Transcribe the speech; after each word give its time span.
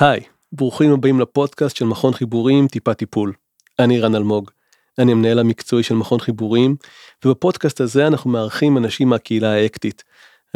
היי, 0.00 0.20
ברוכים 0.52 0.92
הבאים 0.92 1.20
לפודקאסט 1.20 1.76
של 1.76 1.84
מכון 1.84 2.12
חיבורים 2.12 2.68
טיפה 2.68 2.94
טיפול. 2.94 3.32
אני 3.78 4.00
רן 4.00 4.14
אלמוג, 4.14 4.50
אני 4.98 5.12
המנהל 5.12 5.38
המקצועי 5.38 5.82
של 5.82 5.94
מכון 5.94 6.20
חיבורים, 6.20 6.76
ובפודקאסט 7.24 7.80
הזה 7.80 8.06
אנחנו 8.06 8.30
מארחים 8.30 8.78
אנשים 8.78 9.08
מהקהילה 9.08 9.52
האקטית. 9.52 10.04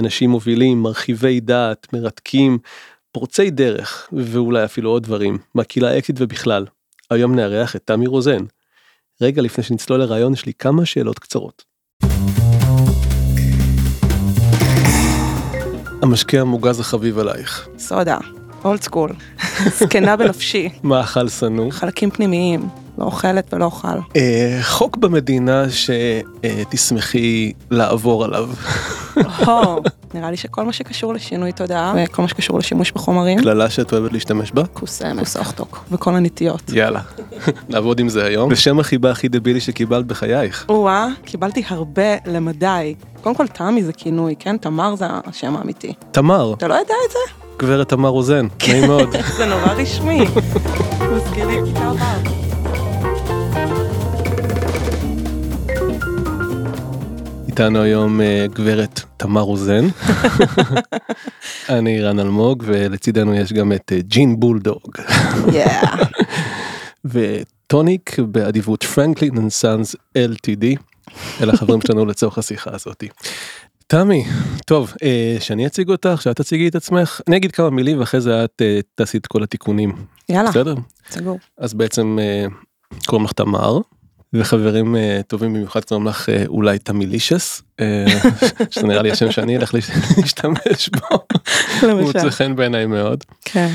אנשים 0.00 0.30
מובילים, 0.30 0.82
מרחיבי 0.82 1.40
דעת, 1.40 1.92
מרתקים, 1.92 2.58
פורצי 3.12 3.50
דרך, 3.50 4.08
ואולי 4.12 4.64
אפילו 4.64 4.90
עוד 4.90 5.02
דברים, 5.02 5.38
מהקהילה 5.54 5.90
האקטית 5.90 6.16
ובכלל. 6.18 6.66
היום 7.10 7.34
נארח 7.34 7.76
את 7.76 7.82
תמי 7.84 8.06
רוזן. 8.06 8.44
רגע 9.20 9.42
לפני 9.42 9.64
שנצלול 9.64 10.00
לרעיון 10.00 10.32
יש 10.32 10.46
לי 10.46 10.52
כמה 10.58 10.86
שאלות 10.86 11.18
קצרות. 11.18 11.64
המשקה 16.02 16.40
המוגז 16.40 16.80
החביב 16.80 17.18
עלייך. 17.18 17.68
סודה, 17.78 18.18
אולד 18.64 18.82
סקול, 18.82 19.10
זקנה 19.78 20.16
בנפשי, 20.20 20.68
מאכל 20.82 21.28
שנוא. 21.28 21.70
חלקים 21.70 22.10
פנימיים, 22.10 22.68
לא 22.98 23.04
אוכלת 23.04 23.54
ולא 23.54 23.64
אוכל. 23.64 23.88
אה, 24.16 24.58
חוק 24.62 24.96
במדינה 24.96 25.64
שתשמחי 25.70 27.52
לעבור 27.70 28.24
עליו. 28.24 28.48
נראה 30.14 30.30
לי 30.30 30.36
שכל 30.36 30.64
מה 30.64 30.72
שקשור 30.72 31.14
לשינוי 31.14 31.52
תודעה 31.52 31.94
וכל 31.96 32.22
מה 32.22 32.28
שקשור 32.28 32.58
לשימוש 32.58 32.92
בחומרים, 32.92 33.38
קללה 33.38 33.70
שאת 33.70 33.92
אוהבת 33.92 34.12
להשתמש 34.12 34.52
בה? 34.52 34.62
קוסמת, 34.72 35.18
קוסוכטוק, 35.18 35.84
וכל 35.90 36.14
הנטיות. 36.14 36.62
יאללה, 36.72 37.00
נעבוד 37.68 38.00
עם 38.00 38.08
זה 38.08 38.24
היום. 38.24 38.48
ושם 38.52 38.80
החיבה 38.80 39.10
הכי 39.10 39.28
דבילי 39.28 39.60
שקיבלת 39.60 40.06
בחייך. 40.06 40.66
או-אה, 40.68 41.08
קיבלתי 41.24 41.62
הרבה 41.68 42.16
למדי. 42.26 42.94
קודם 43.22 43.34
כל 43.34 43.46
תמי 43.46 43.84
זה 43.84 43.92
כינוי, 43.92 44.34
כן? 44.38 44.56
תמר 44.56 44.96
זה 44.96 45.06
השם 45.08 45.56
האמיתי. 45.56 45.92
תמר, 46.10 46.54
אתה 46.54 46.68
לא 46.68 46.74
יודע 46.74 46.94
את 47.06 47.10
זה? 47.10 47.43
גברת 47.58 47.88
תמר 47.88 48.08
רוזן, 48.08 48.46
נעים 48.68 48.86
מאוד. 48.86 49.16
זה 49.36 49.46
נורא 49.46 49.72
רשמי. 49.72 50.20
מזכיר 51.16 51.46
לי 51.46 51.56
כיתה 51.64 51.92
ו'. 51.92 52.44
איתנו 57.48 57.82
היום 57.82 58.20
אה, 58.20 58.46
גברת 58.54 59.00
תמר 59.16 59.40
רוזן. 59.40 59.84
אני 61.68 62.02
רן 62.02 62.18
אלמוג 62.18 62.62
ולצידנו 62.66 63.34
יש 63.34 63.52
גם 63.52 63.72
את 63.72 63.92
אה, 63.92 63.98
ג'ין 64.00 64.40
בולדוג. 64.40 64.96
וטוניק 67.04 68.18
באדיבות 68.18 68.82
Franklin 68.84 69.38
and 69.38 69.50
Sons 69.50 69.96
LTD. 70.18 70.64
אלה 71.40 71.52
החברים 71.52 71.80
שלנו 71.86 72.06
לצורך 72.06 72.38
השיחה 72.38 72.70
הזאתי. 72.74 73.08
תמי, 73.94 74.24
טוב, 74.66 74.92
אה, 75.02 75.36
שאני 75.40 75.66
אציג 75.66 75.88
אותך, 75.88 76.22
שאת 76.22 76.36
תציגי 76.36 76.68
את 76.68 76.74
עצמך, 76.74 77.20
אני 77.28 77.36
אגיד 77.36 77.52
כמה 77.52 77.70
מילים 77.70 78.00
ואחרי 78.00 78.20
זה 78.20 78.44
את 78.44 78.62
אה, 78.62 78.80
תעשי 78.94 79.18
את 79.18 79.26
כל 79.26 79.42
התיקונים. 79.42 79.92
יאללה, 80.28 80.50
בסדר? 80.50 80.74
סגור. 81.10 81.38
אז 81.58 81.74
בעצם 81.74 82.18
אה, 82.20 82.46
קוראים 83.06 83.24
לך 83.24 83.32
תמר, 83.32 83.78
וחברים 84.32 84.96
טובים 85.26 85.54
במיוחד 85.54 85.84
קוראים 85.84 86.06
לך 86.06 86.28
אולי 86.46 86.78
תמילישס, 86.78 87.62
שזה 88.70 88.86
נראה 88.86 89.02
לי 89.02 89.10
השם 89.10 89.30
שאני 89.30 89.56
אלך 89.56 89.74
להשתמש 90.18 90.88
בו, 90.88 91.06
הוא 91.80 91.90
למשל. 91.90 92.02
מוצא 92.04 92.30
חן 92.30 92.56
בעיניי 92.56 92.86
מאוד. 92.86 93.24
כן. 93.44 93.70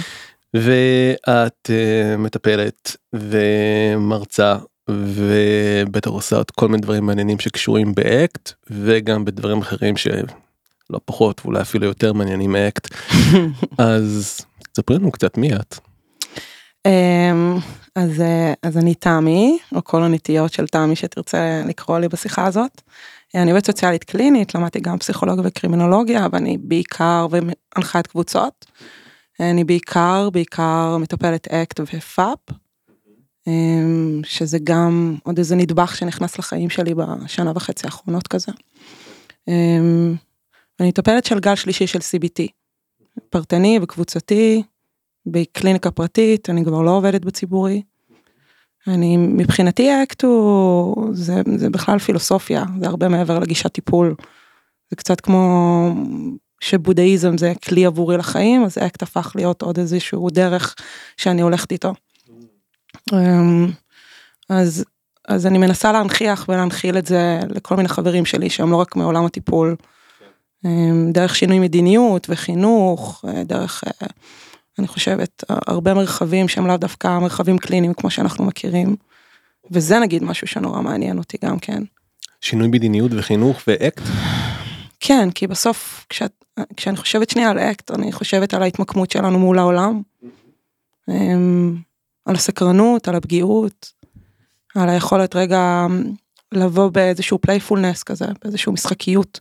ואת 0.54 1.70
מטפלת 2.18 2.96
ומרצה 3.14 4.56
ובטח 4.90 6.10
עושה 6.10 6.36
עוד 6.36 6.52
כל 6.52 6.68
מיני 6.68 6.82
דברים 6.82 7.06
מעניינים 7.06 7.40
שקשורים 7.40 7.96
באקט 7.96 8.52
וגם 8.70 9.26
בדברים 9.26 9.62
אחרים 9.62 9.98
שלא 9.98 11.00
פחות 11.06 11.42
ואולי 11.46 11.62
אפילו 11.62 11.86
יותר 11.86 12.14
מעניינים 12.14 12.52
מאקט. 12.52 12.88
אז 13.78 14.42
ספרי 14.76 14.98
לנו 14.98 15.12
קצת 15.12 15.38
מי 15.38 15.56
את. 15.56 15.80
אמ, 16.86 17.58
אז, 17.96 18.22
אה, 18.22 18.54
אז 18.64 18.78
אני 18.78 18.96
תמי, 18.96 19.58
או 19.76 19.84
כל 19.84 20.04
הנטיות 20.04 20.54
של 20.54 20.68
תמי 20.68 20.96
שתרצה 20.96 21.62
לקרוא 21.68 22.00
לי 22.00 22.08
בשיחה 22.08 22.46
הזאת. 22.46 22.82
אני 23.36 23.52
עובדת 23.52 23.66
סוציאלית 23.66 24.04
קלינית, 24.04 24.56
למדתי 24.56 24.80
גם 24.80 24.98
פסיכולוגיה 24.98 25.44
וקרימינולוגיה, 25.48 26.28
ואני 26.32 26.58
בעיקר 26.58 27.28
מנחת 27.30 28.08
קבוצות. 28.08 28.66
אני 29.40 29.64
בעיקר, 29.64 30.30
בעיקר 30.30 30.98
מטפלת 30.98 31.48
ACT 31.48 31.80
ו 31.80 31.92
FAP, 31.92 32.40
שזה 34.24 34.58
גם 34.64 35.16
עוד 35.24 35.38
איזה 35.38 35.56
נדבך 35.56 35.96
שנכנס 35.96 36.40
לחיים 36.40 36.70
שלי 36.70 36.94
בשנה 36.94 37.52
וחצי 37.56 37.88
האחרונות 37.88 38.28
כזה. 38.28 38.52
אמ, 39.48 40.16
אני 40.80 40.88
מטפלת 40.88 41.26
של 41.26 41.40
גל 41.40 41.56
שלישי 41.56 41.88
של 41.88 42.00
CBT, 42.00 42.48
פרטני 43.30 43.80
וקבוצתי, 43.82 44.64
בקליניקה 45.26 45.92
פרטית, 45.92 46.50
אני 46.50 46.66
כבר 46.66 46.82
לא 46.82 46.92
עובדת 46.92 47.26
בציבורי. 47.26 47.82
אני, 48.88 49.18
מבחינתי 49.18 49.92
האקט 49.92 50.24
הוא, 50.24 51.08
זה, 51.12 51.42
זה 51.56 51.70
בכלל 51.70 52.00
פילוסופיה, 52.00 52.64
זה 52.80 52.88
הרבה 52.88 53.08
מעבר 53.08 53.40
לגישת 53.40 53.68
טיפול. 53.68 54.16
זה 54.90 54.96
קצת 54.96 55.22
כמו 55.22 55.94
שבודהיזם 56.62 57.38
זה 57.38 57.54
כלי 57.68 57.86
עבורי 57.86 58.18
לחיים, 58.18 58.64
אז 58.64 58.78
אקט 58.78 59.04
הפך 59.04 59.32
להיות 59.36 59.62
עוד 59.62 59.80
איזשהו 59.80 60.30
דרך 60.30 60.76
שאני 61.18 61.42
הולכת 61.42 61.72
איתו. 61.72 61.94
אמ, 63.14 63.72
אז, 64.50 64.86
אז 65.28 65.48
אני 65.48 65.58
מנסה 65.58 65.92
להנכיח 65.92 66.46
ולהנחיל 66.50 66.98
את 66.98 67.06
זה 67.06 67.40
לכל 67.50 67.76
מיני 67.76 67.90
חברים 67.90 68.26
שלי 68.26 68.50
שהם 68.50 68.72
לא 68.72 68.76
רק 68.76 68.96
מעולם 68.96 69.26
הטיפול. 69.26 69.76
אמ, 70.66 71.12
דרך 71.12 71.36
שינוי 71.36 71.60
מדיניות 71.60 72.28
וחינוך, 72.30 73.26
אה, 73.28 73.44
דרך, 73.44 73.84
אה, 73.88 74.08
אני 74.80 74.88
חושבת, 74.88 75.44
הרבה 75.50 75.94
מרחבים 75.94 76.48
שהם 76.48 76.68
לאו 76.68 76.78
דווקא 76.78 77.20
מרחבים 77.20 77.58
קליניים 77.58 77.94
כמו 77.94 78.10
שאנחנו 78.10 78.46
מכירים. 78.46 78.96
וזה 79.72 80.00
נגיד 80.00 80.24
משהו 80.24 80.48
שנורא 80.48 80.82
מעניין 80.82 81.18
אותי 81.18 81.38
גם 81.46 81.60
כן. 81.60 81.84
שינוי 82.42 82.68
מדיניות 82.68 83.12
וחינוך 83.16 83.62
ואקט. 83.68 84.04
כן, 85.00 85.32
כי 85.32 85.48
בסוף 85.48 86.06
כשאת, 86.10 86.44
כשאני 86.78 86.98
חושבת 86.98 87.30
שנייה 87.30 87.50
על 87.50 87.60
אקט, 87.60 87.92
אני 87.92 88.12
חושבת 88.12 88.54
על 88.54 88.64
ההתמקמות 88.64 89.12
שלנו 89.12 89.40
מול 89.40 89.60
העולם. 89.60 90.02
על 92.26 92.36
הסקרנות, 92.36 93.08
על 93.08 93.16
הפגיעות, 93.16 93.92
על 94.76 94.90
היכולת 94.90 95.36
רגע 95.36 95.86
לבוא 96.52 96.90
באיזשהו 96.90 97.40
פלייפולנס 97.40 98.04
כזה, 98.04 98.26
באיזשהו 98.44 98.72
משחקיות 98.74 99.40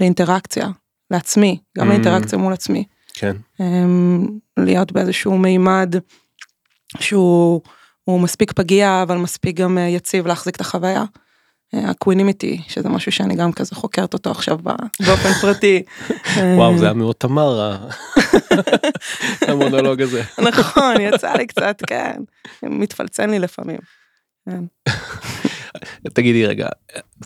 לאינטראקציה, 0.00 0.68
לעצמי, 1.10 1.58
גם 1.78 1.86
Mm. 1.86 1.90
לאינטראקציה 1.90 2.38
מול 2.38 2.52
עצמי. 2.52 2.84
כן. 3.14 3.36
אמ, 3.60 4.26
להיות 4.56 4.92
באיזשהו 4.92 5.38
מימד 5.38 5.94
שהוא 7.00 7.60
הוא 8.04 8.20
מספיק 8.20 8.52
פגיע 8.52 9.02
אבל 9.02 9.16
מספיק 9.16 9.56
גם 9.56 9.78
אה, 9.78 9.82
יציב 9.82 10.26
להחזיק 10.26 10.56
את 10.56 10.60
החוויה. 10.60 11.04
אה, 11.74 11.90
הקווינימיטי 11.90 12.62
שזה 12.68 12.88
משהו 12.88 13.12
שאני 13.12 13.36
גם 13.36 13.52
כזה 13.52 13.74
חוקרת 13.74 14.14
אותו 14.14 14.30
עכשיו 14.30 14.58
באופן 15.06 15.32
פרטי. 15.40 15.82
וואו 16.56 16.78
זה 16.78 16.84
היה 16.84 16.94
מאוד 16.94 17.14
תמר 17.18 17.60
המונולוג 19.48 20.02
הזה. 20.02 20.22
נכון 20.38 21.00
יצא 21.00 21.32
לי 21.32 21.46
קצת 21.46 21.82
כן 21.86 22.16
מתפלצן 22.62 23.30
לי 23.30 23.38
לפעמים. 23.38 23.78
כן. 24.48 24.64
תגידי 26.14 26.46
רגע, 26.46 26.68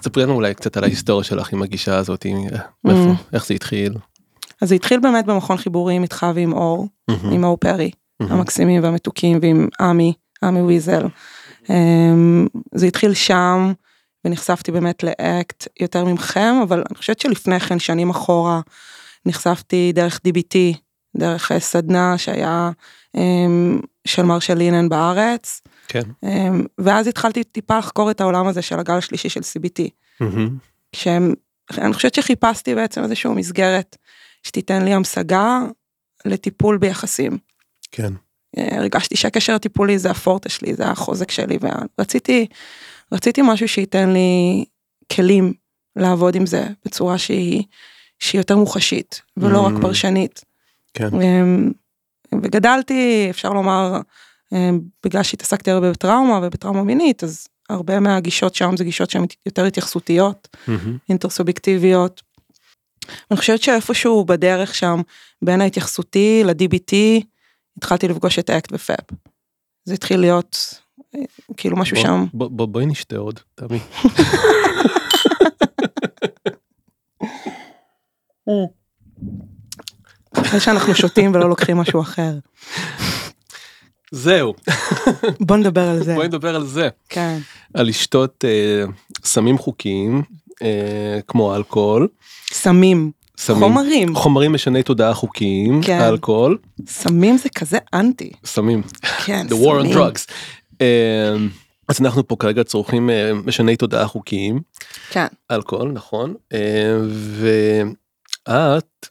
ספרי 0.03 0.22
לנו 0.22 0.34
אולי 0.34 0.54
קצת 0.54 0.76
על 0.76 0.84
ההיסטוריה 0.84 1.24
שלך 1.24 1.53
עם 1.53 1.62
הגישה 1.62 1.97
הזאת, 1.97 2.26
מאיפה- 2.84 3.22
איך 3.32 3.47
זה 3.47 3.54
התחיל. 3.54 3.94
אז 4.62 4.69
זה 4.69 4.74
התחיל 4.74 5.00
באמת 5.00 5.26
במכון 5.26 5.56
חיבורים 5.56 6.03
איתך 6.03 6.26
ועם 6.34 6.53
אור, 6.53 6.88
עם 7.32 7.44
אור 7.44 7.56
פרי, 7.56 7.91
המקסימים 8.20 8.82
והמתוקים 8.82 9.38
ועם 9.42 9.69
עמי, 9.80 10.12
עמי 10.44 10.60
ויזל. 10.60 11.03
אמ, 11.70 12.47
זה 12.74 12.86
התחיל 12.86 13.14
שם 13.14 13.72
ונחשפתי 14.25 14.72
באמת 14.72 15.03
לאקט 15.03 15.69
יותר 15.81 16.05
ממכם, 16.05 16.55
אבל 16.62 16.84
אני 16.88 16.97
חושבת 16.99 17.21
שלפני 17.21 17.60
כן, 17.60 17.78
שנים 17.78 18.10
אחורה, 18.10 18.60
נחשפתי 19.27 19.93
דרך 19.94 20.21
DBT, 20.28 20.56
דרך 21.16 21.53
אה, 21.53 21.60
סדנה 21.60 22.19
שהיה 22.19 22.71
אמ, 23.16 23.80
של 24.04 24.22
מרשל 24.22 24.54
לינן 24.54 24.89
בארץ, 24.89 25.60
כן. 25.89 26.03
אמ, 26.22 26.65
ואז 26.78 27.07
התחלתי 27.07 27.45
טיפה 27.45 27.78
לחקור 27.78 28.10
את 28.10 28.21
העולם 28.21 28.47
הזה 28.47 28.63
של 28.63 28.78
הגל 28.78 28.95
השלישי 28.95 29.28
של 29.28 29.41
CBT. 29.41 29.83
מהמם. 30.21 30.59
שהם, 30.97 31.34
אני 31.78 31.92
חושבת 31.92 32.15
שחיפשתי 32.15 32.74
בעצם 32.74 33.03
איזושהי 33.03 33.30
מסגרת 33.30 33.97
שתיתן 34.42 34.84
לי 34.84 34.95
המשגה 34.95 35.60
לטיפול 36.24 36.78
ביחסים. 36.78 37.39
כן. 37.92 38.13
אה, 38.59 38.77
הרגשתי 38.78 39.16
שהקשר 39.16 39.54
הטיפולי 39.54 39.98
זה 39.98 40.10
הפורטה 40.10 40.48
שלי, 40.48 40.74
זה 40.74 40.86
החוזק 40.86 41.30
שלי, 41.30 41.59
ורציתי, 41.98 42.47
רציתי 43.12 43.41
משהו 43.44 43.68
שייתן 43.68 44.10
לי 44.10 44.64
כלים 45.12 45.53
לעבוד 45.97 46.34
עם 46.34 46.47
זה 46.47 46.66
בצורה 46.84 47.18
שהיא, 47.18 47.62
שהיא 48.18 48.38
יותר 48.41 48.56
מוחשית, 48.56 49.22
ולא 49.36 49.60
רק 49.60 49.72
Mm. 49.72 49.80
פרשנית. 49.82 50.44
כן. 50.94 51.20
אמ, 51.22 51.72
וגדלתי, 52.42 53.26
אפשר 53.30 53.50
לומר, 53.50 54.00
אמ, 54.53 54.80
בגלל 55.04 55.22
שהתעסקתי 55.22 55.70
הרבה 55.70 55.91
בטראומה 55.91 56.41
ובטראומה 56.42 56.82
מינית, 56.82 57.24
אז 57.24 57.48
הרבה 57.70 58.00
מהגישות 58.00 58.54
שם 58.54 58.76
זה 58.76 58.84
גישות 58.84 59.10
שהן 59.10 59.24
יותר 59.47 59.64
התייחסותיות, 59.64 60.48
מהמם. 60.68 60.98
אינטרסובייקטיביות. 61.09 62.22
אני 63.30 63.36
חושבת 63.38 63.62
שאיפשהו 63.62 64.24
בדרך 64.24 64.74
שם, 64.74 65.00
בין 65.42 65.60
ההתייחסותי 65.60 66.42
ל-DBT, 66.44 66.94
התחלתי 67.76 68.09
לפגוש 68.09 68.38
את 68.38 68.50
אקט 68.50 68.72
ופאפ. 68.72 69.04
זה 69.84 69.94
התחיל 69.94 70.20
להיות 70.20 70.82
כאילו 71.56 71.76
משהו 71.76 71.97
בוא- 71.97 72.03
שם. 72.04 72.24
בוא- 72.34 72.48
בוא- 72.50 72.66
בואי 72.66 72.86
נשתה 72.86 73.16
עוד, 73.16 73.41
תמי. 73.54 73.78
אחרי 80.32 80.60
שאנחנו 80.60 80.94
שותים 80.94 81.34
ולא 81.34 81.48
לוקחים 81.48 81.76
משהו 81.76 82.00
אחר. 82.00 82.32
זהו, 84.10 84.54
בוא 85.41 85.56
נדבר 85.56 85.88
על 85.88 86.04
זה. 86.04 86.14
בואי 86.14 86.28
נדבר 86.28 86.54
על 86.56 86.66
זה. 86.66 86.88
כן. 87.09 87.38
על 87.74 87.86
לשתות 87.86 88.44
אה, 88.44 88.84
סמים 89.24 89.59
חוקיים, 89.59 90.22
אה, 90.62 91.18
כמו 91.28 91.56
אלכוהול. 91.56 92.09
סמים. 92.53 93.10
סמים- 93.38 93.59
חומרים. 93.60 94.14
חומרים 94.14 94.53
משני 94.53 94.82
תודעה 94.82 95.14
חוקיים, 95.14 95.80
כן. 95.82 96.00
אלכוהול, 96.00 96.59
סמים 96.88 97.36
זה 97.36 97.48
כזה 97.48 97.78
אנטי. 97.94 98.32
סמים. 98.44 98.82
כן, 99.24 99.47
The 99.50 99.53
war 99.53 99.84
on 99.84 99.94
drugs. 99.94 100.32
אה, 100.83 101.37
אז 101.89 102.01
אנחנו 102.01 102.29
פה 102.29 102.37
כרגע 102.39 102.65
צורכים 102.65 103.11
אה, 103.11 103.34
משני 103.34 103.77
תודעה 103.77 104.07
חוקיים, 104.07 104.61
כן. 105.11 105.27
אלכוהול, 105.51 105.93
נכון. 105.93 106.34
אה, 106.53 106.97
ואת 108.49 109.07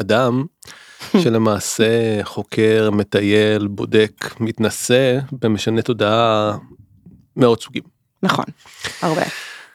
אדם 0.00 0.44
שלמעשה 1.22 2.24
חוקר, 2.24 2.90
מטייל, 2.92 3.66
בודק, 3.66 4.34
מתנסה 4.40 5.18
במשנה 5.32 5.82
תודעה 5.82 6.56
מאוד 7.36 7.62
סוגים. 7.62 7.82
נכון. 8.22 8.44
הרבה. 9.02 9.22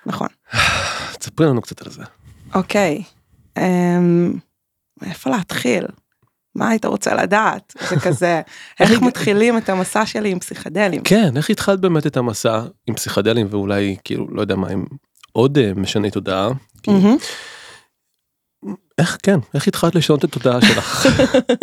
נכון. 0.06 0.28
תספרי 1.20 1.48
לנו 1.48 1.62
קצת 1.62 1.82
על 1.82 1.92
זה. 1.92 2.04
אוקיי. 2.56 3.04
אמ, 3.58 4.34
איפה 5.06 5.30
להתחיל? 5.30 5.86
מה 6.60 6.70
היית 6.70 6.86
רוצה 6.86 7.14
לדעת? 7.14 7.74
זה 7.90 7.96
כזה, 8.00 8.42
איך 8.80 9.02
מתחילים 9.02 9.58
את 9.58 9.70
המסע 9.70 10.06
שלי 10.06 10.32
עם 10.32 10.40
פסיכדלים? 10.40 11.02
כן, 11.04 11.38
איך 11.38 11.50
התחלת 11.50 11.80
באמת 11.80 12.08
את 12.08 12.18
המסע 12.18 12.62
עם 12.88 12.96
פסיכדלים 12.96 13.48
ואולי 13.50 13.96
כאילו 14.04 14.28
לא 14.32 14.42
יודע 14.42 14.56
מה 14.56 14.70
עם 14.70 14.86
עוד 15.32 15.58
אה, 15.58 15.72
משני 15.76 16.12
תודעה. 16.12 16.50
כי-. 16.84 16.92
איך 18.98 19.18
כן, 19.24 19.40
איך 19.54 19.68
התחלת 19.68 19.96
לשנות 19.96 20.20
את 20.20 20.24
התודעה 20.24 20.62
שלך? 20.62 21.06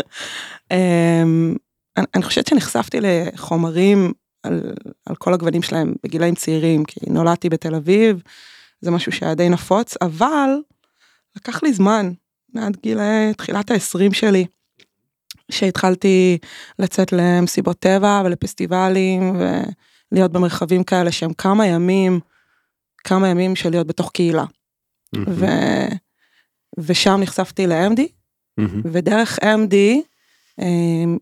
אמ, 0.73 1.55
אני 2.15 2.23
חושבת 2.23 2.47
שנחשפתי 2.47 2.99
לחומרים 3.01 4.13
על, 4.43 4.73
על 5.07 5.17
כל 5.17 5.35
הגוונים 5.35 5.63
שלהם 5.63 5.95
בגילאים 6.05 6.35
צעירים, 6.35 6.85
כי 6.85 7.01
נולדתי 7.07 7.49
בתל 7.49 7.75
אביב, 7.75 8.23
זה 8.81 8.91
משהו 8.91 9.13
שהיה 9.13 9.35
די 9.35 9.49
נפוץ, 9.49 9.95
אבל 10.03 10.51
לקח 11.37 11.63
לי 11.63 11.73
זמן, 11.73 12.13
עד 12.57 12.77
גילי 12.83 13.35
תחילת 13.37 13.71
ה-20 13.71 14.15
שלי, 14.15 14.47
שהתחלתי 15.51 16.39
לצאת 16.79 17.13
למסיבות 17.13 17.79
טבע 17.79 18.23
ולפסטיבלים 18.25 19.41
ולהיות 20.13 20.33
במרחבים 20.33 20.85
כאלה 20.85 21.13
שהם 21.13 21.33
כמה 21.33 21.67
ימים, 21.67 22.21
כמה 23.05 23.29
ימים 23.29 23.57
של 23.57 23.71
להיות 23.71 23.87
בתוך 23.87 24.11
קהילה. 24.11 24.45
ו... 25.29 25.47
ושם 26.79 27.21
נחשפתי 27.21 27.67
ל-MD. 27.67 28.01
ודרך 28.85 29.39
MD 29.39 29.75
um, 30.61 30.65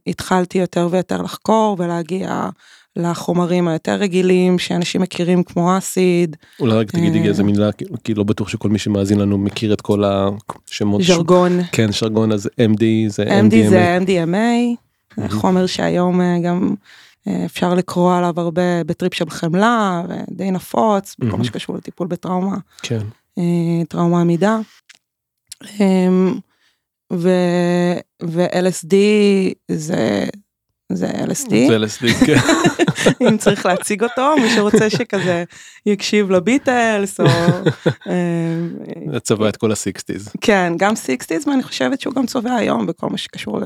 התחלתי 0.06 0.59
יותר 0.59 0.88
ויותר 0.91 1.23
לחקור 1.23 1.77
ולהגיע 1.79 2.49
לחומרים 2.96 3.69
היותר 3.69 3.94
רגילים 3.94 4.58
שאנשים 4.58 5.00
מכירים 5.00 5.43
כמו 5.43 5.79
אסיד, 5.79 6.37
אולי 6.61 6.75
רק 6.76 6.91
תגידי 6.91 7.19
אה. 7.20 7.25
איזה 7.25 7.43
מילה 7.43 7.70
כי- 8.05 8.14
לא 8.14 8.25
בטוח 8.25 8.49
שכל 8.49 8.69
מי 8.69 8.79
שמאזין 8.79 9.19
לנו 9.20 9.38
מכיר 9.38 9.73
את 9.73 9.81
כל 9.81 10.02
השמות. 10.06 11.02
ז'רגון. 11.02 11.61
כן 11.73 11.93
שרגון 11.93 12.32
אז 12.32 12.46
MD 12.46 12.85
זה 13.08 13.25
MD 13.25 13.52
MDMA. 13.55 13.69
זה 13.69 13.99
MDMA. 14.00 14.76
חומר 15.31 15.67
שהיום 15.67 16.20
אה, 16.20 16.38
גם 16.44 16.75
אה, 17.29 17.44
אפשר 17.44 17.75
לקרוא 17.75 18.14
עליו 18.17 18.41
הרבה 18.41 18.85
בטריפ 18.87 19.14
של 19.14 19.31
חמלה 19.31 20.02
ודי 20.08 20.50
נפוץ 20.50 21.17
בכל. 21.19 21.37
מה 21.37 21.44
שקשור 21.44 21.76
לטיפול 21.76 22.06
בטראומה, 22.06 22.56
כן. 22.82 23.00
טראומה 23.88 24.20
עמידה. 24.20 24.58
אמ, 25.81 26.35
ו-LSD 28.23 28.94
זה 29.70 30.25
זה 30.96 31.11
LSD. 31.11 31.49
זה 31.49 31.76
LSD, 31.76 32.26
כן. 32.26 32.38
אם 33.29 33.37
צריך 33.37 33.67
להציג 33.67 34.02
אותו, 34.02 34.35
מי 34.43 34.50
שרוצה 34.50 34.91
שכזה 34.91 35.44
יקשיב 35.87 36.31
לביטלס, 36.31 37.20
או... 37.20 37.26
אה, 38.08 38.67
זה 39.12 39.20
צבע 39.20 39.49
את 39.49 39.56
כל 39.56 39.73
ה 39.73 39.79
sixties. 39.79 40.29
כן, 40.41 40.73
גם 40.76 40.96
sixties, 40.96 41.49
ואני 41.49 41.62
חושבת 41.62 42.00
שהוא 42.00 42.14
גם 42.14 42.26
צובע 42.26 42.55
היום 42.55 42.87
בכל 42.87 43.08
מה 43.11 43.19
שקשור 43.19 43.61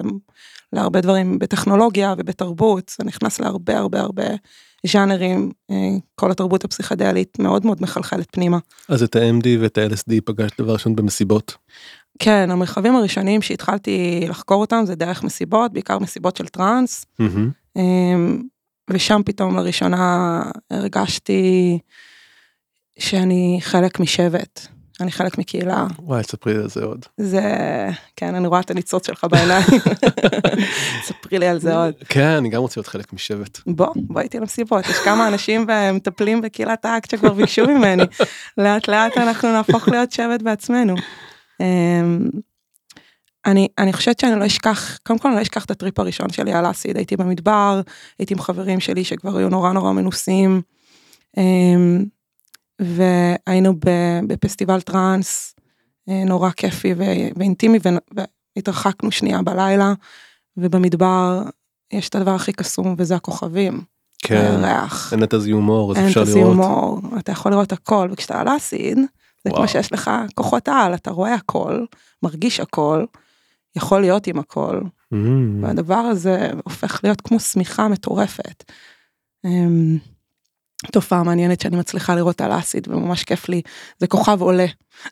להרבה 0.73 1.01
דברים 1.01 1.39
בטכנולוגיה 1.39 2.15
ובתרבות, 2.19 2.93
זה 2.99 3.05
נכנס 3.05 3.41
להרבה 3.41 3.79
הרבה 3.79 4.01
הרבה 4.01 4.25
ז'אנרים, 4.87 5.51
אה, 5.71 5.77
כל 6.15 6.31
התרבות 6.31 6.65
הפסיכדלית 6.65 7.39
מאוד 7.39 7.67
מאוד 7.67 7.83
מחלחלת 7.83 8.27
פנימה. 8.33 8.59
אז 8.89 9.03
את 9.03 9.17
ה-MD 9.17 9.47
ואת 9.61 9.79
ה-LSD 9.79 10.21
פגשת 10.25 10.61
דבר 10.61 10.73
ראשון 10.73 10.97
במסיבות. 10.97 11.57
כן, 12.19 12.51
המרחבים 12.51 12.97
הראשונים 12.97 13.43
שהתחלתי 13.43 14.25
לחקור 14.29 14.61
אותם 14.61 14.83
זה 14.85 14.95
דרך 14.95 15.25
מסיבות, 15.25 15.73
בעיקר 15.73 15.99
מסיבות 15.99 16.37
של 16.37 16.49
טראנס. 16.49 17.07
אמ, 17.77 18.43
ושם 18.91 19.21
פתאום 19.25 19.57
לראשונה 19.57 20.43
הרגשתי 20.71 21.79
שאני 22.99 23.59
חלק 23.63 24.01
משבט, 24.01 24.67
אני 25.01 25.11
חלק 25.11 25.39
מקהילה. 25.39 25.87
וואי 25.99 26.23
ספרי 26.23 26.55
לי 26.55 26.61
על 26.61 26.69
זה 26.69 26.85
עוד. 26.85 27.07
זה, 27.17 27.43
כן, 28.17 28.35
אני 28.35 28.47
רואה 28.47 28.61
את 28.61 28.71
הניצוץ 28.71 29.07
שלך 29.07 29.27
בעיניים. 29.31 29.67
ספרי 31.07 31.39
לי 31.39 31.49
על 31.49 31.59
זה 31.61 31.77
עוד. 31.77 31.95
כן 32.09 32.29
אני 32.29 32.49
גם 32.49 32.61
רוצה 32.61 32.81
להיות 32.81 32.87
חלק 32.87 33.13
משבט. 33.13 33.59
בוא, 33.67 33.87
בוא 33.97 34.21
איתי 34.21 34.39
למסיבות, 34.39 34.87
יש 34.87 34.97
כמה 34.97 35.29
אנשים 35.29 35.67
ומטפלים 35.69 36.41
בקהילת 36.41 36.85
האקט 36.85 37.11
שכבר 37.11 37.33
ביקשו 37.33 37.67
ממני. 37.67 38.03
לאט 38.59 38.89
לאט 38.89 39.19
אנחנו 39.19 39.53
נהפוך 39.53 39.89
להיות 39.89 40.13
שבט 40.13 40.43
בעצמנו. 40.43 40.95
אמ, 41.61 42.29
אני, 43.47 43.69
אני 43.79 43.93
חושבת 43.93 44.21
שאני 44.21 44.41
לא 44.41 44.47
אשכח, 44.47 44.99
קודם 45.03 45.19
כל 45.19 45.29
אני 45.29 45.37
לא 45.37 45.43
אשכח 45.43 45.65
את 45.65 45.71
הטריפ 45.71 45.99
הראשון 45.99 46.31
שלי 46.31 46.53
על 46.53 46.71
אסיד, 46.71 46.97
הייתי 46.97 47.17
במדבר, 47.17 47.81
הייתי 48.19 48.35
עם 48.35 48.41
חברים 48.41 48.81
שלי 48.81 49.05
שכבר 49.05 49.37
היו 49.37 49.49
נורא 49.49 49.73
נורא 49.73 49.93
מנוסים, 49.93 50.63
אמ, 51.37 52.05
והיינו 52.81 53.75
בפסטיבל 54.27 54.81
טראנס, 54.81 55.55
אה, 56.09 56.25
נורא 56.25 56.51
כיפי 56.51 56.95
ואינטימי, 57.37 57.79
והתרחקנו 58.57 59.11
שנייה 59.11 59.43
בלילה, 59.43 59.93
ובמדבר 60.57 61.43
יש 61.93 62.09
את 62.09 62.15
הדבר 62.15 62.35
הכי 62.35 62.53
קסום 62.53 62.95
וזה 62.99 63.17
הכוכבים. 63.17 63.81
כן. 64.23 64.61
ריח. 64.63 65.13
אין 65.13 65.23
את 65.23 65.33
הזיהום 65.35 65.69
אור 65.69 65.93
אז 65.93 65.97
אין 65.99 66.07
אפשר 66.07 66.23
את 66.23 66.27
לראות. 66.29 66.41
הסיומור, 66.41 67.01
אתה 67.19 67.33
יכול 67.33 67.53
לראות 67.53 67.73
הכל, 67.73 68.09
וכשאתה 68.13 68.41
על 68.41 68.57
אסיד, 68.57 68.99
זה 69.49 69.53
וואו. 69.53 69.63
כמו 69.63 69.69
שיש 69.69 69.93
לך 69.93 70.11
כוחות 70.35 70.69
על, 70.69 70.95
אתה 70.95 71.11
רואה 71.11 71.35
הכל, 71.35 71.85
מרגיש 72.23 72.61
הכל, 72.61 73.05
יכול 73.77 74.01
להיות 74.01 74.27
עם 74.27 74.39
הכל, 74.39 74.81
מהמם. 75.11 75.65
והדבר 75.65 75.95
הזה 75.95 76.51
הופך 76.65 77.01
להיות 77.05 77.21
כמו 77.21 77.41
שמיכה 77.41 77.89
מטורפת. 77.89 78.65
אמ, 79.45 79.99
תופעה 80.93 81.23
מעניינת 81.23 81.61
שאני 81.61 81.77
מצליחה 81.77 82.15
לראות 82.15 82.41
על 82.41 82.59
אסיד 82.59 82.89
וממש 82.89 83.25
כיף 83.25 83.49
לי, 83.49 83.63
זה 83.99 84.07
כוכב 84.07 84.41
עולה, 84.41 84.67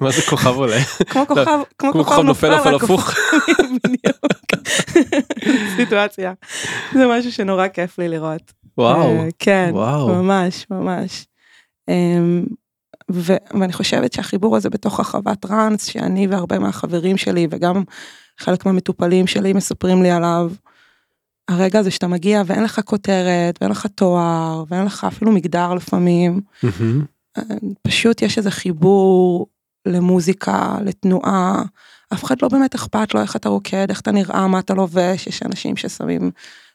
מה 0.00 0.10
זה 0.10 0.22
כוכב 0.28 0.54
עולה? 0.56 0.80
כמו 1.08 1.26
כוכב, 1.26 1.58
כמו 1.78 1.92
כוכב 1.92 2.20
נופל 2.20 2.54
אבל 2.54 2.74
הפוך. 2.74 3.10
סיטואציה, 5.76 6.32
זה 6.92 7.06
משהו 7.06 7.32
שנורא 7.32 7.68
כיף 7.68 7.98
לי 7.98 8.08
לראות. 8.08 8.52
וואו. 8.78 9.00
אה, 9.00 9.28
כן, 9.38 9.70
וואו. 9.72 10.08
ממש, 10.08 10.66
ממש. 10.70 11.26
ו- 13.12 13.58
ואני 13.60 13.72
חושבת 13.72 14.12
שהחיבור 14.12 14.56
הזה 14.56 14.70
בתוך 14.70 15.00
החוות 15.00 15.38
טראנס, 15.40 15.84
שאני 15.84 16.26
והרבה 16.26 16.58
מהחברים 16.58 17.16
שלי 17.16 17.46
וגם 17.50 17.82
חלק 18.38 18.66
מהמטופלים 18.66 19.26
שלי 19.26 19.52
מספרים 19.52 20.02
לי 20.02 20.10
עליו, 20.10 20.50
הרגע 21.48 21.78
הזה 21.78 21.90
שאתה 21.90 22.06
מגיע 22.06 22.42
ואין 22.46 22.64
לך 22.64 22.80
כותרת 22.84 23.58
ואין 23.60 23.70
לך 23.70 23.86
תואר 23.86 24.64
ואין 24.68 24.84
לך 24.84 25.04
אפילו 25.04 25.32
מגדר 25.32 25.74
לפעמים, 25.74 26.40
מהמם. 26.62 27.04
פשוט 27.82 28.22
יש 28.22 28.38
איזה 28.38 28.50
חיבור 28.50 29.46
למוזיקה, 29.86 30.76
לתנועה, 30.84 31.62
אף 32.12 32.24
אחד 32.24 32.36
לא 32.42 32.48
באמת 32.48 32.74
אכפת 32.74 33.14
לו 33.14 33.20
איך 33.20 33.36
אתה 33.36 33.48
רוקד, 33.48 33.86
איך 33.88 34.00
אתה 34.00 34.12
נראה, 34.12 34.46
מה 34.46 34.58
אתה 34.58 34.74
לובש, 34.74 35.26
יש 35.26 35.42
אנשים 35.42 35.76
ששמים 35.76 36.30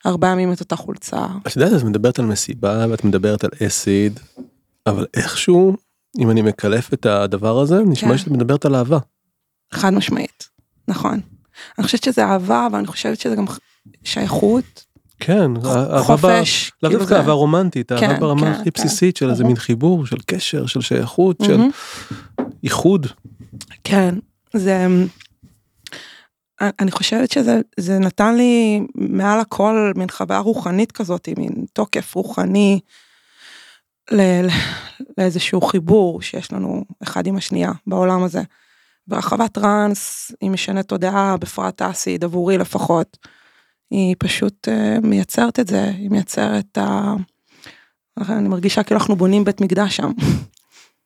הרבה 0.05 0.27
ימים 0.27 0.53
את 0.53 0.59
אותה 0.59 0.75
חולצה. 0.75 1.25
את 1.47 1.55
יודעת 1.55 1.73
את 1.81 1.83
מדברת 1.83 2.19
על 2.19 2.25
מסיבה 2.25 2.85
ואת 2.89 3.03
מדברת 3.03 3.43
על 3.43 3.49
אסיד 3.67 4.19
אבל 4.87 5.05
איכשהו 5.13 5.77
אם 6.19 6.31
אני 6.31 6.41
מקלף 6.41 6.93
את 6.93 7.05
הדבר 7.05 7.59
הזה 7.59 7.79
נשמע 7.85 8.09
כן. 8.11 8.17
שאת 8.17 8.27
מדברת 8.27 8.65
על 8.65 8.75
אהבה. 8.75 8.97
חד 9.73 9.89
משמעית, 9.93 10.49
נכון. 10.87 11.19
אני 11.77 11.85
חושבת 11.85 12.03
שזה 12.03 12.25
אהבה, 12.25 12.67
אבל 12.71 12.77
אני 12.77 12.87
חושבת 12.87 13.19
שזה 13.19 13.35
גם 13.35 13.45
שייכות, 14.03 14.85
כן. 15.19 15.51
אהבה 15.65 15.99
ב- 15.99 16.01
חופש. 16.01 16.71
לאו 16.83 16.89
כאילו 16.89 16.99
דווקא 16.99 17.15
זה- 17.15 17.21
אהבה 17.21 17.31
רומנטית 17.31 17.91
אהבה 17.91 18.07
כן, 18.07 18.19
ברמה 18.19 18.41
כן, 18.41 18.51
הכי 18.51 18.71
כן. 18.71 18.83
בסיסית 18.83 19.17
של 19.17 19.29
איזה. 19.29 19.43
מין 19.43 19.55
חיבור 19.55 20.05
של 20.05 20.17
קשר 20.25 20.65
של 20.65 20.81
שייכות 20.81 21.37
של. 21.45 21.61
איחוד. 22.63 23.07
כן, 23.83 24.15
זה... 24.53 24.87
אני 26.61 26.91
חושבת 26.91 27.31
שזה 27.31 27.61
זה 27.79 27.99
נתן 27.99 28.35
לי 28.35 28.81
מעל 28.95 29.39
הכל 29.39 29.91
מין 29.95 30.09
חוויה 30.09 30.39
רוחנית 30.39 30.91
כזאת, 30.91 31.29
מין 31.37 31.65
תוקף 31.73 32.15
רוחני 32.15 32.79
ל- 34.11 34.47
לאיזשהו 35.17 35.61
חיבור 35.61 36.21
שיש 36.21 36.51
לנו 36.51 36.85
אחד 37.03 37.27
עם 37.27 37.37
השנייה 37.37 37.71
בעולם 37.87 38.23
הזה. 38.23 38.41
ברחבת 39.07 39.51
טראנס 39.53 40.31
היא 40.41 40.49
משנה 40.49 40.83
תודעה, 40.83 41.37
בפרט 41.37 41.81
אסיד, 41.81 42.23
עבורי 42.23 42.57
לפחות. 42.57 43.17
היא 43.91 44.15
פשוט 44.19 44.67
uh, 44.67 45.05
מייצרת 45.07 45.59
את 45.59 45.67
זה, 45.67 45.83
היא 45.83 46.09
מייצרת 46.09 46.65
את 46.71 46.77
ה... 46.77 47.13
אני 48.29 48.49
מרגישה 48.49 48.83
כאילו 48.83 48.99
אנחנו 48.99 49.15
בונים 49.15 49.43
בית 49.43 49.61
מקדש 49.61 49.95
שם. 49.95 50.11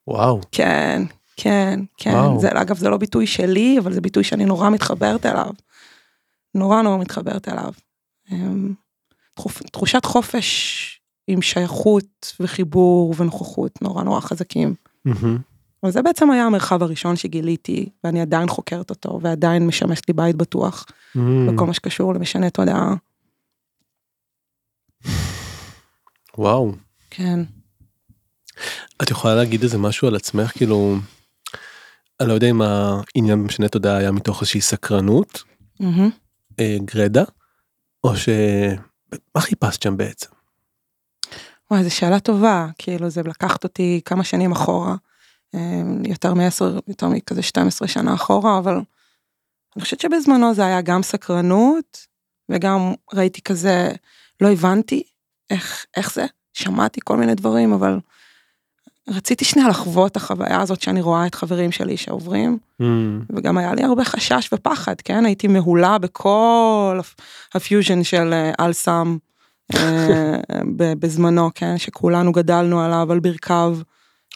וואו. 0.08 0.42
כן, 0.52 1.04
כן, 1.38 1.80
כן. 1.98 2.12
וואו. 2.12 2.40
זה, 2.40 2.50
אגב, 2.54 2.78
זה 2.78 2.90
לא 2.90 2.98
ביטוי 2.98 3.28
שלי, 3.28 3.80
אבל 3.80 3.94
זה 3.94 4.02
ביטוי 4.02 4.24
שאני 4.24 4.46
נורא 4.46 4.70
מתחברת 4.70 5.26
אליו. 5.26 5.52
נורא 6.56 6.82
נורא 6.82 6.98
מתחברת 6.98 7.48
אליו. 7.48 7.72
אמ, 8.32 8.74
תחושת 9.72 10.06
חופש 10.06 10.97
עם 11.28 11.42
שייכות 11.42 12.36
וחיבור 12.40 13.14
ונוכחות 13.18 13.82
נורא 13.82 14.04
נורא 14.04 14.20
חזקים. 14.20 14.74
אבל 15.84 15.92
זה 15.92 16.02
בעצם 16.02 16.32
היה 16.32 16.46
המרחב 16.46 16.84
הראשון 16.84 17.16
שגיליתי, 17.16 17.90
ואני 18.04 18.22
עדיין 18.22 18.50
חוקרת 18.50 18.90
אותו, 18.90 19.20
ועדיין 19.22 19.68
משמש 19.68 20.02
לי 20.08 20.14
בית 20.14 20.36
בטוח, 20.36 20.86
מהמם. 21.16 21.56
בכל 21.56 21.66
מה 21.66 21.74
שקשור 21.74 22.14
למשנה 22.14 22.50
תודעה. 22.50 22.96
וואו. 26.38 26.72
כן. 27.10 27.40
את 29.04 29.12
יכולה 29.12 29.36
להגיד 29.36 29.64
איזה 29.64 29.78
משהו 29.78 30.08
על 30.08 30.16
עצמך 30.16 30.52
כאילו. 30.52 30.96
אני 32.20 32.30
לא 32.30 32.34
יודע 32.34 32.50
אם 32.50 32.62
העניין 32.62 33.44
במשנה 33.44 33.68
תודעה 33.68 33.98
היה 33.98 34.12
מתוך 34.12 34.42
איזושהי 34.42 34.62
סקרנות 34.62 35.44
מהמם. 35.80 36.10
אה, 36.60 36.78
גרדה 36.86 37.24
או 38.04 38.16
ש... 38.16 38.30
מה 39.36 39.42
חיפשת 39.42 39.82
שם 39.82 39.98
בעצם? 39.98 40.37
וואי, 41.72 41.84
זו 41.84 41.96
שאלה 41.96 42.20
טובה, 42.20 42.68
כאילו 42.78 43.10
זה 43.10 43.22
לקחת 43.24 43.64
אותי 43.64 44.02
כמה 44.06 44.24
שנים 44.24 44.52
אחורה, 44.52 44.96
אמ, 45.54 46.02
יותר 46.06 46.34
מעשר, 46.34 46.80
יותר 46.88 47.08
מכזה 47.08 47.42
12 47.42 47.88
שנה 47.88 48.14
אחורה, 48.14 48.58
אבל 48.58 48.74
אני 49.76 49.84
חושבת 49.84 50.00
שבזמנו 50.00 50.54
זה 50.54 50.66
היה 50.66 50.82
גם 50.82 51.04
סקרנות, 51.04 52.08
וגם 52.50 52.94
ראיתי 53.14 53.42
כזה, 53.42 53.90
לא 54.42 54.52
הבנתי 54.52 55.04
איך, 55.50 55.86
איך 55.98 56.14
זה, 56.14 56.26
שמעתי 56.54 57.00
כל 57.04 57.18
מיני 57.18 57.36
דברים, 57.36 57.74
אבל 57.74 58.00
רציתי 59.10 59.46
שנייה 59.46 59.68
לחוות 59.70 60.12
את 60.12 60.18
החוויה 60.18 60.62
הזאת 60.62 60.82
שאני 60.82 61.02
רואה 61.02 61.28
את 61.28 61.36
חברים 61.36 61.72
שלי 61.72 61.98
שעוברים, 61.98 62.58
מהמם. 62.80 63.22
וגם 63.36 63.58
היה 63.58 63.74
לי 63.76 63.84
הרבה 63.84 64.06
חשש 64.06 64.50
ופחד, 64.54 65.02
כן? 65.02 65.26
הייתי 65.26 65.48
מהולה 65.48 65.98
בכל 65.98 66.98
הפ- 67.00 67.16
הפיוז'ן 67.54 68.04
של 68.04 68.34
אה, 68.34 68.52
אל-סם 68.66 69.18
אה, 69.18 69.18
ב- 69.18 69.27
בזמנו, 71.00 71.50
כן? 71.56 71.78
שכולנו 71.78 72.32
גדלנו 72.32 72.82
עליו, 72.82 73.12
על 73.12 73.20
ברכיו, 73.20 73.78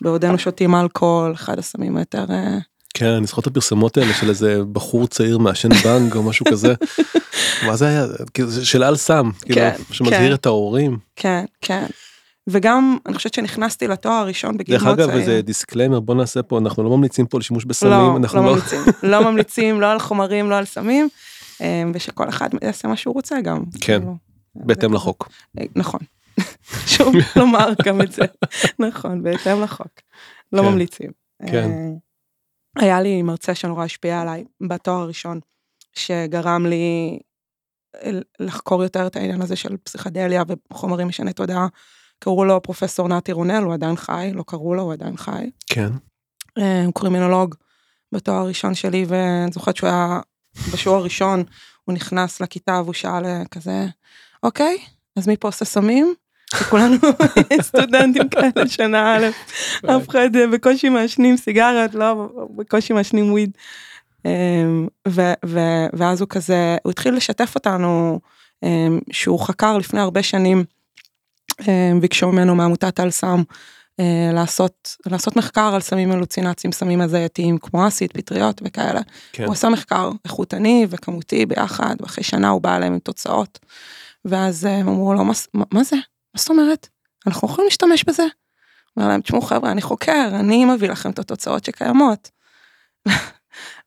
בעודנו 0.01 0.37
שותים 0.37 0.75
אלכוהול, 0.75 1.33
אחד 1.33 1.59
הסמים 1.59 1.97
היותר... 1.97 2.25
אה, 2.29 2.57
כן 2.93 3.05
אני 3.05 3.25
זוכר 3.25 3.41
את 3.41 3.47
הפרסומות 3.47 3.97
האלה 3.97 4.13
של 4.13 4.29
איזה 4.29 4.61
בחור 4.71 5.07
צעיר 5.07 5.37
מעשן 5.37 5.69
בנג 5.69 6.15
או 6.15 6.23
משהו 6.23 6.45
כזה. 6.51 6.73
מה 7.67 7.75
זה 7.75 7.87
היה? 7.87 8.05
כאילו, 8.33 8.51
של 8.51 8.83
על 8.83 8.95
סם. 8.95 9.29
כאילו, 9.41 9.55
כן, 9.55 9.75
שמזהיר 9.91 10.27
כן. 10.29 10.33
את 10.33 10.45
ההורים. 10.45 10.97
כן, 11.15 11.45
כן. 11.61 11.85
וגם, 12.47 12.97
אני 13.05 13.15
חושבת 13.15 13.33
שנכנסתי 13.33 13.87
לתואר 13.87 14.13
הראשון 14.13 14.57
בגיל 14.57 14.75
דרך 14.75 14.83
מאוד 14.83 14.99
אגב 14.99 15.09
צעיר. 15.09 15.21
איזה 15.21 15.41
disclaimer 15.41 15.99
בוא 15.99 16.15
נעשה 16.15 16.43
פה 16.43 16.57
אנחנו 16.57 16.83
לא 16.83 16.89
ממליצים 16.89 17.25
פה 17.25 17.39
לשימוש 17.39 17.65
בסמים 17.65 17.91
לא, 17.91 18.19
לא 18.33 18.41
לא. 18.41 18.41
ממליצים, 18.41 18.79
לא 19.03 19.23
ממליצים, 19.31 19.81
לא 19.81 19.91
על 19.91 19.99
חומרים, 19.99 20.49
לא 20.49 20.55
על 20.55 20.65
סמים, 20.65 21.09
אה, 21.61 21.83
ושכל 21.93 22.29
אחד 22.29 22.49
יעשה 22.61 22.87
מה 22.87 22.95
שהוא 22.95 23.13
רוצה 23.13 23.41
גם. 23.41 23.63
כן, 23.81 23.99
כאילו, 23.99 24.15
בהתאם 24.55 24.93
לחוק. 24.93 25.29
אה, 25.59 25.65
נכון. 25.75 25.99
חשוב 26.71 27.13
לומר 27.35 27.69
גם 27.85 28.01
את 28.01 28.11
זה. 28.11 28.25
נכון, 28.87 29.23
בהתאם 29.23 29.61
לחוק. 29.61 29.91
לא 30.51 30.61
כן, 30.61 30.67
ממליצים. 30.67 31.11
כן. 31.47 31.69
אה, 31.71 32.83
היה 32.83 33.01
לי 33.01 33.21
מרצה 33.21 33.55
שנורא 33.55 33.83
השפיע 33.83 34.21
עליי 34.21 34.43
בתואר 34.69 35.01
הראשון, 35.01 35.39
שגרם 35.93 36.65
לי 36.65 37.19
אה, 38.03 38.11
לחקור 38.39 38.83
יותר 38.83 39.07
את 39.07 39.15
העניין 39.15 39.41
הזה 39.41 39.55
של 39.55 39.77
פסיכדליה 39.77 40.43
וחומרים 40.71 41.07
משני 41.07 41.33
תודעה. 41.33 41.67
קראו 42.19 42.45
לו 42.45 42.61
פרופסור 42.61 43.07
נתי 43.07 43.31
רונל, 43.31 43.63
הוא 43.63 43.73
עדיין 43.73 43.95
חי, 43.95 44.31
לא 44.33 44.43
קראו 44.47 44.75
לו, 44.75 44.81
הוא 44.81 44.93
עדיין 44.93 45.17
חי. 45.17 45.49
כן. 45.67 45.89
הוא 46.85 46.93
קרימינולוג 46.93 47.55
בתואר 48.11 48.35
הראשון 48.35 48.75
שלי, 48.75 49.05
ואני 49.07 49.51
זוכרת 49.51 49.75
שהוא 49.75 49.89
היה 49.89 50.19
בשיעור 50.73 50.97
הראשון, 50.97 51.43
הוא 51.85 51.95
נכנס 51.95 52.41
לכיתה 52.41 52.81
והוא 52.83 52.93
שאל 52.93 53.25
אה, 53.25 53.41
כזה, 53.51 53.85
אוקיי, 54.43 54.77
אז 55.15 55.27
מי 55.27 55.37
פה 55.37 55.47
עושה 55.47 55.65
סמים? 55.65 56.13
וכולנו 56.61 56.95
סטודנטים 57.61 58.29
כאלה 58.29 58.67
שנה 58.67 59.17
א', 59.17 59.29
אף 59.85 60.09
אחד 60.09 60.35
אה, 60.35 60.47
בקושי 60.47 60.89
מעשנים 60.89 61.37
סיגריות, 61.37 61.95
לא, 61.95 62.29
בקושי 62.55 62.93
מעשנים 62.93 63.31
וויד. 63.31 63.51
אמ, 64.25 64.87
ואז 65.93 66.21
הוא 66.21 66.29
כזה, 66.29 66.77
הוא 66.83 66.91
התחיל 66.91 67.15
לשתף 67.15 67.55
אותנו 67.55 68.19
אמ, 68.63 68.99
שהוא 69.11 69.39
חקר 69.39 69.77
לפני 69.77 69.99
הרבה 69.99 70.23
שנים, 70.23 70.63
אמ, 71.67 71.99
ביקשו 72.01 72.31
ממנו 72.31 72.55
מעמותת 72.55 72.99
אל 72.99 73.11
סם 73.11 73.41
לעשות, 74.33 74.95
לעשות 75.05 75.35
מחקר 75.35 75.71
על 75.75 75.81
סמים 75.81 76.11
הלוצינציים, 76.11 76.71
סמים 76.71 77.01
הזייתיים 77.01 77.57
כמו 77.57 77.87
אסיד, 77.87 78.11
פטריות 78.13 78.61
וכאלה. 78.65 79.01
כן. 79.31 79.45
הוא 79.45 79.53
עשה 79.53 79.69
מחקר 79.69 80.11
איכותני 80.25 80.87
וכמותי 80.89 81.45
ביחד, 81.45 81.95
ואחרי 81.99 82.23
שנה 82.23 82.49
הוא 82.49 82.61
בא 82.61 82.75
אליהם 82.75 82.93
עם 82.93 82.99
תוצאות. 82.99 83.59
ואז 84.25 84.65
אה, 84.65 84.77
הם 84.77 84.87
אמרו 84.87 85.13
לו, 85.13 85.25
מה, 85.25 85.33
מה, 85.71 85.83
זה? 85.83 85.95
מה 85.95 86.37
זאת 86.37 86.49
אומרת? 86.49 86.87
אנחנו 87.27 87.47
יכולים 87.47 87.65
להשתמש 87.65 88.03
בזה? 88.03 88.23
אומר 88.97 89.07
להם, 89.07 89.21
תשמעו 89.21 89.41
חבר'ה, 89.41 89.71
אני 89.71 89.81
חוקר, 89.81 90.27
אני 90.39 90.65
מביא 90.65 90.89
לכם 90.89 91.09
את 91.09 91.19
התוצאות 91.19 91.65
שקיימות. 91.65 92.29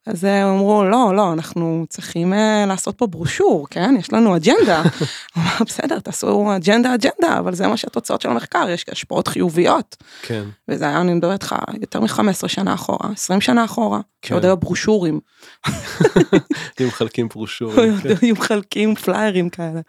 אז 0.06 0.24
אה, 0.24 0.42
הם 0.42 0.48
אמרו, 0.48 0.84
לא, 0.84 1.12
לא, 1.16 1.32
אנחנו 1.32 1.86
צריכים 1.88 2.32
אה, 2.32 2.64
לעשות 2.68 2.98
פה 2.98 3.06
ברושור, 3.06 3.66
כן? 3.70 3.94
יש 3.98 4.12
לנו 4.12 4.36
אג'נדה. 4.36 4.82
הוא 5.34 5.42
אמר, 5.42 5.56
בסדר, 5.66 6.00
תעשו 6.00 6.56
אג'נדה, 6.56 6.94
אג'נדה, 6.94 7.38
אבל 7.38 7.54
זה 7.54 7.66
מה 7.68 7.76
שהתוצאות 7.76 8.20
של 8.20 8.28
המחקר, 8.28 8.68
יש 8.70 8.84
השפעות 8.88 9.28
חיוביות. 9.28 9.96
כן. 10.22 10.44
וזה 10.68 10.84
היה, 10.84 11.00
אני 11.00 11.14
מדברת 11.14 11.32
איתך, 11.32 11.54
יותר 11.80 12.00
מ-15 12.00 12.48
שנה 12.48 12.74
אחורה, 12.74 13.10
20 13.12 13.40
שנה 13.40 13.64
אחורה, 13.64 14.00
כן. 14.22 14.28
שעוד 14.28 14.44
היו 14.44 14.56
ברושורים. 14.56 15.20
הם 16.78 16.86
מחלקים 16.86 17.28
פרושורים. 17.28 17.96
כן. 18.02 18.08
היו 18.22 18.34
מחלקים 18.34 18.94
פליירים 18.94 19.48
כאלה. 19.48 19.80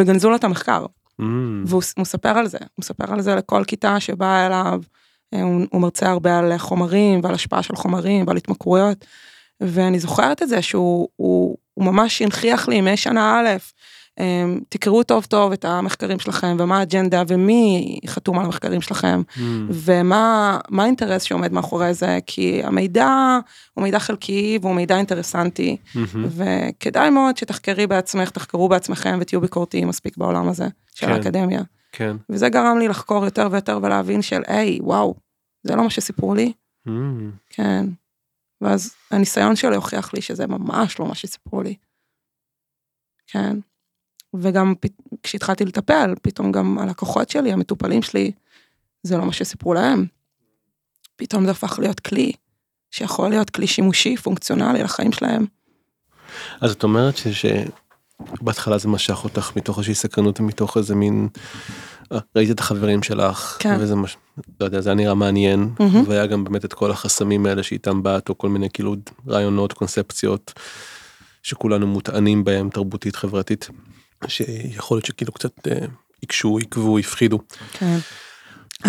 וגנזו 0.00 0.30
לו 0.30 0.36
את 0.36 0.44
המחקר. 0.44 0.86
אמ, 1.20 1.64
והוא 1.66 1.82
הוא 1.96 2.02
מספר 2.02 2.38
על 2.38 2.46
זה, 2.46 2.58
הוא 2.58 2.68
מספר 2.78 3.12
על 3.12 3.20
זה 3.20 3.34
לכל 3.34 3.64
כיתה 3.66 4.00
שבאה 4.00 4.46
אליו, 4.46 4.80
אה, 5.34 5.42
הוא 5.42 5.80
מרצה 5.80 6.10
הרבה 6.10 6.38
על 6.38 6.58
חומרים 6.58 7.20
ועל 7.22 7.34
השפעה 7.34 7.62
של 7.62 7.76
חומרים 7.76 8.26
ועל 8.26 8.36
התמכרויות, 8.36 9.04
ואני 9.64 9.98
זוכרת 9.98 10.42
את 10.42 10.48
זה 10.48 10.62
שהוא 10.62 11.08
הוא, 11.16 11.56
הוא 11.74 11.84
ממש 11.84 12.22
הנכיח 12.22 12.68
לי 12.68 12.80
משנה 12.80 13.40
א', 13.40 13.56
אה, 14.20 14.44
תקראו 14.68 15.02
טוב 15.02 15.24
טוב 15.24 15.52
את 15.52 15.64
המחקרים 15.64 16.18
שלכם 16.18 16.56
ומה 16.58 16.78
האג'נדה 16.78 17.22
ומי 17.28 17.98
חתום 18.06 18.38
על 18.38 18.44
המחקרים 18.44 18.80
שלכם 18.80 19.22
אמ, 19.38 19.68
ומה 19.70 20.58
מה 20.68 20.82
האינטרס 20.82 21.22
שעומד 21.22 21.52
מאחורי 21.52 21.94
זה 21.94 22.18
כי 22.26 22.60
המידע 22.64 23.38
הוא 23.74 23.82
מידע 23.82 23.98
חלקי 23.98 24.58
והוא 24.62 24.74
מידע 24.74 24.96
אינטרסנטי 24.96 25.76
אמ, 25.96 26.04
וכדאי 26.14 27.10
מאוד 27.10 27.36
שתחקרי 27.36 27.86
בעצמך 27.86 28.30
תחקרו 28.30 28.68
בעצמכם 28.68 29.18
ותהיו 29.20 29.40
ביקורתיים 29.40 29.88
מספיק 29.88 30.16
בעולם 30.16 30.48
הזה 30.48 30.68
של 30.94 31.06
כן. 31.06 31.12
האקדמיה. 31.12 31.62
כן. 31.92 32.16
וזה 32.30 32.48
גרם 32.48 32.78
לי 32.78 32.88
לחקור 32.88 33.24
יותר 33.24 33.48
ויותר 33.50 33.78
ולהבין 33.82 34.22
של 34.22 34.42
היי 34.46 34.78
וואו 34.82 35.14
זה 35.62 35.76
לא 35.76 35.82
מה 35.82 35.90
שסיפרו 35.90 36.34
לי 36.34 36.52
אמ, 36.88 37.30
כן. 37.50 37.86
ואז 38.60 38.94
הניסיון 39.10 39.56
שלי 39.56 39.76
הוכיח 39.76 40.14
לי 40.14 40.22
שזה 40.22 40.46
ממש 40.46 40.98
לא 40.98 41.06
מה 41.06 41.14
שסיפרו 41.14 41.62
לי. 41.62 41.76
כן. 43.26 43.56
וגם 44.34 44.74
כשהתחלתי 45.22 45.64
לטפל 45.64 46.14
פתאום 46.22 46.52
גם 46.52 46.78
הלקוחות 46.78 47.30
שלי 47.30 47.52
המטופלים 47.52 48.02
שלי 48.02 48.32
זה 49.02 49.16
לא 49.16 49.24
מה 49.26 49.32
שסיפרו 49.32 49.74
להם. 49.74 50.06
פתאום 51.16 51.44
זה 51.44 51.50
הפך 51.50 51.78
להיות 51.78 52.00
כלי 52.00 52.32
שיכול 52.90 53.28
להיות 53.28 53.50
כלי 53.50 53.66
שימושי 53.66 54.16
פונקציונלי 54.16 54.82
לחיים 54.82 55.12
שלהם. 55.12 55.46
אז 56.60 56.72
את 56.72 56.82
אומרת 56.82 57.14
שבהתחלה 57.16 58.78
זה 58.78 58.88
משך 58.88 59.24
אותך 59.24 59.52
מתוך 59.56 59.78
איזושהי 59.78 59.94
סקרנות 59.94 60.40
ומתוך 60.40 60.76
איזה 60.76 60.94
מין 60.94 61.28
ראית 62.36 62.50
את 62.50 62.60
החברים 62.60 63.02
שלך 63.02 63.56
כן. 63.58 63.76
וזה 63.80 63.96
מש... 63.96 64.16
לא 64.60 64.64
יודע 64.64 64.80
זה 64.80 64.90
היה 64.90 64.96
נראה 64.96 65.14
מעניין 65.14 65.70
מהמם. 65.80 66.04
והיה 66.08 66.26
גם 66.26 66.44
באמת 66.44 66.64
את 66.64 66.72
כל 66.72 66.90
החסמים 66.90 67.46
האלה 67.46 67.62
שאיתם 67.62 68.02
באת 68.02 68.28
או 68.28 68.38
כל 68.38 68.48
מיני 68.48 68.70
כאילו 68.70 68.96
רעיונות 69.28 69.72
קונספציות 69.72 70.52
שכולנו 71.42 71.86
מוטענים 71.86 72.44
בהם 72.44 72.70
תרבותית 72.70 73.16
חברתית 73.16 73.68
שיכול 74.26 74.96
להיות 74.96 75.06
שכאילו 75.06 75.32
קצת 75.32 75.68
אה, 75.68 75.86
עיקשו 76.20 76.58
עיכבו 76.58 76.98
הפחידו 76.98 77.38
כן. 77.72 77.98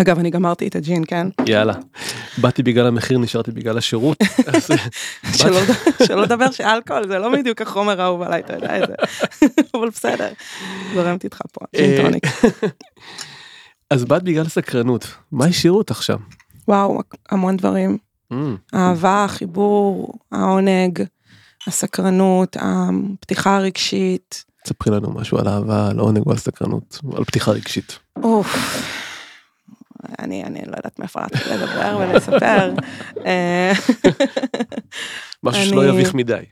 אגב, 0.02 0.20
אני 0.20 0.30
גמרתי 0.30 0.68
את 0.68 0.76
הג'ין, 0.76 1.04
כן? 1.08 1.28
יאללה. 1.46 1.74
באתי 2.38 2.64
בגלל 2.64 2.88
המחיר, 2.88 3.18
נשארתי 3.18 3.52
בגלל 3.52 3.78
השירות. 3.78 4.18
אה, 4.48 4.60
שלא 6.06 6.22
לדבר 6.22 6.52
שאלכוהול 6.52 7.08
זה 7.08 7.20
לא 7.20 7.32
בדיוק 7.34 7.62
החומר 7.62 8.02
האהוב 8.02 8.22
עליי, 8.22 8.42
אתה 8.42 8.54
יודע 8.54 8.84
את 8.84 8.88
זה. 8.88 8.96
אבל 9.74 9.90
בסדר, 9.90 10.30
זורמת 10.94 11.24
איתך 11.24 11.42
פה, 11.52 11.66
אה, 11.76 11.82
ג'ין 11.82 12.02
טוניק. 12.02 12.24
אז 13.94 14.06
באת 14.06 14.24
בגלל 14.24 14.48
סקרנות. 14.48 15.08
מה 15.32 15.46
השאירו 15.46 15.78
אותך 15.78 16.04
שם? 16.04 16.18
וואו, 16.68 17.00
המון 17.30 17.58
דברים. 17.58 17.98
Mm, 18.34 18.36
האהבה, 18.74 19.24
החיבור, 19.24 20.14
העונג, 20.32 21.04
הסקרנות, 21.68 22.58
הפתיחה 22.60 23.58
הרגשית. 23.58 24.46
ספרי 24.68 24.96
לנו 24.96 25.12
משהו 25.12 25.38
על 25.38 25.48
אהבה, 25.48 25.88
על 25.90 26.00
עונג 26.00 26.28
ועל 26.28 26.38
סקרנות, 26.38 27.00
על 27.18 27.24
פתיחה 27.24 27.52
רגשית. 27.52 28.00
אוף. 28.24 28.56
אני, 30.20 30.44
אני 30.44 30.62
לא 30.66 30.76
יודעת 30.78 31.00
מאיפה 31.00 31.22
להתחיל 31.22 31.54
לדבר 31.54 31.98
ולספר. 32.00 32.74
אה, 33.26 33.72
משהו 35.44 35.66
שלא 35.66 35.90
יביך 35.90 36.14
מדי. 36.14 36.44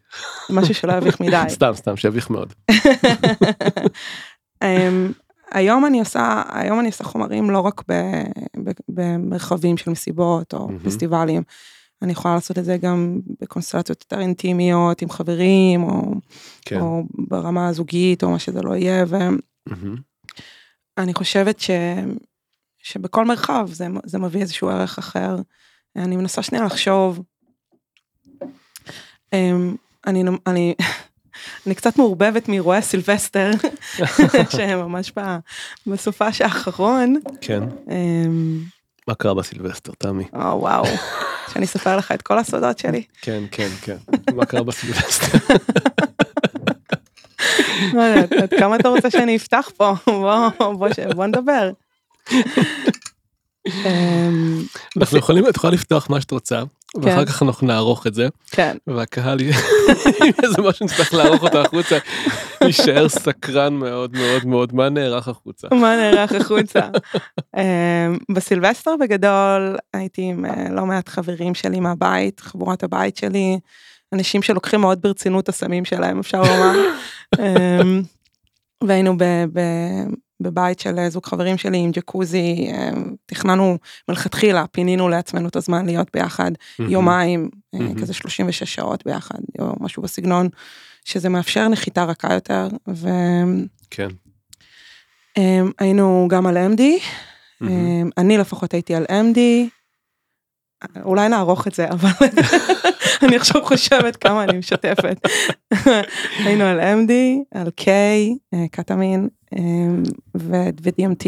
משהו 0.50 0.76
שלא 0.76 0.94
יביך 0.94 1.22
מדי. 1.22 1.44
סתם, 1.58 1.72
סתם, 1.76 1.98
שיביך 1.98 2.30
מאוד. 2.30 2.54
אמ, 4.64 5.12
היום 5.52 5.86
אני 5.86 6.00
עושה, 6.00 6.42
היום 6.50 6.80
אני 6.80 6.88
עושה 6.88 7.04
חומרים 7.04 7.50
לא 7.50 7.60
רק 7.60 7.82
ב, 7.88 7.94
ב, 8.64 8.72
במרחבים 8.90 9.78
של 9.78 9.92
מסיבות 9.92 10.54
או. 10.54 10.70
פסטיבלים. 10.84 11.44
אני 12.02 12.12
יכולה 12.12 12.34
לעשות 12.34 12.58
את 12.58 12.66
זה 12.66 12.78
גם 12.78 13.20
בקונסטלציות 13.42 14.04
יותר 14.04 14.22
אינטימיות 14.22 15.02
עם 15.02 15.10
חברים 15.10 15.84
או, 15.84 16.14
כן. 16.66 16.80
או 16.82 17.04
ברמה 17.30 17.68
הזוגית 17.68 18.24
או 18.24 18.30
מה 18.30 18.40
שזה 18.40 18.62
לא 18.62 18.76
יהיה 18.76 19.06
ואני 19.08 19.38
מהמם. 20.98 21.14
חושבת 21.14 21.60
ש, 21.60 21.70
שבכל 22.84 23.26
מרחב 23.26 23.68
זה, 23.72 23.88
זה 24.06 24.20
מביא 24.20 24.42
איזשהו 24.42 24.70
ערך 24.70 24.98
אחר. 24.98 25.36
אני 25.96 26.16
מנסה 26.18 26.44
שנייה 26.44 26.66
לחשוב. 26.66 27.22
אמ, 29.34 29.76
אני, 30.08 30.24
אני, 30.48 30.76
אני 31.68 31.76
קצת 31.76 31.98
מעורבבת 31.98 32.50
מאירועי 32.50 32.82
סילבסטר 32.82 33.52
שהם 34.56 34.80
ממש 34.80 35.12
ב- 35.18 35.38
בסופש 35.88 36.42
האחרון. 36.42 37.16
כן. 37.42 37.64
אמ, 37.92 38.60
מה 39.08 39.16
קרה 39.16 39.34
בסילבסטר, 39.34 39.92
תמי? 39.98 40.24
או 40.34 40.40
וואו, 40.62 40.84
שאני 41.54 41.66
אספר 41.66 41.98
לך 41.98 42.12
את 42.12 42.22
כל 42.22 42.40
הסודות 42.40 42.80
שלי. 42.80 43.04
כן, 43.22 43.44
כן, 43.52 43.70
כן. 43.82 43.98
מה 44.36 44.46
קרה 44.46 44.64
בסילבסטר? 44.64 45.38
לא 47.94 48.02
יודעת, 48.02 48.32
עד 48.32 48.54
כמה 48.60 48.76
אתה 48.76 48.88
רוצה 48.90 49.10
שאני 49.12 49.36
אפתח 49.36 49.70
פה? 49.78 49.94
בוא, 50.08 50.50
בוא, 50.74 50.94
ש- 50.94 51.00
בוא 51.16 51.26
נדבר. 51.26 51.72
אמ, 53.68 54.64
אנחנו 54.98 55.18
יכולים, 55.18 55.48
את 55.48 55.56
יכולה 55.56 55.74
לפתוח 55.74 56.10
מה 56.10 56.22
שאת 56.22 56.32
רוצה, 56.32 56.64
ואחר 57.02 57.26
כך 57.26 57.44
אנחנו 57.44 57.68
נערוך 57.68 58.08
את 58.08 58.14
זה, 58.14 58.28
כן, 58.52 58.78
והקהל, 58.88 59.40
איזה 60.44 60.62
משהו 60.62 60.86
נצטרך 60.86 61.14
לערוך 61.14 61.44
אותו 61.44 61.62
החוצה, 61.62 61.98
יישאר 62.64 63.10
סקרן 63.10 63.74
מאוד 63.74 64.18
מאוד 64.18 64.46
מאוד, 64.46 64.76
מה 64.76 64.90
נערך 64.90 65.28
החוצה? 65.28 65.68
מה 65.72 65.96
נערך 65.96 66.32
החוצה? 66.32 66.80
אמ, 67.58 68.18
בסילבסטר 68.32 68.96
בגדול 69.00 69.78
הייתי 69.94 70.22
עם 70.22 70.46
אה, 70.46 70.70
לא 70.72 70.86
מעט 70.86 71.10
חברים 71.10 71.56
שלי 71.56 71.80
מהבית, 71.80 72.40
חבורת 72.40 72.84
הבית 72.84 73.18
שלי, 73.18 73.60
אנשים 74.14 74.42
שלוקחים 74.42 74.82
מאוד 74.82 75.02
ברצינות 75.02 75.44
את 75.44 75.50
הסמים 75.50 75.86
שלהם 75.86 76.20
אפשר 76.20 76.42
לומר. 76.42 76.76
אמ, 77.40 78.02
והיינו 78.84 79.18
בבית 80.44 80.80
של 80.80 81.10
זוג 81.10 81.26
חברים 81.26 81.58
שלי 81.58 81.78
עם 81.78 81.92
ג'קוזי, 81.92 82.68
אמ, 82.72 83.16
תכננו 83.26 83.78
מלכתחילה, 84.10 84.66
פינינו 84.72 85.10
לעצמנו 85.10 85.48
את 85.48 85.56
הזמן 85.56 85.86
להיות 85.86 86.08
ביחד 86.14 86.52
יומיים, 86.80 87.50
אה, 87.74 87.80
מהמם. 87.80 88.02
כזה 88.02 88.14
36 88.14 88.64
שעות 88.76 89.06
ביחד, 89.06 89.40
או 89.60 89.74
משהו 89.80 90.04
בסגנון, 90.04 90.50
שזה 91.06 91.30
מאפשר 91.30 91.68
נחיתה 91.68 92.04
רכה 92.04 92.34
יותר, 92.34 92.68
כן. 93.90 94.08
והיינו 95.38 96.28
גם 96.30 96.48
על 96.48 96.58
MD, 96.58 96.82
מהמם. 97.62 98.02
אמ, 98.02 98.10
אני 98.18 98.38
לפחות 98.38 98.74
הייתי 98.74 98.96
על 98.96 99.06
MD, 99.10 99.40
אולי 101.04 101.30
נערוך 101.30 101.68
את 101.68 101.76
זה, 101.76 101.90
אבל 101.90 102.10
אני 103.24 103.36
עכשיו 103.36 103.66
חושבת 103.66 104.16
כמה 104.16 104.44
אני 104.44 104.58
משתפת. 104.58 105.28
היינו 106.46 106.64
על 106.64 106.80
MD, 106.80 107.12
על 107.60 107.68
K, 107.82 107.88
אה, 108.54 108.66
קטמין 108.72 109.20
אמ, 109.20 109.28
ו- 109.28 109.43
ו-DMT. 110.38 111.26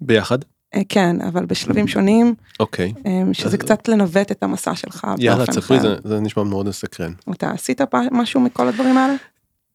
ביחד? 0.00 0.38
אה, 0.74 0.80
כן, 0.88 1.20
אבל 1.20 1.44
בשלבים 1.46 1.88
שונים, 1.88 2.34
אוקיי. 2.60 2.92
אמ, 3.06 3.34
שזה 3.34 3.58
קצת 3.58 3.88
לנווט 3.88 4.30
את 4.30 4.42
המסע 4.42 4.74
שלך 4.74 5.06
יאללה, 5.18 5.46
תספרי. 5.46 5.80
זה- 5.80 5.96
זה 6.04 6.20
נשמע 6.20 6.42
מאוד 6.42 6.68
מסקרן. 6.68 7.12
אתה 7.32 7.50
עשית 7.50 7.80
משהו 8.12 8.40
מכל 8.40 8.68
הדברים 8.68 8.98
האלה? 8.98 9.14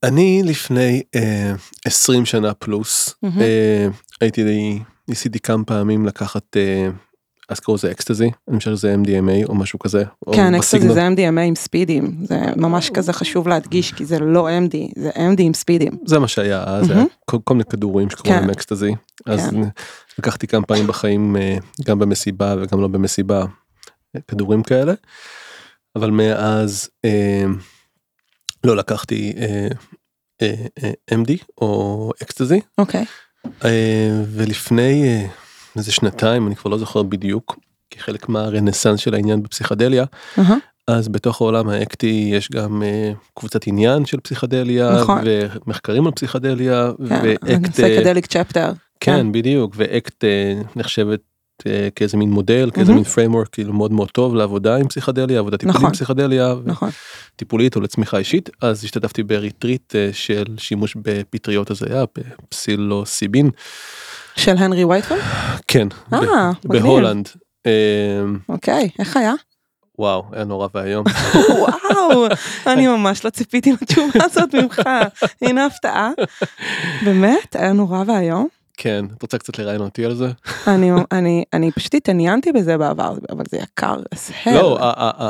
אני 0.04 0.42
לפני 0.46 1.02
אה, 1.16 1.54
20 1.86 2.26
שנה 2.26 2.54
פלוס. 2.54 3.16
אה, 3.42 3.88
הייתי, 4.22 4.80
ניסיתי 5.08 5.40
כמה 5.40 5.64
פעמים 5.64 6.06
לקחת, 6.06 6.58
אה, 6.58 6.90
אז 7.50 7.60
קראו 7.60 7.76
לזה 7.76 7.92
אקסטזי, 7.92 8.32
אני 8.48 8.60
חושב 8.60 8.72
שזה 8.72 8.96
MDMA 9.04 9.46
או 9.50 9.56
משהו 9.56 9.80
כזה. 9.80 10.04
כן, 10.34 10.56
אקסטזי. 10.56 10.94
זה 10.94 11.08
MDMA 11.08 11.40
עם 11.40 11.56
ספידים, 11.56 12.18
זה 12.24 12.40
ממש 12.56 12.90
כזה 12.90 13.14
חשוב 13.14 13.48
להדגיש, 13.48 13.92
כי 13.92 14.06
זה 14.06 14.20
לא 14.20 14.48
MD, 14.50 15.02
זה 15.02 15.10
MD 15.10 15.42
עם 15.42 15.54
ספידים. 15.54 15.92
זה 16.06 16.20
מה 16.20 16.28
שהיה 16.28 16.64
אז, 16.64 16.88
מהמם. 16.88 17.00
היה 17.00 17.40
כל, 17.44 17.54
מיני 17.54 17.66
כדורים 17.66 18.10
שקוראים 18.10 18.36
כן. 18.36 18.42
להם 18.42 18.50
אקסטזי. 18.50 18.96
אז 19.26 19.50
כן. 19.50 19.62
לקחתי 20.20 20.48
כמה 20.48 20.66
פעמים 20.66 20.88
בחיים, 20.88 21.36
אה, 21.36 21.58
גם 21.86 22.00
במסיבה 22.00 22.56
וגם 22.62 22.82
לא 22.82 22.88
במסיבה, 22.88 23.46
אה, 24.16 24.22
כדורים 24.28 24.64
כאלה. 24.64 24.94
אבל 25.96 26.12
מאז 26.12 26.90
אה, 27.06 27.46
לא 28.64 28.76
לקחתי 28.76 29.34
MD 31.14 31.32
או 31.58 32.12
אקסטזי. 32.24 32.62
אוקיי, 32.78 33.06
ולפני 34.34 35.28
אה, 35.80 35.82
איזה 35.82 35.92
שנתיים, 35.92 36.48
אני 36.48 36.56
כבר 36.56 36.72
לא 36.72 36.78
זוכר 36.78 37.04
בדיוק, 37.04 37.60
כחלק 37.90 38.30
מהרנסאנס 38.30 39.00
של 39.00 39.14
העניין 39.14 39.44
בפסיכדליה, 39.44 40.06
אהה, 40.40 40.58
אז 40.88 41.08
בתוך 41.08 41.42
העולם 41.42 41.70
האקטי 41.70 42.30
יש 42.34 42.52
גם 42.52 42.84
אה, 42.84 43.12
קבוצת 43.34 43.68
עניין 43.68 44.06
של 44.06 44.20
פסיכדליה, 44.20 44.92
נכון. 45.02 45.22
ומחקרים 45.66 46.06
על 46.08 46.12
פסיכדליה, 46.12 46.92
כן, 47.10 47.20
ואקט, 47.24 47.80
אה, 47.80 47.98
סקדליק 47.98 48.26
צ'פטר. 48.26 48.72
כן 49.00 49.32
בדיוק, 49.32 49.74
ואקט 49.78 50.24
אה, 50.24 50.62
נחשבת 50.76 51.20
אה, 51.68 51.90
כאיזה 51.96 52.18
מין 52.18 52.30
מודל, 52.30 52.72
כאיזה 52.74 52.92
מהמם. 52.92 53.04
מין 53.18 53.34
framework 53.44 53.50
כאילו 53.52 53.74
מאוד 53.74 53.92
מאוד 53.92 54.12
טוב 54.12 54.36
לעבודה 54.36 54.76
עם 54.76 54.88
פסיכדליה, 54.88 55.40
עבודה 55.40 55.58
טיפולית 55.58 55.76
נכון. 55.76 55.88
עם 55.88 55.94
פסיכדליה, 55.94 56.54
נכון, 56.66 56.90
טיפולית 57.36 57.76
או 57.76 57.82
לצמיחה 57.82 58.18
אישית, 58.18 58.50
אז 58.62 58.84
השתתפתי 58.84 59.24
בריטריט 59.24 59.96
אה, 59.96 60.10
של 60.14 60.46
שימוש 60.58 60.96
בפטריות 61.02 61.72
הזיה, 61.72 62.04
בפסילוסיבין, 62.18 63.50
של 64.40 64.56
Henry 64.58 64.84
Whitfield? 64.84 65.18
כן, 65.68 65.88
ב- 66.12 66.14
אה. 66.16 66.52
בהולנד. 66.64 67.30
אה, 67.66 67.72
אוקיי, 68.50 68.90
איך 69.00 69.18
היה? 69.18 69.34
וואו, 70.00 70.24
היה 70.32 70.44
נורא 70.44 70.68
ואיום. 70.74 71.06
וואו, 71.60 72.26
אני 72.68 72.88
ממש 72.88 73.26
לא 73.26 73.30
ציפיתי 73.30 73.74
לתשובה 73.82 74.26
הזאת 74.26 74.56
ממך. 74.56 74.82
הנה 75.42 75.66
הפתעה. 75.66 76.12
באמת? 77.06 77.56
היה 77.56 77.74
נורא 77.74 78.04
ואיום? 78.08 78.48
כן, 78.78 79.06
את 79.18 79.22
רוצה 79.22 79.38
קצת 79.38 79.60
לראיין 79.60 79.82
אותי 79.82 80.06
על 80.06 80.16
זה? 80.16 80.32
אני, 80.68 80.92
אני, 81.12 81.44
אני 81.54 81.72
פשוט 81.72 81.94
התעניינתי 81.94 82.52
בזה 82.52 82.78
בעבר, 82.78 83.14
אבל 83.32 83.44
זה 83.50 83.58
יקר 83.58 83.96
as 84.16 84.46
hell. 84.46 84.52
לא, 84.52 84.78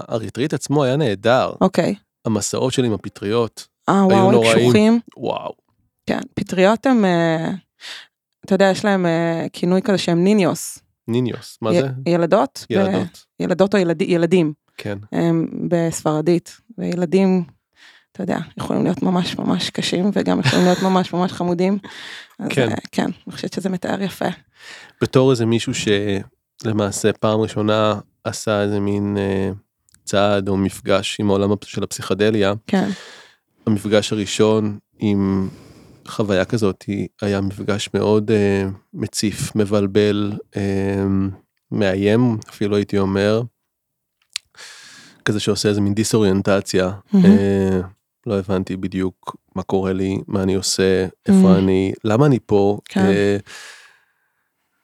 הריטריט 0.07 0.53
עצמו 0.53 0.83
היה 0.83 0.95
נהדר. 0.97 1.51
אוקיי. 1.61 1.95
המסעות 2.25 2.73
שלי 2.73 2.87
עם 2.87 2.93
הפטריות, 2.93 3.67
אה, 3.89 3.93
היו 3.95 4.07
וואו, 4.07 4.25
הם 4.25 4.31
נוראים. 4.31 4.57
קשוחים. 4.59 4.99
וואו. 5.17 5.51
כן, 6.05 6.19
פטריות 6.33 6.85
הם, 6.85 7.05
אה, 7.05 7.49
אתה 8.49 8.55
יודע, 8.55 8.69
יש 8.71 8.85
להם 8.85 9.05
אה, 9.05 9.45
כינוי 9.53 9.81
כזה 9.81 9.97
שהם 9.97 10.23
ניניוס. 10.23 10.79
ניניוס, 11.07 11.57
מה 11.62 11.73
זה? 11.73 11.88
ילדות? 12.05 12.65
ילדות. 12.69 13.25
ילדות 13.39 13.73
או 13.73 13.79
ילד, 13.79 14.01
ילדים, 14.01 14.53
כן. 14.77 14.97
הם 15.12 15.47
בספרדית. 15.67 16.57
וילדים, 16.77 17.43
אתה 18.12 18.23
יודע, 18.23 18.38
יכולים 18.57 18.83
להיות 18.83 19.03
ממש 19.03 19.38
ממש 19.38 19.69
קשים, 19.69 20.12
וגם 20.13 20.39
יכולים 20.39 20.65
להיות 20.65 20.81
ממש 20.81 21.13
ממש 21.13 21.31
חמודים. 21.31 21.77
אז 22.39 22.47
כן. 22.49 22.69
אה, 22.69 22.75
כן, 22.91 23.05
אני 23.05 23.33
חושבת 23.35 23.53
שזה 23.53 23.69
מתאר 23.69 24.01
יפה. 24.01 24.27
בתור 25.01 25.31
איזה 25.31 25.45
מישהו 25.45 25.73
שלמעשה 26.63 27.13
פעם 27.13 27.39
ראשונה 27.39 27.99
עשה 28.23 28.62
איזה 28.62 28.79
מין 28.79 29.17
אה, 29.17 29.51
צעד 30.03 30.49
או 30.49 30.57
מפגש 30.57 31.19
עם 31.19 31.29
העולם 31.29 31.49
של 31.63 31.83
הפסיכדליה, 31.83 32.53
כן, 32.67 32.89
המפגש 33.67 34.13
הראשון 34.13 34.77
עם 34.99 35.49
חוויה 36.09 36.45
כזאת 36.45 36.85
היה 37.21 37.41
מפגש 37.41 37.89
מאוד 37.93 38.31
אה, 38.31 38.67
מציף, 38.93 39.55
מבלבל, 39.55 40.33
אה, 40.57 41.03
מאיים, 41.71 42.37
אפילו 42.49 42.75
הייתי 42.75 42.99
אומר, 42.99 43.41
כזה 45.25 45.39
שעושה 45.39 45.69
איזה 45.69 45.81
מין 45.81 45.93
דיסאוריינטציה. 45.93 46.91
מהמם. 47.13 47.25
אה, 47.25 47.81
לא 48.25 48.39
הבנתי 48.39 48.77
בדיוק 48.77 49.35
מה 49.55 49.63
קורה 49.63 49.93
לי, 49.93 50.17
מה 50.27 50.43
אני 50.43 50.55
עושה, 50.55 51.05
איפה. 51.25 51.57
אני, 51.57 51.93
למה 52.03 52.25
אני 52.25 52.39
פה. 52.45 52.79
כן. 52.85 53.05
אה, 53.05 53.37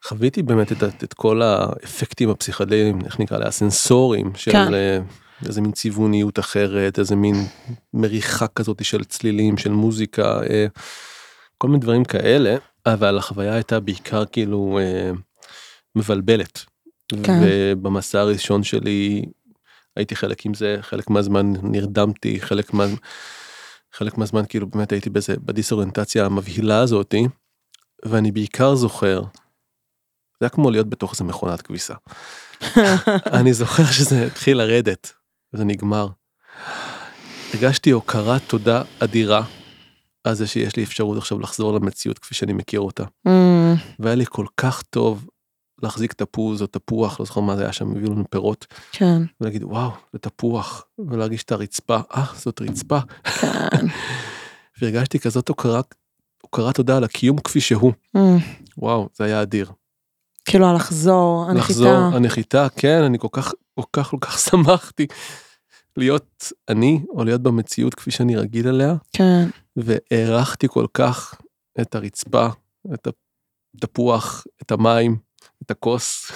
חוויתי 0.03 0.43
באמת 0.43 0.71
את, 0.71 1.03
את 1.03 1.13
כל 1.13 1.41
האפקטים 1.41 2.29
הפסיכדליים, 2.29 2.99
איך 3.05 3.19
נקרא 3.19 3.37
לזה, 3.37 3.47
הסנסוריים 3.47 4.31
של 4.35 4.51
כן. 4.51 4.73
אה, 4.73 4.99
איזה 5.45 5.61
מין 5.61 5.71
צבעוניות 5.71 6.39
אחרת, 6.39 6.99
איזה 6.99 7.15
מין 7.15 7.35
מריחה 7.93 8.47
כזאת 8.47 8.85
של 8.85 9.03
צלילים, 9.03 9.57
של 9.57 9.71
מוזיקה, 9.71 10.39
אה, 10.49 10.65
כל 11.65 11.69
מיני 11.69 11.81
דברים 11.81 12.05
כאלה, 12.05 12.55
אבל 12.85 13.17
החוויה 13.17 13.53
הייתה 13.53 13.79
בעיקר 13.79 14.25
כאילו 14.25 14.79
אה, 14.81 15.11
מבלבלת. 15.95 16.65
כן. 17.23 17.39
ובמסע 17.43 18.19
הראשון 18.19 18.63
שלי 18.63 19.25
הייתי 19.95 20.15
חלק 20.15 20.45
עם 20.45 20.53
זה, 20.53 20.77
חלק 20.81 21.09
מהזמן 21.09 21.53
נרדמתי, 21.63 22.41
חלק 22.41 22.73
מה... 22.73 22.85
חלק 23.93 24.17
מהזמן 24.17 24.41
כאילו 24.49 24.67
באמת 24.67 24.91
הייתי 24.91 25.09
בזה 25.09 25.35
בדיסאוריינטציה 25.39 26.25
המבהילה 26.25 26.79
הזאתי 26.79 27.27
ואני 28.05 28.31
בעיקר 28.31 28.75
זוכר. 28.75 29.21
זה 29.21 29.27
היה 30.41 30.49
כמו 30.49 30.71
להיות 30.71 30.89
בתוך 30.89 31.13
איזה 31.13 31.23
מכונת 31.23 31.61
כביסה. 31.61 31.93
אני 33.39 33.53
זוכר 33.53 33.85
שזה 33.85 34.25
התחיל 34.25 34.57
לרדת 34.57 35.13
וזה 35.53 35.63
נגמר. 35.63 36.07
הרגשתי 37.53 37.91
הוקרת 37.91 38.41
תודה 38.47 38.81
אדירה 38.99 39.43
על 40.25 40.33
זה 40.35 40.47
שיש 40.47 40.75
לי 40.75 40.83
אפשרות 40.83 41.17
עכשיו 41.17 41.39
לחזור 41.39 41.73
למציאות 41.73 42.19
כפי 42.19 42.35
שאני 42.35 42.53
מכיר 42.53 42.79
אותה. 42.79 43.03
Mm, 43.03 43.29
והיה 43.99 44.15
לי 44.15 44.25
כל 44.29 44.45
כך 44.57 44.81
טוב 44.81 45.27
להחזיק 45.83 46.13
תפוז 46.13 46.61
או 46.61 46.67
תפוח 46.67 47.19
לא 47.19 47.25
זוכר 47.25 47.41
מה 47.41 47.55
זה 47.55 47.63
היה 47.63 47.73
שם 47.73 47.91
הביאו 47.91 48.11
לנו 48.11 48.23
פירות. 48.29 48.65
כן, 48.91 49.21
ולהגיד 49.41 49.63
וואו 49.63 49.91
זה 50.13 50.19
תפוח. 50.19 50.85
ולהרגיש 51.09 51.43
את 51.43 51.51
הרצפה. 51.51 51.99
אה 52.15 52.25
זאת 52.35 52.61
רצפה. 52.61 52.99
כן. 53.23 53.87
והרגשתי 54.81 55.19
כזאת 55.19 55.49
הוקרה 55.49 55.81
הוקרת 56.41 56.75
תודה 56.75 56.97
על 56.97 57.03
הקיום 57.03 57.37
כפי 57.37 57.61
שהוא. 57.61 57.93
Mm, 58.17 58.19
וואו 58.77 59.09
זה 59.15 59.23
היה 59.23 59.41
אדיר. 59.41 59.71
כאילו 60.45 60.73
לחזור, 60.73 61.45
לחזור 61.55 61.87
הנחיתה. 61.87 62.17
הנחיתה 62.17 62.67
כן 62.75 63.03
אני 63.03 63.19
כל 63.19 63.27
כך 63.31 63.53
כל 63.75 63.81
כך 63.93 64.09
כל 64.09 64.17
כך 64.21 64.39
שמחתי 64.49 65.07
להיות 65.97 66.51
אני 66.69 67.01
או 67.09 67.23
להיות 67.23 67.41
במציאות 67.41 67.95
כפי 67.95 68.11
שאני 68.11 68.35
רגיל 68.35 68.67
אליה. 68.67 68.95
כן, 69.13 69.49
והערכתי 69.75 70.67
כל 70.67 70.85
כך 70.93 71.35
את 71.81 71.95
הרצפה 71.95 72.47
את 72.93 73.07
התפוח 73.75 74.45
את 74.61 74.71
המים 74.71 75.17
את 75.63 75.71
הכוס 75.71 76.31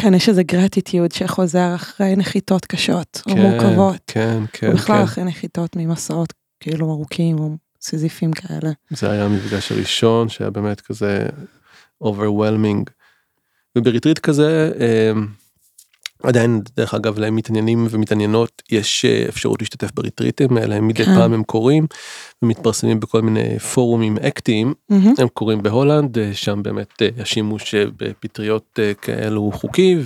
כן, 0.00 0.14
יש 0.14 0.28
איזה 0.28 0.42
gratitude 0.42 1.12
שחוזר 1.12 1.74
אחרי 1.74 2.16
נחיתות 2.16 2.66
קשות 2.66 3.22
או 3.26 3.32
כן, 3.34 3.40
מורכבות. 3.40 4.00
כן 4.06 4.42
כן 4.52 4.72
בכלל 4.72 4.96
כן 4.96 5.02
אחרי 5.02 5.24
נחיתות 5.24 5.76
ממסעות 5.76 6.32
כאילו 6.60 6.90
ארוכים 6.90 7.38
או 7.38 7.56
סיזיפיים 7.80 8.32
כאלה. 8.32 8.70
זה 8.90 9.10
היה 9.10 9.24
המפגש 9.24 9.72
הראשון 9.72 10.28
שהיה 10.28 10.50
באמת 10.50 10.80
כזה 10.80 11.26
overwhelming. 12.04 12.90
ובריטריט 13.78 14.18
כזה 14.18 14.72
אה, 14.80 15.12
עדיין 16.22 16.60
דרך 16.76 16.94
אגב 16.94 17.18
למתעניינים 17.18 17.86
ומתעניינות 17.90 18.62
יש 18.70 19.04
אה, 19.04 19.24
אפשרות 19.28 19.60
להשתתף 19.62 19.90
בריטריטים 19.94 20.56
האלה 20.56 20.74
הם 20.74 20.88
מדי 20.88 21.04
כן. 21.04 21.14
פעם 21.14 21.32
הם 21.32 21.42
קורים 21.42 21.86
ומתפרסמים 22.42 23.00
בכל 23.00 23.22
מיני 23.22 23.58
פורומים 23.58 24.18
אקטיים 24.18 24.74
מהמם. 24.88 25.14
הם 25.18 25.28
קורים 25.28 25.62
בהולנד 25.62 26.18
אה, 26.18 26.30
שם 26.34 26.62
באמת 26.62 27.02
אה, 27.02 27.08
השימוש 27.18 27.74
אה, 27.74 27.84
בפטריות 27.96 28.78
אה, 28.78 28.94
כאלו 28.94 29.40
הוא 29.40 29.52
חוקי 29.52 29.96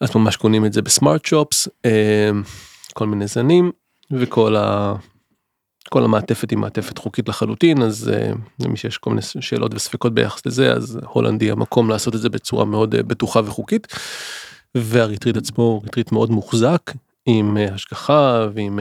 ואז 0.00 0.16
ממש 0.16 0.36
קונים 0.36 0.66
את 0.66 0.72
זה 0.72 0.82
ב 0.82 0.89
smart 0.89 1.24
shops 1.24 1.68
אה, 1.84 2.30
כל 2.94 3.06
מיני 3.06 3.26
זנים 3.26 3.70
וכל 4.10 4.56
ה... 4.56 4.94
כל 5.90 6.04
המעטפת 6.04 6.50
היא 6.50 6.58
מעטפת 6.58 6.98
חוקית 6.98 7.28
לחלוטין 7.28 7.82
אז 7.82 8.10
אה, 8.14 8.32
למי 8.60 8.76
שיש 8.76 8.98
כל 8.98 9.10
מיני 9.10 9.22
שאלות 9.40 9.74
וספקות 9.74 10.14
ביחס 10.14 10.46
לזה 10.46 10.72
אז 10.72 10.98
הולנד 11.06 11.37
זה 11.37 11.50
המקום 11.50 11.90
לעשות 11.90 12.14
את 12.14 12.20
זה 12.20 12.28
בצורה 12.28 12.64
מאוד 12.64 12.94
אה, 12.94 13.02
בטוחה 13.02 13.40
וחוקית. 13.44 13.86
והריטריט 14.74 15.36
עצמו 15.36 15.62
הוא 15.64 15.82
ריטריט 15.82 16.12
מאוד 16.12 16.30
מוחזק 16.30 16.92
עם 17.26 17.56
אה, 17.56 17.74
השגחה 17.74 18.46
ועם 18.54 18.78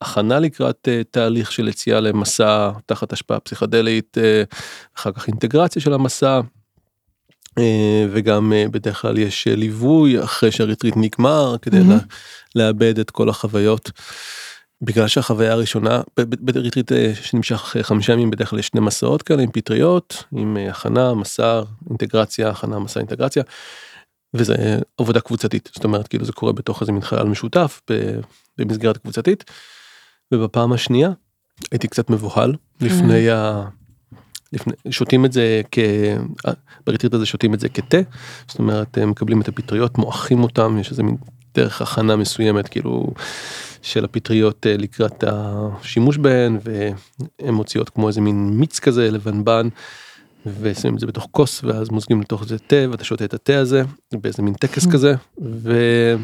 הכנה 0.00 0.38
לקראת 0.38 0.88
תהליך 1.10 1.52
של 1.52 1.68
יציאה 1.68 2.00
למסע 2.00 2.70
תחת 2.86 3.12
השפעה 3.12 3.40
פסיכדלית 3.40 4.18
אחר 4.98 5.12
כך 5.12 5.26
אינטגרציה 5.28 5.82
של 5.82 5.92
המסע. 5.92 6.40
וגם 8.10 8.52
בדרך 8.70 9.00
כלל 9.02 9.18
יש 9.18 9.46
ליווי 9.46 10.24
אחרי 10.24 10.52
שהריטריט 10.52 10.94
נגמר 10.96 11.56
כדי. 11.62 11.80
לה- 11.88 11.98
לאבד 12.54 12.98
את 12.98 13.10
כל 13.10 13.28
החוויות. 13.28 13.90
בגלל 14.82 15.08
שהחוויה 15.08 15.52
הראשונה 15.52 16.00
בריטריט 16.40 16.92
אה, 16.92 17.12
שנמשך 17.14 17.76
אה, 17.76 17.82
חמישה 17.82 18.12
ימים 18.12 18.30
בדרך 18.30 18.50
כלל 18.50 18.58
יש 18.58 18.66
שני 18.66 18.80
מסעות 18.80 19.22
כאלה 19.22 19.42
עם 19.42 19.50
פטריות 19.52 20.24
עם 20.32 20.56
אה, 20.56 20.70
הכנה 20.70 21.14
מסע 21.14 21.62
אינטגרציה 21.90 22.48
הכנה 22.48 22.78
מסע 22.78 23.00
אינטגרציה. 23.00 23.42
וזה 24.34 24.78
עבודה 24.98 25.20
קבוצתית 25.20 25.70
זאת 25.74 25.84
אומרת 25.84 26.08
כאילו 26.08 26.24
זה 26.24 26.32
קורה 26.32 26.52
בתוך 26.52 26.80
איזה 26.80 26.92
מין 26.92 27.02
חלל 27.02 27.26
משותף 27.26 27.80
במסגרת 28.58 28.96
קבוצתית. 28.96 29.44
ובפעם 30.34 30.72
השנייה 30.72 31.10
הייתי 31.70 31.88
קצת 31.88 32.10
מבוהל 32.10 32.54
לפני 32.80 33.30
ה... 33.30 33.64
לפני, 34.52 34.72
שותים 34.90 35.24
את 35.24 35.32
זה 35.32 35.60
כ... 35.70 35.78
בריטריט 36.86 37.14
הזה 37.14 37.26
שותים 37.26 37.54
את 37.54 37.60
זה 37.60 37.68
כתה, 37.68 37.96
זאת 38.48 38.58
אומרת 38.58 38.98
מקבלים 38.98 39.40
את 39.40 39.48
הפטריות, 39.48 39.98
מועכים 39.98 40.42
אותם, 40.42 40.78
יש 40.80 40.90
איזה 40.90 41.02
מין 41.02 41.16
דרך 41.54 41.82
הכנה 41.82 42.16
מסוימת 42.16 42.68
כאילו 42.68 43.06
של 43.82 44.04
הפטריות 44.04 44.66
אה, 44.66 44.76
לקראת 44.76 45.24
השימוש 45.26 46.16
בהן 46.16 46.58
והן 46.62 47.54
מוציאות 47.54 47.90
כמו 47.90 48.08
איזה 48.08 48.20
מין 48.20 48.50
מיץ 48.50 48.78
כזה 48.78 49.10
לבנבן 49.10 49.68
ושמים 50.60 50.94
את 50.94 51.00
זה 51.00 51.06
בתוך 51.06 51.28
כוס 51.30 51.64
ואז 51.64 51.90
מוזגים 51.90 52.20
לתוך 52.20 52.44
זה 52.44 52.58
תה 52.58 52.76
ואתה 52.90 53.04
שותה 53.04 53.24
את 53.24 53.34
התה 53.34 53.58
הזה 53.58 53.82
באיזה 54.12 54.42
מין 54.42 54.54
טקס 54.54 54.86
כזה 54.86 55.14
וזה 55.38 56.16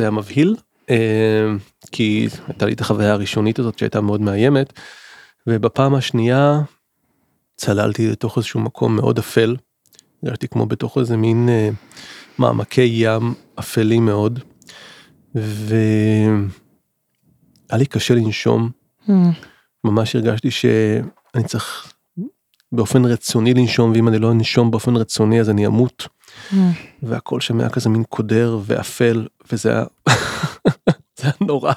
היה 0.00 0.10
מבהיל 0.10 0.56
אה, 0.90 1.46
כי 1.92 2.28
הייתה 2.48 2.66
לי 2.66 2.72
את 2.72 2.80
החוויה 2.80 3.12
הראשונית 3.12 3.58
הזאת 3.58 3.78
שהייתה 3.78 4.00
מאוד 4.00 4.20
מאיימת 4.20 4.72
ובפעם 5.46 5.94
השנייה 5.94 6.60
צללתי 7.56 8.08
לתוך 8.08 8.36
איזשהו 8.36 8.60
מקום 8.60 8.96
מאוד 8.96 9.18
אפל. 9.18 9.56
הרגשתי 10.22 10.48
כמו 10.48 10.66
בתוך 10.66 10.98
איזה 10.98 11.16
מין 11.16 11.48
אה, 11.48 11.68
מעמקי 12.38 12.90
ים 12.92 13.34
אפלים 13.58 14.06
מאוד. 14.06 14.40
והיה 15.34 16.38
לי 17.72 17.86
קשה 17.86 18.14
לנשום, 18.14 18.70
Mm, 19.08 19.12
ממש 19.84 20.16
הרגשתי 20.16 20.50
שאני 20.50 21.44
צריך 21.46 21.92
באופן 22.72 23.04
רצוני 23.04 23.54
לנשום, 23.54 23.92
ואם 23.94 24.08
אני 24.08 24.18
לא 24.18 24.32
אנשום 24.32 24.70
באופן 24.70 24.96
רצוני 24.96 25.40
אז 25.40 25.50
אני 25.50 25.66
אמות. 25.66 26.08
mm, 26.50 26.54
והכל 27.02 27.40
שם 27.40 27.60
היה 27.60 27.68
כזה 27.70 27.88
מין 27.88 28.04
קודר 28.08 28.58
ואפל, 28.64 29.26
וזה 29.52 29.70
היה, 29.70 29.84
היה 31.22 31.32
נורא. 31.40 31.72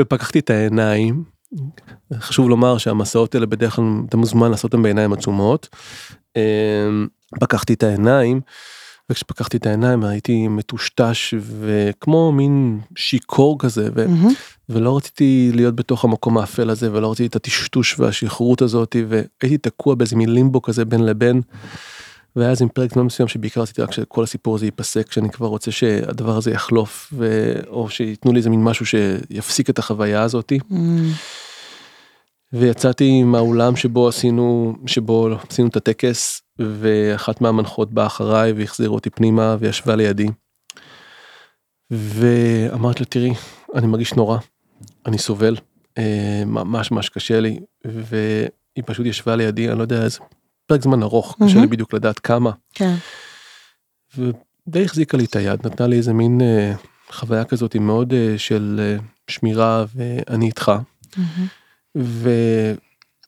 ופקחתי 0.00 0.38
את 0.38 0.50
העיניים. 0.50 1.24
חשוב 2.14 2.48
לומר 2.48 2.78
שהמסעות 2.78 3.34
האלה 3.34 3.46
בדרך 3.46 3.76
כלל 3.76 3.84
אתה 4.08 4.16
מוזמן 4.16 4.50
לעשות 4.50 4.72
אותם 4.72 4.82
בעיניים 4.82 5.12
עצומות. 5.12 5.68
אמ, 6.36 7.06
פקחתי 7.40 7.74
את 7.74 7.82
העיניים, 7.82 8.40
וכשפקחתי 9.10 9.56
את 9.56 9.66
העיניים 9.66 10.04
הייתי 10.04 10.48
מטושטש 10.48 11.34
וכמו 11.60 12.32
מין 12.32 12.80
שיכור 12.96 13.58
כזה, 13.58 13.88
ו... 13.94 14.08
מהמם. 14.08 14.32
ולא 14.68 14.96
רציתי 14.96 15.50
להיות 15.54 15.76
בתוך 15.76 16.04
המקום 16.04 16.38
האפל 16.38 16.70
הזה 16.70 16.92
ולא 16.92 17.10
רציתי 17.10 17.26
את 17.26 17.36
הטשטוש 17.36 18.00
והשחררות 18.00 18.62
הזאת 18.62 18.96
והייתי 19.08 19.58
תקוע 19.58 19.94
באיזה 19.94 20.16
מין 20.16 20.34
לימבו 20.34 20.62
כזה 20.62 20.84
בין 20.84 21.04
לבין. 21.04 21.42
והיה 22.36 22.50
איזה 22.50 22.64
פרק 22.74 22.94
זמן 22.94 23.02
מסוים 23.02 23.28
שבעיקר 23.28 23.60
רציתי 23.60 23.82
רק 23.82 23.92
שכל 23.92 24.22
הסיפור 24.22 24.54
הזה 24.54 24.66
ייפסק 24.66 25.12
שאני 25.12 25.30
כבר 25.30 25.46
רוצה 25.46 25.70
שהדבר 25.70 26.36
הזה 26.36 26.50
יחלוף 26.50 27.12
ו... 27.16 27.52
או 27.66 27.90
שייתנו 27.90 28.32
לי 28.32 28.38
איזה 28.38 28.50
מין 28.50 28.64
משהו 28.64 28.86
שיפסיק 28.86 29.70
את 29.70 29.78
החוויה 29.78 30.22
הזאתי. 30.22 30.58
Mm, 30.70 30.74
ויצאתי 32.52 33.22
מהאולם 33.22 33.76
שבו 33.76 34.08
עשינו 34.08 34.76
שבו 34.86 35.28
עשינו 35.50 35.68
את 35.68 35.76
הטקס 35.76 36.43
ואחת 36.58 37.40
מהמנחות 37.40 37.92
באה 37.92 38.06
אחריי 38.06 38.52
והחזירה 38.52 38.92
אותי 38.92 39.10
פנימה 39.10 39.56
וישבה 39.60 39.96
לידי. 39.96 40.28
ואמרת 41.90 43.00
לה 43.00 43.06
תראי 43.06 43.32
אני 43.74 43.86
מרגיש 43.86 44.14
נורא 44.14 44.38
אני 45.06 45.18
סובל 45.18 45.56
אה, 45.98 46.42
ממש 46.46 46.90
ממש 46.90 47.08
קשה 47.08 47.40
לי 47.40 47.60
והיא 47.84 48.84
פשוט 48.86 49.06
ישבה 49.06 49.36
לידי 49.36 49.68
אני 49.68 49.78
לא 49.78 49.82
יודע 49.82 50.02
איזה 50.02 50.18
פרק 50.66 50.82
זמן 50.82 51.02
ארוך 51.02 51.36
קשה 51.44 51.60
לי. 51.60 51.66
בדיוק 51.66 51.92
לדעת 51.92 52.18
כמה 52.18 52.50
כן. 52.74 52.94
ודי 54.18 54.84
החזיקה 54.84 55.16
לי 55.16 55.24
את 55.24 55.36
היד 55.36 55.66
נתנה 55.66 55.86
לי 55.86 55.96
איזה 55.96 56.12
מין 56.12 56.40
אה, 56.40 56.72
חוויה 57.10 57.44
כזאת 57.44 57.76
מאוד 57.76 58.12
אה, 58.12 58.34
של 58.38 58.80
אה, 58.82 58.96
שמירה 59.28 59.84
ואני 59.94 60.46
איתך. 60.46 60.72
מהמם. 61.16 61.46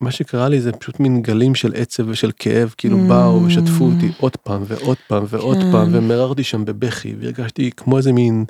ומה 0.01 0.11
שקרה 0.11 0.49
לי 0.49 0.61
זה 0.61 0.73
פשוט 0.73 1.01
מין 1.01 1.23
גלים 1.23 1.55
של 1.55 1.73
עצב 1.77 2.09
ושל 2.09 2.31
כאב 2.39 2.75
כאילו 2.79 2.99
Mm. 2.99 3.09
באו 3.09 3.45
ושטפו 3.45 3.85
אותי 3.85 4.13
עוד 4.21 4.37
פעם 4.37 4.63
ועוד 4.67 4.97
פעם 5.09 5.25
ועוד 5.29 5.57
כן. 5.57 5.73
פעם 5.73 5.89
ומררתי 5.93 6.45
שם 6.45 6.65
בבכי 6.65 7.15
והרגשתי 7.21 7.71
כמו 7.77 7.99
איזה 7.99 8.13
מין 8.13 8.45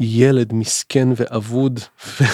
ילד 0.00 0.52
מסכן 0.52 1.08
ואבוד. 1.16 1.80
ו- 2.20 2.24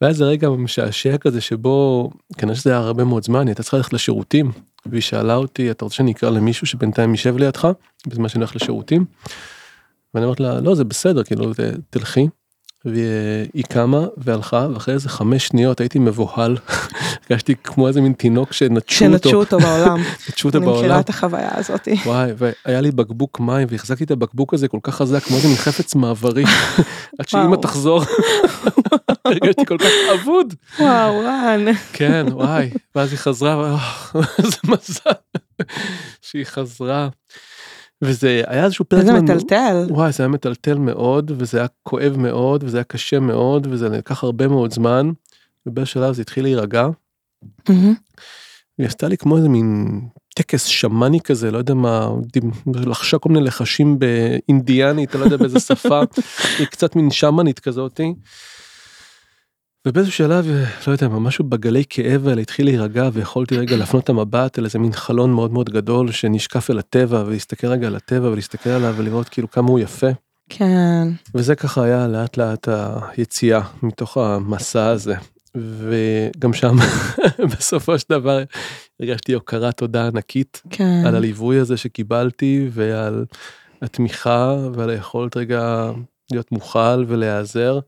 והיה 0.00 0.10
איזה 0.10 0.24
רגע 0.24 0.48
משעשע 0.48 1.16
כזה 1.16 1.40
שבו 1.40 2.10
כנראה 2.38 2.56
שזה 2.56 2.70
היה 2.70 2.78
הרבה 2.78 3.04
מאוד 3.04 3.24
זמן, 3.24 3.40
היא 3.40 3.48
הייתה 3.48 3.62
צריכה 3.62 3.76
ללכת 3.76 3.92
לשירותים, 3.92 4.52
והיא 4.86 5.02
שאלה 5.02 5.34
אותי, 5.36 5.70
אתה 5.70 5.84
רוצה 5.84 5.96
שאני 5.96 6.12
אקרא 6.12 6.30
למישהו 6.30 6.66
שבינתיים 6.66 7.10
יישב 7.10 7.36
לידך, 7.36 7.68
בזמן 8.06 8.28
שאני 8.28 8.44
הולך 8.44 8.56
לשירותים? 8.56 9.04
ואני 10.14 10.24
אומרת 10.24 10.40
לה, 10.40 10.60
לא, 10.60 10.74
זה 10.74 10.84
בסדר, 10.84 11.22
כאילו, 11.24 11.52
תלכי. 11.90 12.28
והיא 12.84 13.64
קמה 13.68 14.06
והלכה, 14.16 14.66
ואחרי 14.74 14.94
איזה 14.94 15.08
חמש 15.08 15.46
שניות 15.46 15.80
הייתי 15.80 15.98
מבוהל, 15.98 16.56
הרגשתי 17.30 17.54
כמו 17.64 17.88
איזה 17.88 18.00
מין 18.00 18.12
תינוק 18.12 18.52
שנטשו 18.52 19.04
אותו, 19.04 19.18
שנטשו 19.18 19.36
אותו 19.38 19.58
בעולם. 19.58 20.00
נטשו 20.28 20.48
אותו 20.48 20.58
אני 20.58 20.66
מכירה 20.66 20.82
בעולם. 20.82 21.00
את 21.00 21.08
החוויה 21.08 21.50
הזאת. 21.54 21.88
וואי, 22.06 22.30
והיה 22.36 22.80
לי 22.80 22.90
בקבוק 22.90 23.40
מים 23.40 23.68
והחזקתי 23.70 24.04
את 24.04 24.10
הבקבוק 24.10 24.54
הזה 24.54 24.68
כל 24.68 24.78
כך 24.82 24.94
חזק 24.94 25.22
כמו 25.22 25.36
איזה 25.36 25.48
מין 25.48 25.56
חפץ 25.56 25.94
מעברי 25.94 26.44
עד 27.18 27.28
שאמא. 27.28 27.56
תחזור. 27.56 28.02
הרגשתי 29.24 29.66
כל 29.66 29.78
כך 29.78 29.90
אבוד. 30.14 30.54
וואו, 30.78 31.18
רן. 31.18 31.64
כן, 31.92 32.26
וואי, 32.30 32.70
ואז 32.94 33.10
היא 33.10 33.18
חזרה, 33.18 33.78
איזה 34.38 34.56
מזל 34.64 35.10
שהיא 36.22 36.44
חזרה. 36.44 37.08
וזה 38.02 38.42
היה 38.46 38.64
איזשהו 38.64 38.84
פרק 38.84 39.04
זמן- 39.04 39.24
מטלטל. 39.24 39.86
וואי, 39.90 40.12
זה 40.12 40.22
היה 40.22 40.28
מטלטל 40.28 40.78
מאוד, 40.78 41.32
וזה 41.38 41.58
היה 41.58 41.66
כואב 41.82 42.14
מאוד, 42.18 42.64
וזה 42.64 42.76
היה 42.76 42.84
קשה 42.84 43.20
מאוד, 43.20 43.66
וזה 43.70 43.88
לקח 43.88 44.24
הרבה 44.24 44.48
מאוד 44.48 44.72
זמן. 44.72 45.10
ובאיזשהו 45.66 46.00
שלב 46.00 46.14
זה 46.14 46.22
התחיל 46.22 46.44
להירגע. 46.44 46.86
היא 48.78 48.86
עשתה 48.86 49.08
לי 49.08 49.16
כמו 49.16 49.36
איזה 49.36 49.48
מין 49.48 50.00
טקס 50.34 50.64
שמאני 50.64 51.20
כזה, 51.20 51.50
לא 51.50 51.58
יודע 51.58 51.74
מה, 51.74 52.08
לחשה 52.74 53.18
כל 53.18 53.28
מיני 53.28 53.44
לחשים 53.46 53.98
באינדיאנית, 53.98 55.14
אני 55.14 55.20
לא 55.20 55.26
יודע 55.26 55.36
באיזה 55.36 55.60
שפה, 55.60 56.00
היא 56.58 56.66
קצת 56.66 56.96
מין 56.96 57.10
שמאנית 57.10 57.58
כזאתי. 57.60 58.14
ובאיזשהו 59.86 60.12
שלב, 60.12 60.46
לא 60.86 60.92
יודע, 60.92 61.08
מה, 61.08 61.20
משהו 61.20 61.44
בגלי 61.44 61.84
כאב 61.90 62.28
האלה 62.28 62.40
התחיל 62.40 62.66
להירגע 62.66 63.08
ויכולתי 63.12 63.56
רגע 63.56 63.76
להפנות 63.76 64.04
את 64.04 64.08
המבט 64.08 64.58
אל 64.58 64.64
איזה 64.64 64.78
מין 64.78 64.92
חלון 64.92 65.32
מאוד 65.32 65.52
מאוד 65.52 65.70
גדול 65.70 66.12
שנשקף 66.12 66.70
אל 66.70 66.78
הטבע 66.78 67.22
ולהסתכל 67.26 67.66
רגע 67.66 67.86
על 67.86 67.96
הטבע 67.96 68.28
ולהסתכל 68.28 68.70
עליו 68.70 68.94
ולראות 68.96 69.28
כאילו 69.28 69.50
כמה 69.50 69.68
הוא 69.68 69.78
יפה. 69.80 70.06
כן. 70.48 71.08
וזה 71.34 71.54
ככה 71.54 71.84
היה 71.84 72.08
לאט 72.08 72.36
לאט 72.36 72.68
היציאה 73.16 73.60
מתוך 73.82 74.16
המסע 74.16 74.86
הזה. 74.86 75.14
וגם 75.54 76.52
שם 76.52 76.76
בסופו 77.52 77.98
של 77.98 78.06
דבר 78.10 78.42
הרגשתי 79.00 79.32
הוקרת 79.32 79.76
תודה 79.76 80.06
ענקית 80.06 80.62
כן. 80.70 81.02
על 81.06 81.16
הליווי 81.16 81.58
הזה 81.58 81.76
שקיבלתי 81.76 82.68
ועל 82.70 83.24
התמיכה 83.82 84.56
ועל 84.74 84.90
היכולת 84.90 85.36
רגע 85.36 85.90
להיות 86.30 86.52
מוכל 86.52 87.04
ולהיעזר. 87.08 87.78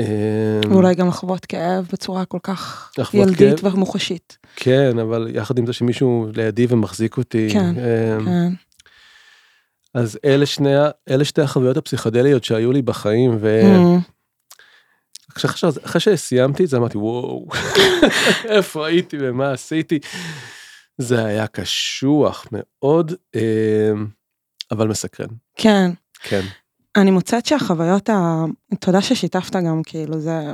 אמ, 0.00 0.72
ואולי 0.72 0.94
גם 0.94 1.08
לחוות 1.08 1.46
כאב 1.46 1.88
בצורה 1.92 2.24
כל 2.24 2.38
כך 2.42 2.92
ילדית 3.14 3.60
כאב. 3.60 3.74
ומוחשית. 3.74 4.38
כן 4.56 4.98
אבל 4.98 5.30
יחד 5.34 5.58
עם 5.58 5.66
זה 5.66 5.72
שמישהו 5.72 6.26
לידי 6.36 6.66
ומחזיק 6.68 7.16
אותי. 7.16 7.48
כן, 7.52 7.74
אמ, 7.78 8.24
כן. 8.24 8.52
אז 9.94 10.18
אלה 10.24 10.46
שני 10.46 10.74
אלה 11.10 11.24
שתי 11.24 11.42
החוויות 11.42 11.76
הפסיכדליות 11.76 12.44
שהיו 12.44 12.72
לי 12.72 12.82
בחיים 12.82 13.36
ו... 13.40 13.60
אחרי, 15.36 15.50
אחרי, 15.50 15.70
אחרי 15.84 16.00
שסיימתי 16.00 16.64
את 16.64 16.68
זה 16.68 16.76
אמרתי 16.76 16.98
וואו 16.98 17.46
איפה 18.56 18.86
הייתי 18.86 19.16
ומה 19.20 19.52
עשיתי. 19.52 19.98
זה 20.98 21.24
היה 21.24 21.46
קשוח 21.46 22.46
מאוד 22.52 23.12
אמ, 23.34 24.06
אבל 24.70 24.88
מסקרן 24.88 25.28
כן. 25.56 25.90
כן 26.22 26.42
אני 26.96 27.10
מוצאת 27.10 27.46
שהחוויות 27.46 28.10
ה... 28.10 28.44
תודה 28.80 29.02
ששיתפת 29.02 29.56
גם, 29.56 29.82
כאילו, 29.86 30.20
זה... 30.20 30.52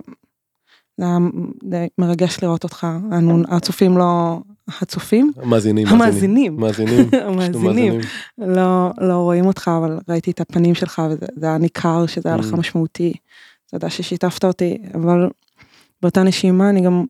זה 0.97 1.07
היה 1.07 1.19
די 1.65 1.87
מרגש 1.99 2.43
לראות 2.43 2.65
אותך. 2.65 2.87
אנו, 3.13 3.43
הצופים 3.49 3.99
לא... 3.99 4.39
הצופים? 4.81 5.33
המאזינים 5.37 5.87
המאזינים. 5.87 6.57
מאזינים 6.57 7.09
המאזינים. 7.27 8.01
לא, 8.39 8.91
לא 9.01 9.15
רואים 9.15 9.47
אותך, 9.47 9.71
אבל 9.79 9.99
ראיתי 10.09 10.31
את 10.31 10.41
הפנים 10.41 10.75
שלך, 10.75 11.03
וזה 11.11 11.27
זה 11.37 11.47
היה 11.47 11.59
ניכר 11.59 12.07
שזה 12.07 12.29
היה 12.29 12.37
לך 12.39 12.53
Mm. 12.53 12.57
משמעותי. 12.57 13.13
תודה 13.71 13.91
ששיתפת 13.91 14.45
אותי, 14.45 14.79
אבל 14.95 15.29
באותה 16.03 16.23
נשימה 16.23 16.71
אני 16.71 16.81
גם, 16.81 17.05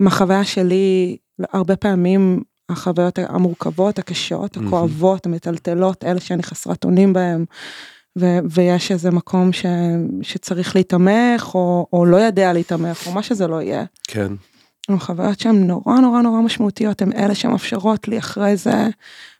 מהחוויה 0.00 0.44
שלי, 0.44 1.16
הרבה 1.52 1.76
פעמים 1.76 2.42
החוויות 2.68 3.18
המורכבות, 3.18 3.98
הקשות. 3.98 4.56
הכואבות, 4.56 5.26
המטלטלות, 5.26 6.04
אלה 6.04 6.20
שאני 6.20 6.42
חסרת 6.42 6.84
אונים 6.84 7.12
בהם, 7.12 7.44
ו- 8.18 8.38
ויש 8.50 8.92
איזה 8.92 9.10
מקום 9.10 9.52
ש- 9.52 9.66
שצריך 10.22 10.76
להתמך, 10.76 11.50
או, 11.54 11.86
או 11.92 12.04
לא 12.04 12.16
יודע 12.16 12.52
להתמך, 12.52 13.06
או 13.06 13.12
מה 13.12 13.22
שזה 13.22 13.46
לא 13.46 13.62
יהיה. 13.62 13.84
כן 14.08 14.32
חוויות 14.98 15.40
שהן 15.40 15.66
נורא 15.66 16.00
נורא 16.00 16.22
נורא 16.22 16.40
משמעותיות, 16.40 17.02
הן 17.02 17.12
אלה 17.12 17.34
שמאפשרות 17.34 18.08
לי 18.08 18.18
אחרי 18.18 18.56
זה, 18.56 18.88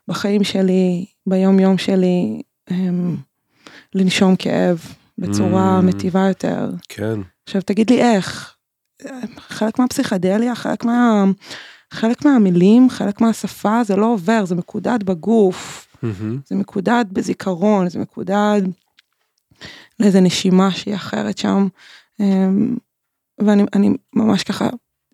בחיים 0.07 0.43
שלי, 0.43 1.05
ביום 1.27 1.59
יום 1.59 1.77
שלי, 1.77 2.41
הם, 2.67 3.17
לנשום 3.95 4.35
כאב 4.35 4.81
בצורה 5.17 5.79
Mm. 5.79 5.85
מטיבה 5.85 6.27
יותר. 6.27 6.69
כן 6.89 7.19
עכשיו 7.47 7.61
תגיד 7.61 7.89
לי 7.89 8.01
איך, 8.01 8.55
חלק 9.37 9.79
מהפסיכדליה, 9.79 10.55
חלק 10.55 10.85
מה... 10.85 11.23
חלק 11.93 12.25
מהמילים, 12.25 12.89
חלק 12.89 13.21
מהשפה, 13.21 13.83
זה 13.83 13.95
לא 13.95 14.05
עובר, 14.05 14.45
זה 14.45 14.55
מקודד 14.55 15.03
בגוף, 15.03 15.84
מהמם. 16.05 16.39
זה 16.45 16.55
מקודד 16.55 17.05
בזיכרון, 17.11 17.89
זה 17.89 17.99
מקודד 17.99 18.61
לאיזה 19.99 20.21
נשימה 20.21 20.71
שהיא 20.71 20.95
אחרת 20.95 21.37
שם. 21.37 21.67
אמ, 22.19 22.75
ואני 23.39 23.63
אני 23.73 23.89
ממש 24.13 24.43
ככה 24.43 24.69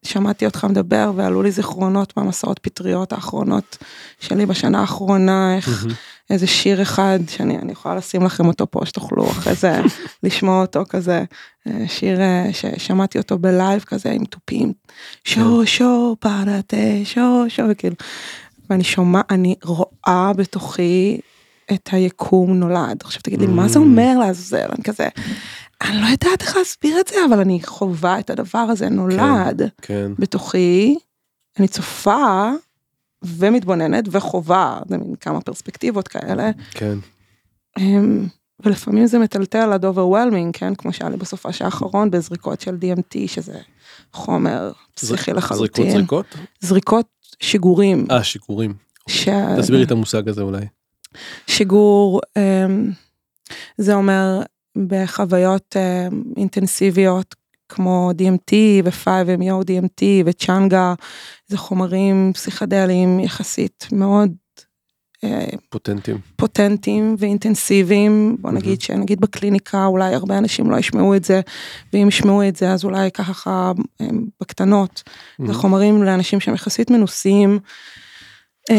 שמעתי 0.05 0.45
אותך 0.45 0.65
מדבר 0.69 1.11
ועלו 1.15 1.43
לי 1.43 1.51
זיכרונות 1.51 2.17
מהמסעות 2.17 2.59
פטריות 2.59 3.13
האחרונות 3.13 3.77
שלי 4.19 4.45
בשנה 4.45 4.79
האחרונה, 4.79 5.55
איך 5.55 5.69
מהמם. 5.69 5.95
איזה 6.29 6.47
שיר 6.47 6.81
אחד 6.81 7.19
שאני 7.27 7.57
אני 7.57 7.71
יכולה 7.71 7.95
לשים 7.95 8.23
לכם 8.23 8.45
אותו 8.45 8.71
פה 8.71 8.85
שתוכלו 8.85 9.31
אחרי 9.31 9.55
זה 9.55 9.81
לשמוע 10.23 10.61
אותו 10.61 10.83
כזה 10.89 11.23
אה, 11.67 11.87
שיר 11.87 12.21
אה, 12.21 12.45
ששמעתי 12.51 13.17
אותו 13.17 13.39
בלייב 13.39 13.83
כזה 13.83 14.11
עם 14.11 14.25
תופים 14.25 14.73
שו 15.23 15.67
שו 15.67 16.15
פרטה 16.19 16.77
שו 17.03 17.45
שו 17.47 17.63
וכאילו 17.69 17.95
ואני 18.71 18.83
שומע 18.83 19.21
אני 19.29 19.55
רואה 19.63 20.31
בתוכי 20.35 21.19
את 21.73 21.89
היקום 21.91 22.53
נולד. 22.53 22.97
עכשיו 23.03 23.21
תגיד 23.21 23.39
לי 23.41 23.47
מה 23.47 23.67
זה 23.67 23.79
Mm. 23.79 23.81
אומר 23.81 24.17
לעזאזל? 24.19 24.67
אני 24.75 24.83
כזה 24.83 25.07
אני 25.81 26.01
לא 26.01 26.05
יודעת 26.07 26.41
איך 26.41 26.57
להסביר 26.57 26.99
את 26.99 27.07
זה 27.07 27.15
אבל 27.29 27.39
אני 27.39 27.59
חווה 27.63 28.19
את 28.19 28.29
הדבר 28.29 28.59
הזה 28.59 28.89
נולד 28.89 29.61
כן. 29.81 30.11
בתוכי. 30.19 30.97
אני 31.59 31.67
צופה 31.67 32.49
ומתבוננת 33.23 34.03
וחווה 34.11 34.79
זה 34.89 34.97
מין 34.97 35.15
כמה 35.15 35.41
פרספקטיבות 35.41 36.07
כאלה. 36.07 36.51
כן. 36.71 36.97
אמ, 37.79 38.27
ולפעמים 38.65 39.07
זה 39.07 39.19
מטלטל 39.19 39.73
עד 39.73 39.85
overwhelming 39.85 40.57
כן? 40.57 40.75
כמו 40.75 40.93
שהיה 40.93 41.09
לי 41.09 41.17
בסופש 41.17 41.61
האחרון 41.61 42.11
בזריקות 42.11 42.61
של 42.61 42.75
DMT 42.81 43.17
שזה 43.27 43.57
חומר 44.13 44.71
פסיכי 44.95 45.13
זריקות 45.23 45.37
לחלוטין. 45.43 45.91
זריקות? 45.91 46.25
זריקות 46.59 47.05
שיגורים. 47.41 48.05
אה 48.11 48.23
שיגורים. 48.23 48.73
ש- 49.09 49.29
תסבירי 49.59 49.83
את 49.83 49.91
המושג 49.91 50.29
הזה 50.29 50.41
אולי. 50.41 50.65
שיגור 51.47 52.21
אמ, 52.37 52.91
זה 53.77 53.93
אומר 53.95 54.41
בחוויות 54.87 55.75
אמ, 55.77 56.23
אינטנסיביות 56.37 57.35
כמו 57.69 58.11
DMT 58.17 58.53
ו-5MO 58.83 59.63
DMT 59.63 60.03
וצ'אנגה 60.25 60.93
זה 61.47 61.57
חומרים 61.57 62.31
פסיכדליים 62.33 63.19
יחסית 63.19 63.87
מאוד 63.91 64.31
אה, 65.23 65.45
פוטנטים 65.69 66.17
פוטנטיים 66.35 67.15
ואינטנסיביים 67.19 68.37
בוא 68.39 68.51
נגיד 68.51 68.81
שנגיד 68.81 69.21
בקליניקה 69.21 69.85
אולי 69.85 70.13
הרבה 70.15 70.37
אנשים 70.37 70.71
לא 70.71 70.77
ישמעו 70.77 71.15
את 71.15 71.23
זה 71.23 71.41
ואם 71.93 72.07
ישמעו 72.07 72.47
את 72.47 72.55
זה 72.55 72.71
אז 72.71 72.83
אולי 72.83 73.11
ככה 73.11 73.71
בקטנות 74.41 75.03
זה 75.47 75.53
חומרים 75.53 76.03
לאנשים 76.03 76.39
שהם 76.39 76.53
יחסית 76.53 76.91
מנוסים. 76.91 77.59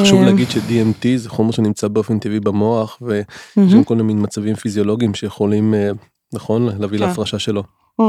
חשוב 0.00 0.18
אמ, 0.18 0.24
להגיד 0.24 0.50
ש-DMT 0.50 1.06
זה 1.16 1.28
חומר 1.28 1.50
שנמצא 1.50 1.88
באופן 1.88 2.18
טבעי 2.18 2.40
במוח 2.40 2.98
ויש. 3.02 3.24
שם 3.54 3.84
כל 3.84 3.96
מיני 3.96 4.14
מצבים 4.14 4.54
פיזיולוגיים 4.54 5.14
שיכולים 5.14 5.74
אה, 5.74 5.90
נכון 6.32 6.68
להביא 6.80 6.98
כן. 6.98 7.04
להפרשה 7.04 7.38
שלו. 7.38 7.62
Mm. 8.00 8.04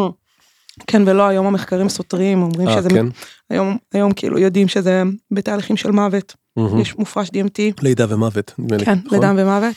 כן 0.88 1.02
ולא 1.06 1.28
היום 1.28 1.46
המחקרים 1.46 1.90
סותרים 1.90 2.42
אומרים 2.42 2.68
אה 2.68 2.78
שזה 2.78 2.90
כן? 2.90 3.06
היום 3.50 3.78
היום 3.94 4.14
כאילו 4.14 4.40
יודעים 4.40 4.68
שזה 4.68 5.04
בתהליכים 5.32 5.78
של 5.78 5.92
מוות 5.92 6.36
מהמם. 6.58 6.80
יש 6.80 6.98
מופרש 6.98 7.28
DMT 7.30 7.82
לידה 7.82 8.06
ומוות. 8.10 8.52
כן 8.56 8.66
נכון? 8.76 8.96
לידה 9.12 9.32
ומוות 9.38 9.76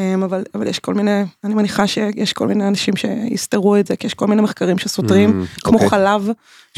אמ, 0.00 0.22
אבל 0.22 0.44
אבל 0.54 0.66
יש 0.66 0.78
כל 0.78 0.94
מיני 0.94 1.22
אני 1.44 1.54
מניחה 1.54 1.86
שיש 1.86 2.32
כל 2.32 2.48
מיני 2.48 2.68
אנשים 2.68 2.96
שיסתרו 2.96 3.76
את 3.76 3.86
זה 3.86 3.96
כי 3.96 4.06
יש 4.06 4.14
כל 4.14 4.26
מיני 4.26 4.42
מחקרים 4.42 4.78
שסותרים 4.78 5.42
Mm, 5.42 5.60
כמו 5.60 5.74
אוקיי. 5.74 5.88
חלב 5.88 6.28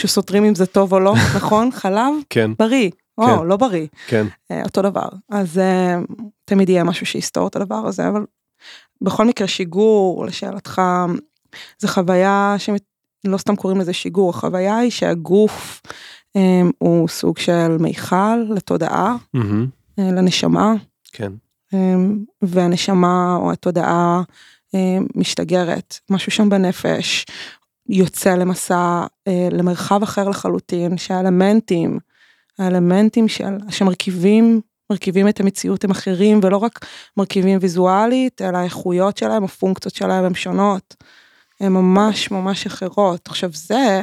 שסותרים 0.00 0.44
אם 0.44 0.54
זה 0.54 0.66
טוב 0.66 0.92
או 0.92 1.00
לא 1.00 1.14
נכון 1.36 1.70
חלב 1.72 2.14
כן 2.30 2.50
בריא 2.58 2.90
כן. 2.90 3.30
או 3.30 3.44
לא 3.44 3.56
בריא 3.56 3.86
כן 4.06 4.26
אה, 4.50 4.62
אותו 4.62 4.82
דבר 4.82 5.08
אז 5.30 5.58
אה, 5.58 5.96
תמיד 6.44 6.68
יהיה 6.68 6.84
משהו 6.84 7.06
שיסתור 7.06 7.48
את 7.48 7.56
הדבר 7.56 7.86
הזה 7.86 8.08
אבל 8.08 8.24
בכל 9.00 9.24
מקרה 9.24 9.48
שיגור 9.48 10.26
לשאלתך 10.26 10.82
זה 11.78 11.88
חוויה 11.88 12.56
לא 13.24 13.38
סתם 13.38 13.56
קוראים 13.56 13.80
לזה 13.80 13.92
שיגור, 13.92 14.30
החוויה 14.30 14.76
היא 14.76 14.90
שהגוף 14.90 15.82
אמ, 15.82 15.90
הוא 16.78 17.08
סוג 17.08 17.38
של 17.38 17.76
מיכל 17.80 18.36
לתודעה, 18.36 19.16
מהמם. 19.34 19.66
אה, 19.98 20.10
לנשמה, 20.12 20.74
כן. 21.12 21.32
אמ, 21.72 22.24
והנשמה 22.42 23.36
או 23.40 23.52
התודעה 23.52 24.22
אמ, 24.74 25.06
משתגרת, 25.14 25.98
משהו 26.10 26.32
שם 26.32 26.48
בנפש 26.48 27.26
יוצא 27.88 28.34
למסע, 28.34 29.06
אה, 29.28 29.48
למרחב 29.50 30.02
אחר 30.02 30.28
לחלוטין, 30.28 30.96
שהאלמנטים, 30.96 31.98
האלמנטים 32.58 33.28
של, 33.28 33.58
שמרכיבים, 33.70 34.60
מרכיבים 34.90 35.28
את 35.28 35.40
המציאות 35.40 35.84
הם 35.84 35.90
אחרים 35.90 36.40
ולא 36.42 36.56
רק 36.56 36.86
מרכיבים 37.16 37.58
ויזואלית, 37.60 38.42
אלא 38.42 38.58
האיכויות 38.58 39.16
שלהם, 39.16 39.44
הפונקציות 39.44 39.94
שלהם 39.94 40.24
הן 40.24 40.34
שונות, 40.34 40.94
הן 41.60 41.72
ממש 41.72 42.30
ממש 42.30 42.66
אחרות. 42.66 43.28
עכשיו 43.28 43.50
זה 43.52 44.02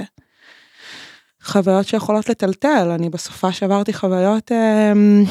חוויות 1.44 1.88
שיכולות 1.88 2.30
לטלטל, 2.30 2.90
אני 2.92 3.10
בסופה 3.10 3.52
שעברתי 3.52 3.94
חוויות 3.94 4.52
אמ, 4.52 5.24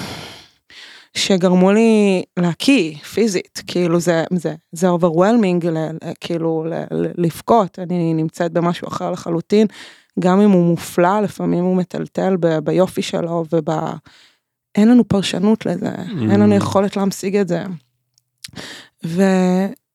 שגרמו 1.15 1.73
לי 1.73 2.23
להקיא 2.37 2.97
פיזית, 2.97 3.63
כאילו 3.67 4.01
זה, 4.01 4.25
זה, 4.35 4.55
זה 4.73 4.87
overwhelming, 4.91 5.67
כאילו 6.21 6.65
לבכות, 6.95 7.79
אני 7.79 8.15
נמצאת 8.15 8.53
במשהו 8.53 8.89
אחר 8.89 9.11
לחלוטין, 9.11 9.67
גם 10.21 10.41
אם 10.41 10.51
הוא 10.51 10.65
מופלא, 10.65 11.21
לפעמים 11.21 11.65
הוא 11.65 11.77
מטלטל 11.77 12.37
ב, 12.41 12.59
ביופי 12.59 13.03
שלו 13.03 13.45
וב... 13.53 13.71
אין 14.75 14.89
לנו 14.89 15.09
פרשנות 15.09 15.67
לזה, 15.67 15.91
אין 16.09 16.41
לנו 16.41 16.53
Mm. 16.55 16.57
יכולת 16.57 16.97
להמשיג 16.97 17.37
את 17.37 17.49
זה. 17.49 17.65
ו, 19.07 19.23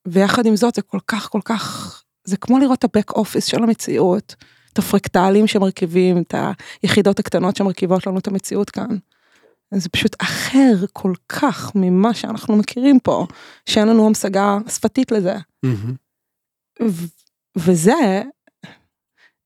ויחד 0.06 0.46
עם 0.46 0.56
זאת 0.56 0.74
זה 0.74 0.82
כל 0.82 0.98
כך 1.06 1.28
כל 1.30 1.40
כך, 1.44 2.02
זה 2.24 2.36
כמו 2.36 2.58
לראות 2.58 2.78
את 2.78 2.84
הבק 2.84 3.10
אופיס 3.10 3.44
של 3.44 3.62
המציאות, 3.62 4.34
את 4.76 4.78
הפרקטלים 4.78 5.46
שמרכיבים, 5.46 6.18
את 6.18 6.34
היחידות 6.82 7.18
הקטנות 7.18 7.56
שמרכיבות 7.56 8.06
לנו 8.06 8.18
את 8.18 8.26
המציאות 8.26 8.70
כאן. 8.70 8.96
זה 9.74 9.88
פשוט 9.88 10.16
אחר 10.22 10.74
כל 10.92 11.12
כך 11.28 11.72
ממה 11.74 12.14
שאנחנו 12.14 12.56
מכירים 12.56 12.98
פה, 13.00 13.26
שאין 13.66 13.88
לנו 13.88 14.06
המשגה 14.06 14.58
שפתית 14.68 15.12
לזה. 15.12 15.36
ו- 16.82 17.06
וזה, 17.58 18.22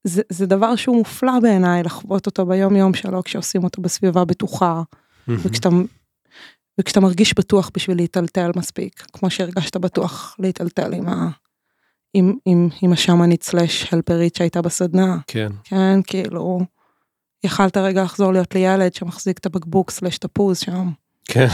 זה, 0.05 0.23
זה 0.29 0.47
דבר 0.47 0.77
שהוא 0.77 0.97
מופלא 0.97 1.40
בעיניי 1.43 1.83
לחוות 1.83 2.27
אותו 2.27 2.47
ביום 2.47 2.77
יום 2.77 2.95
שלו 2.95 3.23
כשעושים 3.25 3.64
אותו 3.64 3.83
בסביבה 3.83 4.25
בטוחה 4.25 4.83
מהמם. 5.27 5.40
וכשאתה, 5.45 5.69
וכשאתה 6.81 7.01
מרגיש 7.01 7.35
בטוח 7.35 7.71
בשביל 7.75 7.97
להיטלטל 7.97 8.51
מספיק 8.57 9.05
כמו 9.12 9.31
שהרגשת 9.31 9.77
בטוח 9.77 10.37
להיטלטל 10.38 10.95
עם, 10.95 11.09
ה, 11.09 11.29
עם, 12.14 12.37
עם, 12.44 12.68
עם 12.83 12.92
השמאנית 12.92 13.42
סלאש 13.42 13.92
הלפרית 13.94 14.35
שהייתה 14.37 14.62
בסדנה 14.62 15.16
כן. 15.27 15.53
כן 15.64 16.01
כאילו 16.07 16.61
יכלת 17.44 17.77
רגע 17.77 18.03
לחזור 18.03 18.33
להיות 18.33 18.55
לי 18.55 18.61
ילד 18.61 18.94
שמחזיק 18.94 19.38
את 19.38 19.46
הבקבוק 19.46 19.90
סלאש 19.90 20.18
תפוז 20.18 20.59
שם 20.59 20.88
כן. 21.25 21.46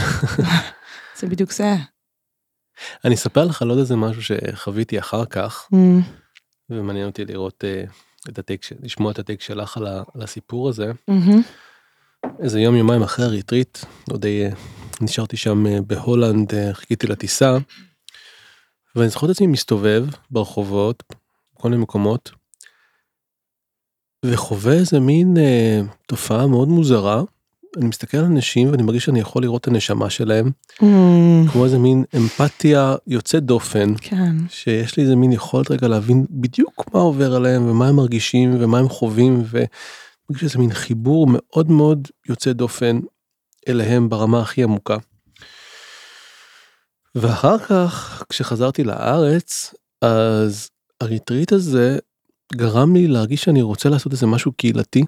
זה 1.19 1.27
בדיוק 1.27 1.51
זה. 1.51 1.75
אני 3.05 3.15
אספר 3.15 3.45
לך 3.45 3.61
על 3.61 3.69
עוד 3.69 3.79
איזה 3.79 3.95
משהו 3.95 4.21
שחוויתי 4.23 4.99
אחר 4.99 5.25
כך, 5.25 5.67
Mm, 5.73 5.77
ומעניין 6.69 7.05
אותי 7.07 7.25
לראות 7.25 7.63
אה, 7.63 7.83
את 8.29 8.39
הטייק, 8.39 8.61
לשמוע 8.83 9.11
את 9.11 9.19
הטייק 9.19 9.41
שלך 9.41 9.77
על 9.77 9.87
ה- 9.87 10.03
על 10.15 10.21
הסיפור 10.21 10.69
הזה. 10.69 10.91
מהמם, 11.07 11.41
איזה 12.39 12.59
יום 12.59 12.75
יומיים 12.75 13.01
אחרי 13.03 13.25
הריטריט, 13.25 13.77
עוד 14.11 14.25
אה, 14.25 14.49
נשארתי 15.01 15.37
שם 15.37 15.67
אה, 15.67 15.81
בהולנד, 15.81 16.53
חיכיתי 16.73 17.07
לטיסה, 17.07 17.57
ואני 18.97 19.09
זוכר 19.09 19.25
את 19.25 19.31
עצמי 19.31 19.47
מסתובב 19.47 20.05
ברחובות, 20.31 21.03
בכל 21.55 21.69
מיני 21.69 21.81
מקומות, 21.81 22.31
וחווה 24.25 24.73
איזה 24.73 24.99
מין 24.99 25.37
אה, 25.37 25.81
תופעה 26.07 26.47
מאוד 26.47 26.67
מוזרה. 26.67 27.23
אני 27.77 27.85
מסתכל 27.85 28.17
על 28.17 28.25
אנשים 28.25 28.71
ואני 28.71 28.83
מרגיש 28.83 29.05
שאני 29.05 29.19
יכול 29.19 29.41
לראות 29.41 29.61
את 29.61 29.67
הנשמה 29.67 30.09
שלהם, 30.09 30.51
mm, 30.73 30.83
כמו 31.51 31.65
איזה 31.65 31.77
מין 31.77 32.03
אמפתיה 32.17 32.95
יוצאת 33.07 33.43
דופן, 33.43 33.93
כן. 34.01 34.35
שיש 34.49 34.97
לי 34.97 35.03
איזה 35.03 35.15
מין 35.15 35.31
יכולת 35.31 35.71
רגע 35.71 35.87
להבין 35.87 36.25
בדיוק 36.29 36.93
מה 36.93 36.99
עובר 36.99 37.35
עליהם 37.35 37.69
ומה 37.69 37.87
הם 37.87 37.95
מרגישים 37.95 38.55
ומה 38.59 38.79
הם 38.79 38.89
חווים 38.89 39.33
ומרגיש 39.33 40.43
איזה 40.43 40.59
מין 40.59 40.73
חיבור 40.73 41.27
מאוד 41.29 41.71
מאוד 41.71 42.07
יוצא 42.29 42.53
דופן 42.53 42.99
אליהם 43.67 44.09
ברמה 44.09 44.41
הכי 44.41 44.63
עמוקה. 44.63 44.97
ואחר 47.21 47.57
כך 47.57 48.23
כשחזרתי 48.29 48.83
לארץ 48.83 49.73
אז 50.01 50.69
הריטריט 51.01 51.51
הזה 51.51 51.97
גרם 52.53 52.95
לי 52.95 53.07
להרגיש 53.07 53.43
שאני 53.43 53.61
רוצה 53.61 53.89
לעשות 53.89 54.11
איזה 54.11 54.27
משהו 54.27 54.51
קהילתי 54.51 55.03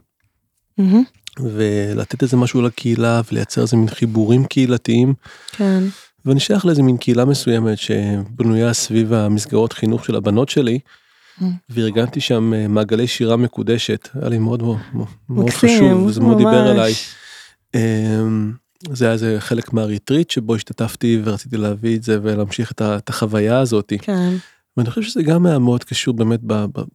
מהמם, 0.77 1.03
ולתת 1.39 2.23
איזה 2.23 2.37
משהו 2.37 2.61
לקהילה 2.61 3.21
ולייצר 3.31 3.61
איזה 3.61 3.77
מין 3.77 3.89
חיבורים 3.89 4.45
קהילתיים 4.45 5.13
כן. 5.51 5.83
ואני 6.25 6.39
שייך 6.39 6.65
לאיזה 6.65 6.83
מין 6.83 6.97
קהילה 6.97 7.25
מסוימת 7.25 7.77
שבנויה 7.77 8.73
סביב 8.73 9.13
המסגרות 9.13 9.73
חינוך 9.73 10.05
של 10.05 10.15
הבנות 10.15 10.49
שלי. 10.49 10.79
וארגנתי 11.69 12.21
שם 12.21 12.53
אה, 12.53 12.67
מעגלי 12.67 13.07
שירה 13.07 13.35
מקודשת 13.35 14.09
היה 14.13 14.29
לי 14.29 14.37
מאוד 14.37 14.63
מאוד, 14.63 14.77
מאוד 15.29 15.49
חשוב 15.49 16.05
וזה 16.05 16.21
מאוד 16.21 16.37
דיבר. 16.37 16.71
אליי. 16.71 16.93
זה 18.91 19.05
היה 19.05 19.13
איזה 19.13 19.35
חלק 19.39 19.73
מהריטריט 19.73 20.29
שבו 20.29 20.55
השתתפתי 20.55 21.21
ורציתי 21.23 21.57
להביא 21.57 21.97
את 21.97 22.03
זה 22.03 22.19
ולהמשיך 22.21 22.71
את 22.71 22.81
ה- 22.81 22.97
את 22.97 23.09
החוויה 23.09 23.59
הזאתי 23.59 23.97
כן. 23.99 24.33
ואני 24.77 24.89
חושב 24.89 25.01
שזה 25.01 25.23
גם 25.23 25.45
היה 25.45 25.59
מאוד 25.59 25.83
קשור 25.83 26.13
באמת 26.13 26.39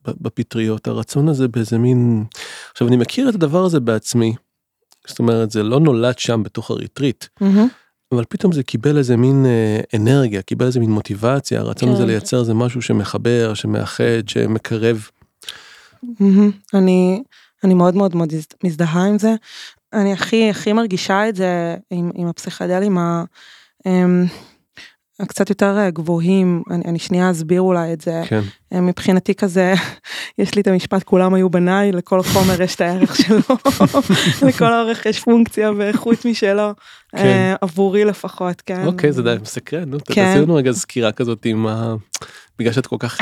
בפטריות 0.06 0.86
הרצון 0.88 1.28
הזה 1.28 1.48
באיזה 1.48 1.78
מין 1.78 2.24
עכשיו 2.72 2.88
אני 2.88 2.96
מכיר 2.96 3.28
את 3.28 3.34
הדבר 3.34 3.64
הזה 3.64 3.80
בעצמי. 3.80 4.34
זאת 5.06 5.18
אומרת 5.18 5.50
זה 5.50 5.62
לא 5.62 5.80
נולד 5.80 6.18
שם 6.18 6.42
בתוך 6.42 6.70
הריטריט 6.70 7.24
מהמם, 7.40 7.68
אבל 8.12 8.24
פתאום 8.28 8.52
זה 8.52 8.62
קיבל 8.62 8.98
איזה 8.98 9.16
מין 9.16 9.46
אה, 9.46 9.80
אנרגיה, 9.96 10.42
קיבל 10.42 10.66
איזה 10.66 10.80
מין 10.80 10.90
מוטיבציה, 10.90 11.60
הרצון 11.60 11.88
כן. 11.88 11.94
הזה 11.94 12.06
לייצר 12.06 12.40
איזה 12.40 12.54
משהו 12.54 12.82
שמחבר, 12.82 13.54
שמאחד, 13.54 14.28
שמקרב. 14.28 15.08
מהמם. 16.20 16.50
אני 16.74 17.22
אני 17.64 17.74
מאוד 17.74 17.94
מאוד 17.94 18.16
מאוד 18.16 18.32
מז- 18.34 18.46
מזדהה 18.64 19.04
עם 19.06 19.18
זה. 19.18 19.34
אני 19.94 20.12
הכי 20.12 20.50
הכי 20.50 20.72
מרגישה 20.72 21.28
את 21.28 21.36
זה 21.36 21.76
עם, 21.90 22.10
עם 22.14 22.28
הפסיכדלים 22.28 22.98
ה- 22.98 23.24
הקצת 25.20 25.50
יותר 25.50 25.78
אה, 25.78 25.90
גבוהים, 25.90 26.62
אני, 26.70 26.84
אני 26.84 26.98
שנייה 26.98 27.30
אסביר 27.30 27.60
אולי 27.60 27.92
את 27.92 28.00
זה. 28.00 28.22
כן, 28.26 28.40
אה, 28.72 28.80
מבחינתי 28.80 29.34
כזה, 29.34 29.74
יש 30.38 30.54
לי 30.54 30.60
את 30.60 30.66
המשפט 30.66 31.02
כולם 31.02 31.34
היו 31.34 31.50
בניי, 31.50 31.92
לכל 31.92 32.22
חומר 32.22 32.62
יש 32.62 32.74
את 32.74 32.80
הערך 32.80 33.16
שלו, 33.16 33.38
לכל 34.48 34.64
הערך 34.64 35.06
יש 35.06 35.20
פונקציה 35.20 35.72
ואיכות 35.76 36.24
משלו, 36.24 36.70
כן. 37.12 37.18
אה, 37.18 37.54
עבורי 37.60 38.04
לפחות, 38.04 38.60
כן. 38.66 38.86
אוקיי, 38.86 39.12
זה 39.12 39.22
די 39.22 39.36
מסקרן, 39.42 39.90
נו, 39.90 39.98
כן. 40.04 40.14
תעשי 40.14 40.38
לנו 40.38 40.54
רגע 40.54 40.72
סקירה 40.72 41.12
כזאת 41.12 41.44
עם 41.44 41.66
ה... 41.66 41.94
בגלל 42.58 42.72
שאת 42.72 42.86
כל 42.86 42.96
כך, 42.98 43.20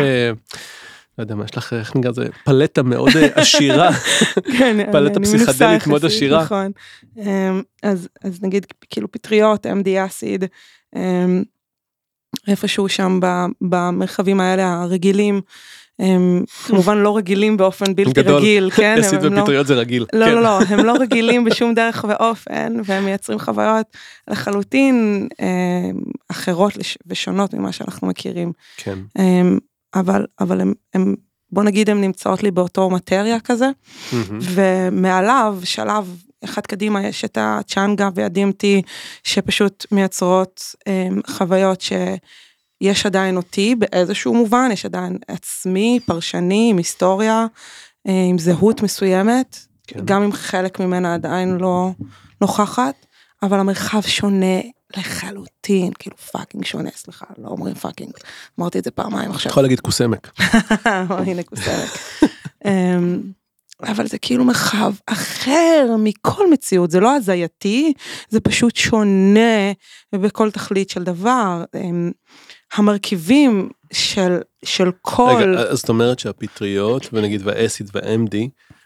לא 1.18 1.22
יודע 1.22 1.34
מה, 1.34 1.44
יש 1.44 1.56
לך, 1.56 1.72
איך 1.72 1.96
נקרא 1.96 2.10
לזה, 2.10 2.26
פלטה 2.44 2.82
מאוד 2.82 3.08
אה, 3.16 3.28
עשירה. 3.34 3.90
כן, 4.58 4.76
פלטה 4.92 5.20
פסיכדלית 5.20 5.86
מאוד 5.86 6.04
עשירה. 6.04 6.42
נכון. 6.42 6.70
אמ, 7.16 7.62
אז 7.82 8.08
אז 8.24 8.42
נגיד 8.42 8.66
כאילו 8.90 9.12
פטריות, 9.12 9.66
MD 9.66 10.06
אסיד, 10.06 10.44
אמ, 10.96 11.42
איפשהו 12.48 12.88
שם 12.88 13.20
במרחבים 13.60 14.40
האלה 14.40 14.72
הרגילים, 14.82 15.40
הם 15.98 16.44
כמובן 16.66 16.98
לא 16.98 17.16
רגילים 17.16 17.56
באופן 17.56 17.94
בלתי 17.96 18.22
גדול. 18.22 18.36
רגיל, 18.36 18.70
כן? 18.70 18.96
אסיד 19.00 19.24
הם 19.24 19.32
לא- 19.34 19.40
ופטריות 19.40 19.66
זה 19.66 19.74
רגיל. 19.74 20.06
לא, 20.12 20.26
כן. 20.26 20.32
לא, 20.34 20.42
לא, 20.42 20.58
הם 20.68 20.84
לא 20.84 20.92
רגילים 21.00 21.44
בשום 21.44 21.74
דרך 21.74 22.04
ואופן, 22.08 22.72
והם 22.84 23.04
מייצרים 23.04 23.38
חוויות 23.38 23.86
לחלוטין 24.30 25.28
אה, 25.40 25.46
אחרות 26.30 26.76
לש- 26.76 26.98
ושונות 27.06 27.54
ממה 27.54 27.72
שאנחנו 27.72 28.08
מכירים. 28.08 28.52
כן, 28.76 28.98
אה, 29.18 29.42
אבל, 29.94 30.26
אבל 30.40 30.60
הם, 30.60 30.72
הם, 30.94 31.14
בוא 31.50 31.62
נגיד, 31.62 31.90
הם 31.90 32.00
נמצאות 32.00 32.42
לי 32.42 32.50
באותו 32.50 32.90
מטריה 32.90 33.40
כזה, 33.40 33.70
מהמם. 34.12 34.38
ומעליו, 34.42 35.58
שלב 35.64 36.16
אחד 36.44 36.66
קדימה, 36.66 37.06
יש 37.06 37.24
את 37.24 37.38
הצ'אנגה 37.40 38.08
וה-DMT, 38.14 38.64
שפשוט 39.24 39.86
מייצרות 39.92 40.74
אה, 40.86 41.08
חוויות 41.26 41.80
שיש 41.80 43.06
עדיין 43.06 43.36
אותי 43.36 43.74
באיזשהו 43.74 44.34
מובן, 44.34 44.68
יש 44.72 44.84
עדיין 44.84 45.18
עצמי, 45.28 46.00
פרשני, 46.06 46.68
עם 46.70 46.76
היסטוריה, 46.76 47.46
אה, 48.08 48.24
עם 48.30 48.38
זהות 48.38 48.82
מסוימת, 48.82 49.58
כן. 49.86 50.00
גם 50.04 50.22
אם 50.22 50.32
חלק 50.32 50.80
ממנה 50.80 51.14
עדיין 51.14 51.56
לא 51.56 51.90
נוכחת, 52.40 53.06
אבל 53.42 53.60
המרחב 53.60 54.00
שונה 54.00 54.60
לחלוטין, 54.96 55.92
כאילו 55.98 56.16
fucking 56.16 56.64
שונה, 56.64 56.90
סליחה, 56.96 57.26
לא 57.38 57.48
אומרים 57.48 57.74
fucking, 57.74 58.12
אמרתי 58.60 58.78
את 58.78 58.84
זה 58.84 58.90
פעמיים 58.90 59.30
עכשיו. 59.30 59.50
יכולה 59.50 59.62
להגיד 59.62 59.80
כוסאמק. 59.80 60.40
הנה 61.26 61.42
כוסרת. 61.42 61.88
אמ, 62.64 63.22
אבל 63.82 64.06
זה 64.06 64.18
כאילו 64.18 64.44
מרחב 64.44 64.92
אחר 65.06 65.96
מכל 65.98 66.50
מציאות, 66.50 66.90
זה 66.90 67.00
לא 67.00 67.14
הזייתי, 67.14 67.92
זה 68.28 68.40
פשוט 68.40 68.76
שונה 68.76 69.72
בכל 70.14 70.50
תכלית 70.50 70.90
של 70.90 71.02
דבר. 71.02 71.64
אמ, 71.74 72.10
המרכיבים 72.74 73.68
של, 73.92 74.38
של 74.64 74.90
כל, 75.00 75.34
רגע, 75.38 75.60
אז 75.60 75.78
זאת 75.78 75.88
אומרת 75.88 76.18
שהפטריות, 76.18 77.08
ונגיד 77.12 77.40
והאסיד 77.44 77.90
וה-MD, 77.94 78.36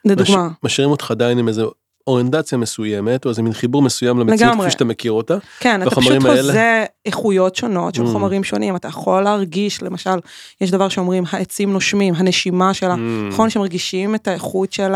לדוגמה, 0.04 0.48
משאירים 0.62 0.90
אותך 0.90 1.11
עדיין 1.11 1.38
עם 1.38 1.48
איזו 1.48 1.72
אוריינטציה 2.07 2.59
מסוימת, 2.59 3.24
או 3.24 3.30
איזה 3.30 3.42
מין 3.42 3.52
חיבור 3.52 3.82
מסוים 3.82 4.18
למציאות 4.18 4.40
לגמרי. 4.40 4.64
כפי 4.66 4.70
שאתה 4.72 4.84
מכיר 4.84 5.12
אותה. 5.12 5.36
כן, 5.61 5.82
אתה 5.82 5.90
פשוט 5.90 6.12
האלה? 6.12 6.40
הוזה 6.40 6.84
איכויות 7.07 7.57
שונות 7.57 7.94
של 7.94 8.02
Mm. 8.02 8.07
חומרים 8.12 8.44
שונים, 8.44 8.76
אתה 8.76 8.88
יכול 8.88 9.22
להרגיש, 9.22 9.82
למשל, 9.82 10.18
יש 10.61 10.70
דבר 10.70 10.88
שאומרים 10.88 11.24
העצים 11.30 11.72
נושמים, 11.72 12.14
הנשימה 12.16 12.74
של 12.74 12.90
ה... 12.90 12.94
Mm, 12.94 12.98
נכון 13.32 13.50
שמרגישים 13.50 14.14
את 14.14 14.28
האיכות 14.28 14.72
של 14.72 14.92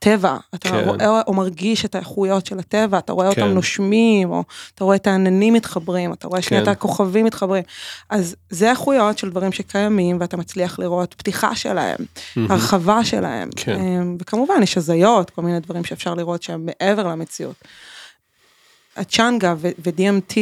הטבע, 0.00 0.36
אתה 0.54 0.68
כן. 0.68 0.88
רואה 0.88 1.22
או 1.26 1.34
מרגיש 1.34 1.84
את 1.84 1.94
האיכויות 1.94 2.46
של 2.46 2.58
הטבע, 2.58 2.98
אתה 2.98 3.12
רואה 3.12 3.34
כן. 3.34 3.42
אותם 3.42 3.54
נושמים, 3.54 4.30
או 4.30 4.42
אתה 4.74 4.84
רואה 4.84 4.96
את 4.96 5.06
העננים 5.06 5.54
מתחברים, 5.54 6.12
אתה 6.12 6.28
רואה 6.28 6.42
שנייה 6.42 6.62
את 6.62 6.66
כן. 6.66 6.72
הכוכבים 6.72 7.24
מתחברים. 7.24 7.62
אז 8.10 8.36
זה 8.50 8.70
איכויות 8.70 9.18
של 9.18 9.30
דברים 9.30 9.52
שקיימים, 9.52 10.16
ואתה 10.20 10.36
מצליח 10.36 10.78
לראות 10.78 11.14
פתיחה 11.14 11.54
שלהם. 11.54 11.96
הרחבה 12.36 13.04
שלהם. 13.04 13.48
כן. 13.56 13.74
אמ, 13.80 14.16
וכמובן 14.20 14.62
יש 14.62 14.76
הזיות, 14.76 15.30
כל 15.30 15.42
מיני 15.42 15.60
דברים 15.60 15.84
שאפשר 15.84 16.14
לראות 16.14 16.42
שהם 16.42 16.66
מעבר 16.66 17.08
למציאות. 17.08 17.64
הצ'אנגה 19.00 19.54
ו-DMT. 19.58 20.36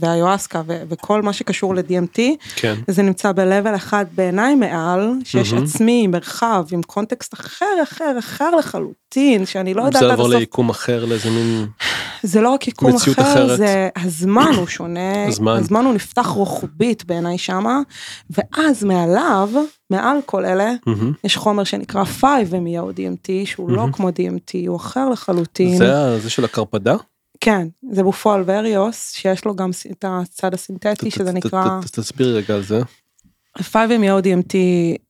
והיואסקה 0.00 0.62
וכל 0.66 1.22
מה 1.22 1.32
שקשור 1.32 1.74
ל-DMT, 1.74 2.18
כן, 2.56 2.74
זה 2.88 3.02
נמצא 3.02 3.32
ב-level 3.32 3.76
אחד 3.76 4.06
בעיניי 4.14 4.54
מעל, 4.54 5.12
שיש. 5.24 5.52
עצמי, 5.52 6.06
מרחב, 6.06 6.64
עם 6.72 6.82
קונטקסט 6.82 7.34
אחר, 7.34 7.66
אחר, 7.82 8.16
אחר 8.18 8.56
לחלוטין, 8.56 9.46
שאני 9.46 9.74
לא 9.74 9.82
יודעת 9.82 10.00
זה 10.00 10.06
עד 10.06 10.10
לעבור 10.10 10.26
הסוף, 10.26 10.40
ליקום 10.40 10.70
אחר, 10.70 11.04
לאיזה 11.04 11.30
מין... 11.30 11.66
זה 12.22 12.40
לא 12.40 12.50
רק 12.50 12.68
יקום 12.68 12.96
אחר, 12.96 13.12
אחרת. 13.12 13.58
זה 13.58 13.88
הזמן 13.96 14.52
הוא 14.56 14.66
שונה, 14.66 15.24
הזמן. 15.28 15.56
הזמן 15.56 15.84
הוא 15.84 15.94
נפתח 15.94 16.26
רוחבית 16.26 17.04
בעיניי 17.04 17.38
שמה, 17.38 17.80
ואז 18.30 18.84
מעליו, 18.84 19.50
מעל 19.90 20.16
כל 20.26 20.44
אלה, 20.44 20.72
מהמם. 20.86 21.12
יש 21.24 21.36
חומר 21.36 21.64
שנקרא 21.64 22.04
5-MeO 22.20 22.96
DMT, 22.96 23.30
שהוא 23.44 23.70
לא 23.70 23.76
מהמם. 23.76 23.92
כמו 23.92 24.08
DMT, 24.08 24.68
הוא 24.68 24.76
אחר 24.76 25.08
לחלוטין. 25.08 25.76
זה 25.76 26.20
זה 26.20 26.30
של 26.30 26.44
הקרפדה? 26.44 26.96
כן, 27.44 27.68
זה 27.90 28.02
בופועל 28.02 28.44
וריוס, 28.46 29.12
שיש 29.12 29.44
לו 29.44 29.56
גם 29.56 29.70
את 29.90 30.04
הצד 30.08 30.54
הסינתטי, 30.54 31.10
שזה 31.10 31.32
נקרא... 31.32 31.80
תסבירי 31.92 32.32
רגע 32.32 32.54
על 32.54 32.62
זה. 32.62 32.80
5-MeO 33.58 34.22
DMT, 34.22 34.54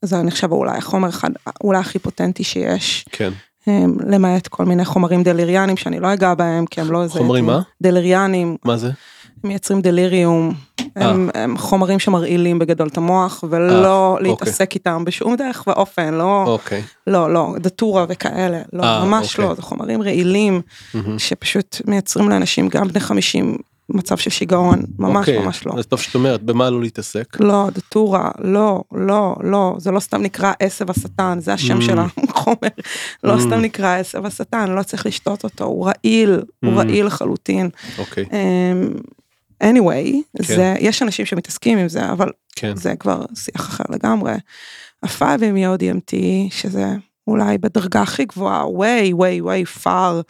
זה 0.02 0.22
נחשב 0.22 0.52
אולי 0.52 0.78
החומר 0.78 1.08
אחד, 1.08 1.30
אולי 1.64 1.78
הכי 1.78 1.98
פוטנטי 1.98 2.44
שיש, 2.44 3.04
כן. 3.10 3.30
הם, 3.66 3.96
למעט 4.06 4.48
כל 4.48 4.64
מיני 4.64 4.84
חומרים 4.84 5.22
דליריאנים 5.22 5.76
שאני 5.76 6.00
לא 6.00 6.12
אגע 6.12 6.34
בהם, 6.34 6.66
כי 6.66 6.80
הם 6.80 6.90
לא 6.90 7.02
איזה... 7.02 7.18
חומרים 7.18 7.46
מה? 7.46 7.60
דליריאנים, 7.82 8.56
מה 8.64 8.76
זה? 8.76 8.90
מייצרים 9.44 9.80
דליריום, 9.80 10.52
הם, 10.96 11.30
הם 11.34 11.58
חומרים 11.58 11.98
שמרעילים 11.98 12.58
בגדול 12.58 12.88
את 12.88 12.96
המוח, 12.96 13.44
ולא 13.50 14.16
אה, 14.16 14.22
להתעסק 14.22 14.74
איתם 14.74 15.04
בשום 15.04 15.36
דרך 15.36 15.64
ואופן, 15.66 16.14
לא, 16.14 16.44
אוקיי. 16.46 16.82
לא, 17.06 17.32
לא, 17.34 17.54
דטורה 17.60 18.04
וכאלה, 18.08 18.62
לא, 18.72 18.82
אה, 18.84 19.04
ממש 19.04 19.30
אוקיי. 19.32 19.44
לא, 19.44 19.54
זה 19.54 19.62
חומרים 19.62 20.02
רעילים. 20.02 20.60
שפשוט 21.18 21.76
מייצרים 21.86 22.28
לאנשים 22.28 22.68
גם 22.68 22.88
בני 22.88 23.00
50 23.00 23.56
מצב 23.88 24.16
של 24.16 24.30
שיגעון, 24.30 24.82
ממש 24.98 25.16
אוקיי, 25.28 25.38
ממש 25.38 25.66
לא. 25.66 25.72
אז 25.78 25.86
טוב 25.86 26.00
שאת 26.00 26.14
אומרת, 26.14 26.42
במה 26.42 26.70
לא 26.70 26.80
להתעסק? 26.80 27.40
לא, 27.40 27.68
דטורה, 27.74 28.30
לא, 28.38 28.82
לא, 28.92 29.36
לא, 29.42 29.74
זה 29.78 29.90
לא 29.90 30.00
סתם 30.00 30.22
נקרא 30.22 30.52
עשב 30.60 30.90
השטן, 30.90 31.38
זה 31.40 31.52
השם 31.52 31.78
Mm. 31.78 31.82
של 31.82 31.98
החומר, 32.28 32.68
לא 33.24 33.36
Mm. 33.36 33.40
סתם 33.40 33.60
נקרא 33.60 33.96
עשב 33.96 34.26
השטן, 34.26 34.70
לא 34.70 34.82
צריך 34.82 35.06
לשתות 35.06 35.44
אותו, 35.44 35.64
הוא 35.64 35.86
רעיל, 35.86 36.40
הוא 36.64 36.72
Mm. 36.72 36.76
רעיל 36.76 37.06
לחלוטין. 37.06 37.68
אוקיי, 37.98 38.24
אמ, 38.32 38.90
anyway, 39.62 40.16
כן. 40.36 40.56
זה, 40.56 40.74
יש 40.80 41.02
אנשים 41.02 41.26
שמתעסקים 41.26 41.78
עם 41.78 41.88
זה, 41.88 42.12
אבל 42.12 42.30
כן. 42.56 42.76
זה 42.76 42.96
כבר 42.96 43.24
שיח 43.34 43.60
אחר 43.68 43.84
לגמרי. 43.90 44.32
ה-5MeO 45.02 45.78
DMT, 45.80 46.14
שזה 46.50 46.86
אולי 47.26 47.58
בדרגה 47.58 48.02
הכי 48.02 48.24
גבוהה, 48.24 48.64
way, 48.64 49.12
way, 49.14 49.44
way 49.44 49.84
far, 49.84 50.22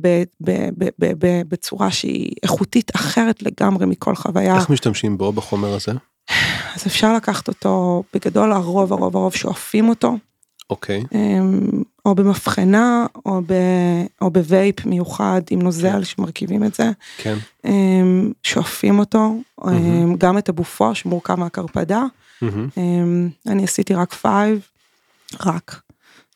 ב- 0.00 0.22
ב- 0.40 0.68
ב- 0.78 0.88
ב- 0.98 1.26
ב- 1.26 1.42
בצורה 1.48 1.90
שהיא 1.90 2.32
איכותית 2.42 2.90
אחרת 2.96 3.42
לגמרי 3.42 3.86
מכל 3.86 4.14
חוויה. 4.14 4.56
איך 4.56 4.70
משתמשים 4.70 5.18
בו, 5.18 5.32
בחומר 5.32 5.74
הזה? 5.74 5.92
אז 6.74 6.86
אפשר 6.86 7.14
לקחת 7.14 7.48
אותו, 7.48 8.02
בגדול 8.14 8.52
הרוב 8.52 8.92
הרוב 8.92 9.16
הרוב 9.16 9.34
שואפים 9.34 9.88
אותו, 9.88 10.16
אוקיי. 10.70 11.04
אמ, 11.14 11.82
או 12.04 12.14
במבחנה, 12.14 13.06
או, 13.26 13.40
ב, 13.46 13.52
או 14.20 14.30
ב 14.30 14.41
vape 14.41 14.86
מיוחד 14.86 15.40
עם 15.50 15.62
נוזל 15.62 15.92
כן. 15.98 16.04
שמרכיבים 16.04 16.64
את 16.64 16.74
זה, 16.74 16.90
כן. 17.18 17.36
אמ, 17.64 18.32
שואפים 18.42 18.98
אותו. 18.98 19.34
אמ, 19.68 20.16
גם 20.16 20.38
את 20.38 20.48
ה 20.48 20.57
Bufo 20.57 20.94
שמורכב 20.94 21.34
מהקרפדה. 21.34 22.02
אמ, 22.76 23.28
אני 23.46 23.64
עשיתי 23.64 23.94
רק 23.94 24.12
five, 24.14 24.68
רק, 25.46 25.80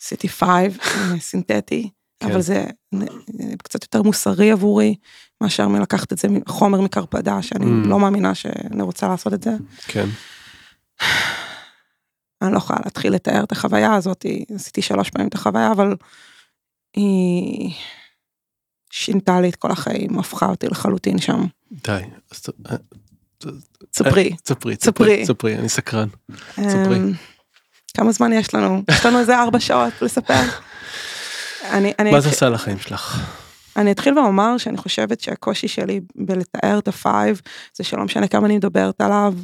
עשיתי 0.03 0.29
five, 0.29 0.79
סינתטי, 1.29 1.91
כן. 2.21 2.31
אבל 2.31 2.41
זה 2.41 2.65
קצת 3.63 3.83
יותר 3.85 4.03
מוסרי 4.03 4.51
עבורי, 4.51 4.95
מאשר 5.41 5.69
מלקחת 5.69 6.13
את 6.13 6.19
זה 6.19 6.29
מחומר 6.29 6.81
מקרפדה, 6.81 7.43
שאני 7.43 7.65
Mm. 7.65 7.89
לא 7.89 7.99
מאמינה 8.01 8.35
שאני 8.35 8.83
רוצה 8.83 9.09
לעשות 9.09 9.35
את 9.35 9.43
זה. 9.43 9.51
כן. 9.87 10.07
אני 12.43 12.53
לא 12.53 12.57
יכולה 12.57 12.79
להתחיל 12.85 13.13
לתאר 13.13 13.45
את 13.45 13.53
החוויה 13.53 13.95
הזאת, 13.95 14.27
עשיתי 14.55 14.83
שלוש 14.83 15.11
פעמים 15.11 15.29
את 15.29 15.35
החוויה, 15.35 15.73
אבל 15.73 15.97
היא 16.97 17.75
שינתה 18.91 19.41
לי 19.41 19.49
את 19.49 19.57
כל 19.57 19.71
החיים, 19.71 20.19
הפכה 20.19 20.47
אותי 20.47 20.67
לחלוטין 20.69 21.19
שם. 21.19 21.45
די. 21.73 22.01
ת- 22.43 22.49
אה, 22.71 22.77
ספרי. 23.97 24.37
ספרי, 24.47 24.77
ספרי. 24.77 25.27
ספרי, 25.27 25.59
אני 25.59 25.69
סקרן. 25.69 26.09
ספרי. 26.55 26.97
אמ, 26.97 27.13
כמה 27.97 28.13
זמן 28.13 28.33
יש 28.33 28.55
לנו? 28.55 28.83
יש 28.91 29.07
לנו 29.07 29.19
איזה 29.21 29.39
ארבע 29.39 29.61
שעות 29.61 29.93
לספר. 30.03 30.41
אני, 31.71 31.93
אני, 31.99 32.11
מה 32.11 32.21
זה 32.21 32.29
עשה 32.29 32.49
לחיים 32.49 32.79
שלך? 32.79 33.21
אני 33.77 33.93
אתחיל 33.93 34.19
ואומר 34.19 34.59
שאני 34.59 34.77
חושבת 34.77 35.21
שהקושי 35.21 35.69
שלי 35.69 36.01
בלתאר 36.15 36.79
את 36.79 36.89
ה 36.89 36.98
five, 36.98 37.41
זה 37.75 37.85
שלא 37.85 38.05
משנה 38.05 38.29
כמה 38.29 38.47
אני 38.47 38.57
מדברת 38.57 39.01
עליו, 39.01 39.35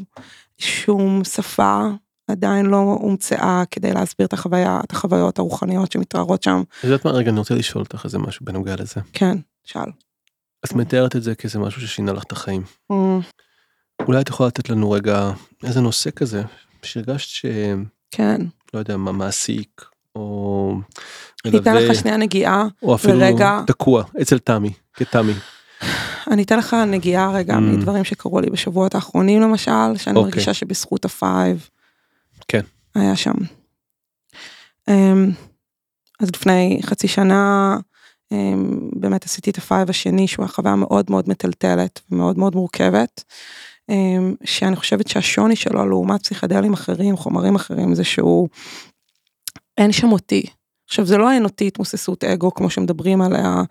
שום 0.58 1.24
שפה 1.24 1.88
עדיין 2.28 2.66
לא 2.66 2.76
הומצאה 2.76 3.62
כדי 3.70 3.92
להסביר 3.92 4.26
את 4.26 4.32
החוויה, 4.32 4.80
את 4.84 4.92
החוויות 4.92 5.38
הרוחניות 5.38 5.92
שמתרחבות 5.92 6.42
שם. 6.42 6.62
את 6.78 6.84
יודעת 6.84 7.04
מה, 7.04 7.10
רגע, 7.10 7.30
אני 7.30 7.38
רוצה 7.38 7.54
לשאול 7.54 7.82
אותך 7.84 8.04
איזה 8.04 8.18
משהו 8.18 8.46
בנוגע 8.46 8.74
לזה. 8.78 9.00
כן, 9.12 9.38
שאל. 9.64 9.90
את 10.64 10.72
מתארת 10.72 11.16
את 11.16 11.22
זה 11.22 11.34
כאיזה 11.34 11.58
משהו 11.58 11.80
ששינה 11.82 12.12
לך 12.12 12.22
את 12.22 12.32
החיים. 12.32 12.62
אמ, 12.92 13.20
אולי 14.08 14.20
את 14.20 14.28
יכולה 14.28 14.46
לתת 14.46 14.70
לנו 14.70 14.90
רגע 14.90 15.30
איזה 15.64 15.80
נושא 15.80 16.10
כזה, 16.10 16.42
שהרגשת 16.82 17.28
ש... 17.28 17.46
כן, 18.10 18.40
לא 18.74 18.78
יודע, 18.78 18.96
מה 18.96 19.12
מעסיק, 19.12 19.84
או 20.16 20.74
אני 21.44 21.58
אתן 21.58 21.72
מלווה, 21.72 21.88
לך 21.88 21.94
שנייה 22.00 22.16
נגיעה, 22.16 22.66
או 22.82 22.94
אפילו 22.94 23.14
לרגע. 23.18 23.60
תקוע, 23.66 24.04
אצל 24.22 24.38
תמי, 24.38 24.70
כתמי. 24.94 25.32
אני 26.30 26.42
אתן 26.42 26.58
לך 26.58 26.76
נגיעה 26.86 27.32
רגע 27.32 27.54
Mm. 27.56 27.60
מדברים 27.60 28.04
שקרו 28.04 28.40
לי 28.40 28.50
בשבועות 28.50 28.94
האחרונים 28.94 29.42
למשל, 29.42 29.70
שאני 29.96 30.16
אוקיי. 30.16 30.30
מרגישה 30.30 30.54
שבזכות 30.54 31.04
ה 31.04 31.15
five, 31.15 31.68
כן. 32.48 32.60
היה 32.94 33.16
שם. 33.16 33.34
אמ, 34.88 35.30
אז 36.20 36.28
לפני 36.34 36.80
חצי 36.82 37.08
שנה, 37.08 37.76
אמ, 38.32 38.90
באמת 38.96 39.24
עשיתי 39.24 39.50
את 39.50 39.58
ה 39.58 39.65
five 39.65 39.90
השני, 39.90 40.28
שהוא 40.28 40.44
החוויה 40.44 40.76
מאוד 40.76 41.06
מאוד 41.10 41.28
מטלטלת 41.28 42.00
ומאוד 42.10 42.38
מאוד 42.38 42.54
מורכבת, 42.54 43.24
אמ, 43.88 44.34
שאני 44.44 44.76
חושבת 44.76 45.08
שהשוני 45.08 45.56
שלו 45.56 45.88
לעומת 45.88 46.22
פסיכדלים 46.22 46.72
אחרים, 46.72 47.16
חומרים 47.16 47.54
אחרים, 47.54 47.94
זה 47.94 48.04
שהוא, 48.04 48.48
אין 49.78 49.92
שם 49.92 50.12
אותי. 50.12 50.46
עכשיו 50.86 51.06
זה 51.06 51.18
לא 51.18 51.30
אותי 51.44 51.66
התמוססות 51.66 52.24
אגו 52.24 52.54
כמו 52.54 52.70
שמדברים 52.70 53.22
עליה 53.22 53.62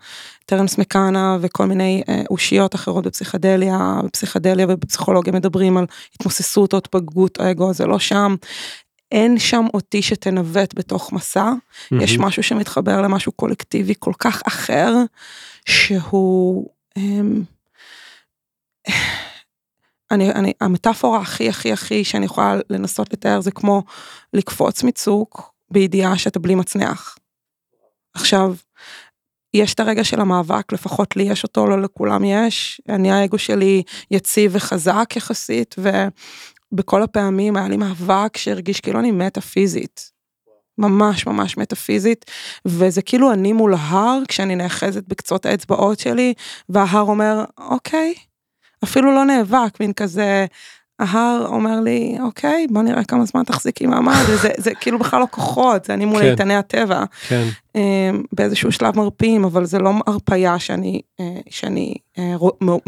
טרנס 0.46 0.78
מקאנה 0.78 1.38
וכל 1.40 1.66
מיני 1.66 2.02
אה, 2.08 2.22
אושיות 2.30 2.74
אחרות 2.74 3.06
בפסיכדליה, 3.06 4.00
בפסיכדליה 4.04 4.66
ובפסיכולוגיה 4.68 5.32
מדברים 5.32 5.76
על 5.76 5.86
התמוססות 6.14 6.72
או 6.72 6.78
התפלגות 6.78 7.40
אגו, 7.40 7.72
זה 7.72 7.86
לא 7.86 7.98
שם. 7.98 8.34
אין 9.12 9.38
שם 9.38 9.64
אותי 9.74 10.02
שתנווט 10.02 10.74
בתוך 10.74 11.12
מסע, 11.12 11.52
יש 12.00 12.16
מהמם. 12.16 12.28
משהו 12.28 12.42
שמתחבר 12.42 13.00
למשהו 13.00 13.32
קולקטיבי 13.32 13.94
כל 13.98 14.12
כך 14.18 14.42
אחר, 14.46 14.94
שהוא... 15.66 16.68
אמ, 16.96 17.42
אני, 20.10 20.30
אני, 20.30 20.52
המטאפורה 20.60 21.20
הכי 21.20 21.48
הכי 21.48 21.72
הכי 21.72 22.04
שאני 22.04 22.24
יכולה 22.24 22.56
לנסות 22.70 23.12
לתאר 23.12 23.40
זה 23.40 23.50
כמו 23.50 23.82
לקפוץ 24.32 24.82
מצוק 24.82 25.53
בידיעה 25.74 26.18
שאתה 26.18 26.38
בלי 26.38 26.54
מצנח. 26.54 27.18
עכשיו, 28.14 28.54
יש 29.54 29.74
את 29.74 29.80
הרגע 29.80 30.04
של 30.04 30.20
המאבק, 30.20 30.72
לפחות 30.72 31.16
לי 31.16 31.22
יש 31.22 31.42
אותו, 31.42 31.66
לא 31.66 31.82
לכולם 31.82 32.24
יש. 32.24 32.80
אני 32.88 33.12
האגו 33.12 33.38
שלי 33.38 33.82
יציב 34.10 34.52
וחזק 34.54 35.12
יחסית, 35.16 35.74
ובכל 36.72 37.02
הפעמים 37.02 37.56
היה 37.56 37.68
לי 37.68 37.76
מאבק 37.76 38.36
שהרגיש 38.36 38.80
כאילו 38.80 39.00
אני 39.00 39.10
מתה 39.10 39.40
פיזית. 39.40 40.10
ממש 40.78 41.26
ממש 41.26 41.56
מטאפיזית, 41.56 42.24
וזה 42.64 43.02
כאילו 43.02 43.32
אני 43.32 43.52
מול 43.52 43.74
ההר 43.74 44.18
כשאני 44.28 44.56
נאחזת 44.56 45.04
בקצות 45.08 45.46
האצבעות 45.46 45.98
שלי, 45.98 46.34
וההר 46.68 47.02
אומר, 47.02 47.44
אוקיי, 47.58 48.14
אפילו 48.84 49.14
לא 49.14 49.24
נאבק, 49.24 49.80
מין 49.80 49.92
כזה, 49.92 50.46
ההר 50.98 51.46
אומר 51.46 51.80
לי, 51.80 52.16
אוקיי, 52.20 52.66
בוא 52.70 52.82
נראה 52.82 53.04
כמה 53.04 53.24
זמן 53.24 53.42
תחזיקי 53.42 53.86
מעמד, 53.86 54.14
זה, 54.42 54.48
זה 54.56 54.70
כאילו 54.80 54.98
בכלל 54.98 55.20
לא 55.20 55.26
כוחות, 55.30 55.84
זה 55.84 55.94
אני 55.94 56.04
מול 56.04 56.22
כן. 56.22 56.30
איתני 56.30 56.56
הטבע. 56.56 57.04
כן, 57.28 57.44
באיזשהו 58.32 58.72
שלב 58.72 58.96
מרפים, 58.96 59.44
אבל 59.44 59.64
זה 59.64 59.78
לא 59.78 59.90
הרפייה 60.06 60.58
שאני, 60.58 61.00
אה, 61.20 61.40
שאני 61.50 61.94
אה, 62.18 62.34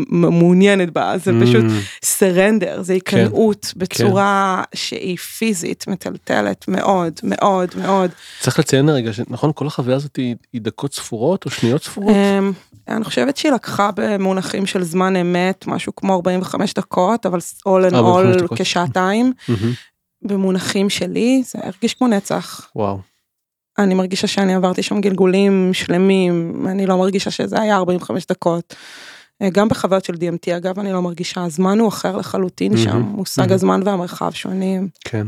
מעוניינת 0.09 0.91
בה, 0.91 1.19
זה 1.19 1.33
פשוט 1.43 1.65
Mm, 1.65 2.05
סרנדר, 2.05 2.83
זה 2.83 2.93
היכנעות 2.93 3.73
בצורה 3.77 4.63
שהיא 4.75 5.17
פיזית, 5.17 5.87
מטלטלת 5.89 6.69
מאוד, 6.69 7.13
מאוד, 7.23 7.69
מאוד. 7.77 8.11
צריך 8.41 8.59
לציין 8.59 8.89
רגע 8.89 9.13
שנכון 9.13 9.53
כל 9.55 9.67
החוויה 9.67 9.97
הזאת 9.97 10.17
היא, 10.17 10.37
היא 10.53 10.61
דקות 10.61 10.95
ספורות 10.95 11.45
או 11.45 11.51
שניות 11.51 11.83
ספורות. 11.83 12.15
אמ, 12.39 12.53
אני 12.89 13.05
חושבת 13.05 13.37
שהיא 13.37 13.53
לקחה 13.53 13.91
במונחים 13.97 14.67
של 14.67 14.83
זמן 14.83 15.17
אמת, 15.17 15.67
משהו 15.67 15.95
כמו 15.97 16.15
45 16.15 16.75
דקות, 16.75 17.27
אבל 17.27 17.39
all 17.39 17.91
in 17.93 17.95
45 17.95 18.51
all. 18.51 18.57
כשעתיים. 18.57 19.33
במונחים 20.23 20.91
שלי 20.91 21.43
זה 21.47 21.59
הרגיש 21.63 21.95
כמו 21.95 22.09
נצח. 22.09 22.69
וואו. 22.77 22.99
אני 23.79 23.95
מרגישה 23.95 24.27
שאני 24.27 24.55
עברתי 24.55 24.83
שם 24.83 25.01
גלגולים 25.01 25.71
שלמים, 25.73 26.67
אני 26.69 26.87
לא 26.87 26.99
מרגישה 26.99 27.31
שזה 27.31 27.61
היה 27.61 27.77
45 27.77 28.27
דקות. 28.27 28.75
אה, 29.43 29.51
גם 29.51 29.69
בחוויות 29.69 30.05
של 30.05 30.15
DMT 30.15 30.57
אגב, 30.57 30.79
אני 30.79 30.93
לא 30.93 31.03
מרגישה, 31.03 31.45
הזמן 31.45 31.79
הוא 31.79 31.89
אחר 31.89 32.17
לחלוטין 32.17 32.73
מהמם, 32.73 32.85
שם, 32.85 33.01
מושג 33.01 33.43
מהמם. 33.43 33.55
הזמן 33.55 33.81
והמרחב 33.85 34.31
שונים, 34.31 34.89
כן. 35.05 35.27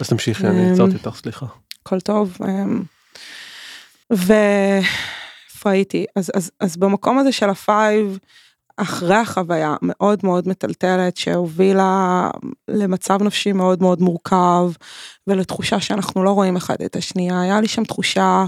אז 0.00 0.08
תמשיכי, 0.08 0.46
אני 0.46 0.68
אמ, 0.68 0.72
עצרתי 0.72 0.94
אותך, 0.94 1.18
סליחה. 1.20 1.46
הכל 1.82 2.00
טוב. 2.00 2.36
אמ, 2.48 2.82
ואיפה 4.10 5.70
הייתי? 5.70 6.06
אז, 6.16 6.30
אז, 6.34 6.50
אז 6.60 6.76
במקום 6.76 7.18
הזה 7.18 7.32
של 7.32 7.50
ה 7.50 7.61
five, 7.61 8.18
אחרי 8.80 9.16
החוויה 9.16 9.76
מאוד 9.82 10.20
מאוד 10.22 10.48
מטלטלת 10.48 11.16
שהובילה 11.16 12.30
למצב 12.68 13.22
נפשי 13.22 13.52
מאוד 13.52 13.82
מאוד 13.82 14.00
מורכב 14.00 14.70
ולתחושה 15.26 15.80
שאנחנו 15.80 16.22
לא 16.24 16.30
רואים 16.30 16.56
אחד 16.56 16.82
את 16.82 16.96
השנייה, 16.96 17.40
היה 17.40 17.60
לי 17.60 17.68
שם 17.68 17.84
תחושה 17.84 18.44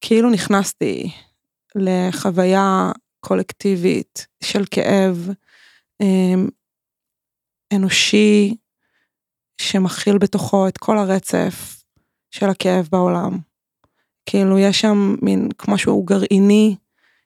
כאילו 0.00 0.30
נכנסתי 0.30 1.10
לחוויה 1.74 2.92
קולקטיבית 3.20 4.26
של 4.44 4.64
כאב 4.70 5.28
אמ, 6.00 6.48
אנושי 7.74 8.54
שמכיל 9.60 10.18
בתוכו 10.18 10.68
את 10.68 10.78
כל 10.78 10.98
הרצף 10.98 11.84
של 12.30 12.48
הכאב 12.48 12.88
בעולם. 12.92 13.38
כאילו 14.26 14.58
יש 14.58 14.80
שם 14.80 15.16
מין 15.22 15.48
כמו 15.58 15.78
שהוא 15.78 16.06
גרעיני 16.06 16.76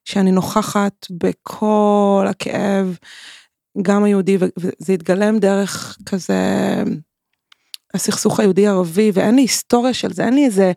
שאני 0.09 0.33
נוכחת 0.33 1.07
בכל 1.11 2.27
הכאב, 2.29 2.97
גם 3.83 4.05
היהודי, 4.05 4.39
וזה 4.41 4.93
התגלם 4.93 5.39
דרך 5.39 5.97
כזה 6.07 6.35
הסכסוך 7.95 8.41
היהודי 8.41 8.67
ערבי, 8.67 9.11
ואין 9.15 9.35
לי 9.35 9.41
היסטוריה 9.41 9.95
של 9.95 10.13
זה, 10.13 10.25
אין 10.25 10.35
לי 10.35 10.45
איזה 10.45 10.73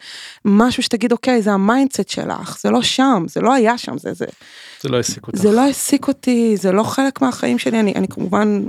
משהו 0.46 0.84
שתגיד 0.84 1.12
אוקיי 1.12 1.42
זה 1.42 1.52
ה 1.52 1.59
mindset 1.59 2.10
שלך, 2.10 2.60
זה 2.62 2.70
לא 2.70 2.82
שם, 2.82 3.26
זה 3.28 3.42
לא 3.42 3.54
היה 3.54 3.78
שם, 3.78 3.98
זה, 3.98 4.14
זה, 4.14 4.26
זה 4.82 4.90
לא 4.90 4.98
העסיק 4.98 5.28
אותך. 5.28 5.40
זה 5.40 5.52
לא 5.52 5.62
העסיק 5.62 6.08
אותי, 6.08 6.58
זה 6.58 6.72
לא 6.72 6.84
חלק 6.84 7.22
מהחיים 7.22 7.60
שלי, 7.60 7.80
אני, 7.80 7.94
אני 7.96 8.08
כמובן, 8.08 8.64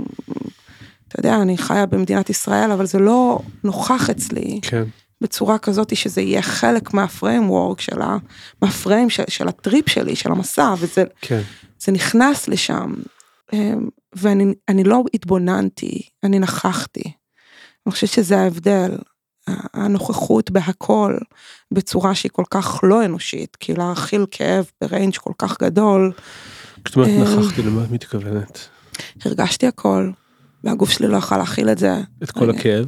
אתה 1.07 1.19
יודע, 1.19 1.35
אני 1.35 1.57
חיה 1.57 1.85
במדינת 1.85 2.29
ישראל, 2.29 2.71
אבל 2.71 2.85
זה 2.85 2.99
לא 2.99 3.39
נוכח 3.63 4.09
אצלי. 4.09 4.59
כן. 4.61 4.83
בצורה 5.23 5.57
כזאת 5.57 5.95
שזה 5.95 6.21
יהיה 6.21 6.41
חלק 6.41 6.93
מהפריימוורק 6.93 7.81
של 7.81 8.01
ה... 8.01 8.17
מהפריים 8.61 9.09
של, 9.09 9.23
של 9.27 9.47
הטריפ 9.47 9.89
שלי, 9.89 10.15
של 10.15 10.31
המסע, 10.31 10.73
וזה 10.79 11.03
כן. 11.21 11.41
זה 11.79 11.91
נכנס 11.91 12.47
לשם. 12.47 12.93
אמ, 13.53 13.89
ואני 14.15 14.53
אני 14.69 14.83
לא 14.83 15.03
התבוננתי, 15.13 16.01
אני 16.23 16.39
נכחתי. 16.39 17.03
אני 17.85 17.91
חושבת 17.91 18.09
שזה 18.09 18.37
ההבדל, 18.37 18.97
הנוכחות 19.73 20.51
בהכל, 20.51 21.17
בצורה 21.71 22.15
שהיא 22.15 22.31
כל 22.33 22.43
כך 22.49 22.79
לא 22.83 23.05
אנושית, 23.05 23.55
כי 23.55 23.73
להכיל 23.73 24.25
כאב 24.31 24.65
ב 24.81 24.87
range 24.87 25.17
כל 25.17 25.33
כך 25.37 25.61
גדול, 25.61 26.11
כשאת 26.85 26.95
אומרת 26.95 27.09
אמ, 27.09 27.23
נכחתי 27.23 27.61
למה 27.61 27.83
את 27.83 27.91
מתכוונת? 27.91 28.67
הרגשתי 29.25 29.67
הכל, 29.67 30.11
והגוף 30.63 30.89
שלי 30.89 31.07
לא 31.07 31.17
יכל 31.17 31.37
להכיל 31.37 31.69
את 31.69 31.77
זה. 31.77 31.93
את 32.23 32.31
כל 32.31 32.49
הכאב? 32.49 32.85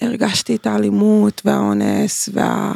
הרגשתי 0.00 0.56
את 0.56 0.66
האלימות 0.66 1.42
והאונס 1.44 2.28
וה, 2.32 2.72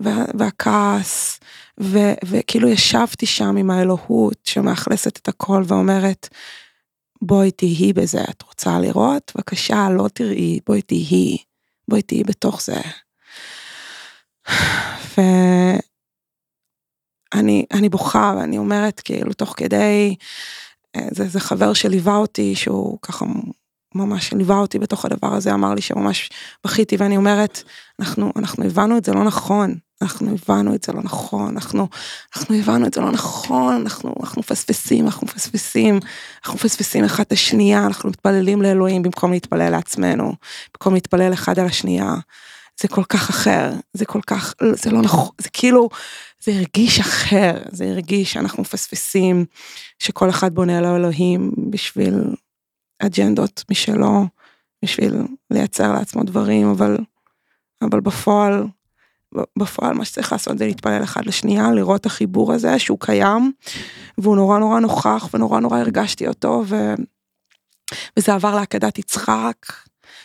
וה, 0.00 0.24
והכעס, 0.38 1.40
ו, 1.80 1.98
וכאילו 2.24 2.68
ישבתי 2.68 3.26
שם 3.26 3.56
עם 3.56 3.70
האלוהות 3.70 4.38
שמאכלסת 4.44 5.16
את 5.16 5.28
הכל 5.28 5.62
ואומרת, 5.66 6.28
בואי 7.22 7.50
תהיי 7.50 7.92
בזה, 7.92 8.24
את 8.30 8.42
רוצה 8.42 8.78
לראות? 8.78 9.32
בבקשה, 9.34 9.88
לא 9.90 10.08
תראי, 10.14 10.60
בואי 10.66 10.82
תהיי, 10.82 11.36
בואי 11.88 12.02
תהיי 12.02 12.24
בתוך 12.24 12.62
זה. 12.62 12.80
ואני 17.34 17.66
אני 17.72 17.88
בוכה 17.88 18.34
ואני 18.38 18.58
אומרת 18.58 19.00
כאילו 19.00 19.32
תוך 19.32 19.54
כדי, 19.56 20.16
אה, 20.96 21.08
זה, 21.10 21.28
זה 21.28 21.40
חבר 21.40 21.72
שליווה 21.72 22.16
אותי 22.16 22.54
שהוא 22.54 22.98
ככה 23.02 23.24
ממש 23.94 24.32
ליווה 24.32 24.56
אותי 24.56 24.78
בתוך 24.78 25.04
הדבר 25.04 25.34
הזה, 25.34 25.54
אמר 25.54 25.74
לי 25.74 25.80
שממש 25.80 26.30
בכיתי 26.64 26.96
ואני 26.96 27.16
אומרת, 27.16 27.62
אנחנו, 28.00 28.32
אנחנו 28.36 28.64
הבנו 28.64 28.98
את 28.98 29.04
זה 29.04 29.12
לא 29.12 29.24
נכון, 29.24 29.74
אנחנו 30.02 30.34
הבנו 30.34 30.74
את 30.74 30.82
זה 30.82 30.92
לא 30.92 31.02
נכון, 31.02 31.48
אנחנו, 31.48 31.88
אנחנו 32.36 32.56
הבנו 32.56 32.86
את 32.86 32.94
זה 32.94 33.00
לא 33.00 33.10
נכון, 33.10 33.74
אנחנו, 33.74 34.14
אנחנו 34.20 34.40
מפספסים, 34.40 35.06
אנחנו 35.06 35.26
מפספסים, 35.26 36.00
אנחנו 36.44 36.54
מפספסים 36.54 37.04
אחד 37.04 37.24
את 37.24 37.32
השנייה, 37.32 37.86
אנחנו 37.86 38.08
מתפללים 38.08 38.62
לאלוהים 38.62 39.02
במקום 39.02 39.32
להתפלל 39.32 39.70
לעצמנו, 39.70 40.32
במקום 40.74 40.94
להתפלל 40.94 41.32
אחד 41.32 41.58
על 41.58 41.66
השנייה. 41.66 42.14
זה 42.80 42.88
כל 42.88 43.04
כך 43.04 43.30
אחר, 43.30 43.72
זה 43.92 44.04
כל 44.04 44.20
כך, 44.26 44.54
זה 44.72 44.90
לא 44.90 45.02
נכון, 45.02 45.34
זה 45.40 45.48
כאילו, 45.52 45.88
זה 46.44 46.52
הרגיש 46.52 47.00
אחר, 47.00 47.52
זה 47.70 47.84
הרגיש 47.84 48.32
שאנחנו 48.32 48.62
מפספסים, 48.62 49.44
שכל 49.98 50.30
אחד 50.30 50.54
בונה 50.54 50.78
על 50.78 50.84
האלוהים 50.84 51.52
בשביל 51.70 52.14
אג'נדות 53.06 53.64
משלו, 53.70 54.26
בשביל 54.84 55.14
לייצר 55.50 55.92
לעצמו 55.92 56.22
דברים, 56.22 56.70
אבל, 56.70 56.98
אבל 57.82 58.00
בפועל, 58.00 58.66
בפועל 59.58 59.94
מה 59.94 60.04
שצריך 60.04 60.32
לעשות 60.32 60.58
זה 60.58 60.66
להתפלל 60.66 61.02
אחד 61.02 61.26
לשנייה, 61.26 61.70
לראות 61.70 62.06
החיבור 62.06 62.52
הזה 62.52 62.78
שהוא 62.78 62.98
קיים, 63.00 63.52
והוא 64.18 64.36
נורא 64.36 64.58
נורא 64.58 64.80
נוכח 64.80 65.28
ונורא 65.34 65.60
נורא 65.60 65.78
הרגשתי 65.78 66.28
אותו, 66.28 66.64
ו... 66.66 66.94
וזה 68.16 68.34
עבר 68.34 68.54
לעקדת 68.54 68.98
יצחק, 68.98 69.56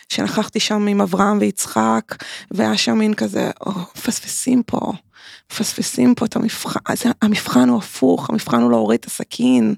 שנכחתי 0.08 0.60
שם 0.60 0.86
עם 0.86 1.00
אברהם 1.00 1.38
ויצחק, 1.40 2.14
והיה 2.50 2.76
שם 2.76 2.98
מין 2.98 3.14
כזה, 3.14 3.50
או, 3.60 3.72
מפספסים 3.72 4.62
פה, 4.62 4.92
מפספסים 5.52 6.14
פה 6.14 6.24
את 6.24 6.36
המבחן, 6.36 6.80
המבחן 7.22 7.68
הוא 7.68 7.78
הפוך, 7.78 8.30
המבחן 8.30 8.62
הוא 8.62 8.70
להוריד 8.70 9.00
את 9.00 9.06
הסכין, 9.06 9.74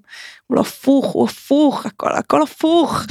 הוא 0.51 0.57
לא 0.57 0.61
הפוך, 0.61 1.07
הוא 1.07 1.25
הפוך, 1.25 1.87
הכל, 1.87 2.13
הכל 2.13 2.43
הפוך. 2.43 3.03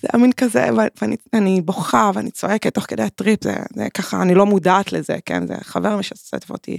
זה 0.00 0.08
היה 0.12 0.22
מין 0.22 0.32
כזה, 0.32 0.68
ואני 1.02 1.16
אני 1.32 1.60
בוכה 1.60 2.10
ואני 2.14 2.30
צועקת 2.30 2.74
תוך 2.74 2.84
כדי 2.88 3.02
הטריפ, 3.02 3.44
זה, 3.44 3.54
זה 3.74 3.86
ככה, 3.94 4.22
אני 4.22 4.34
לא 4.34 4.46
מודעת 4.46 4.92
לזה, 4.92 5.16
כן, 5.26 5.46
זה 5.46 5.54
חבר 5.62 5.96
משתף 5.96 6.50
אותי, 6.50 6.78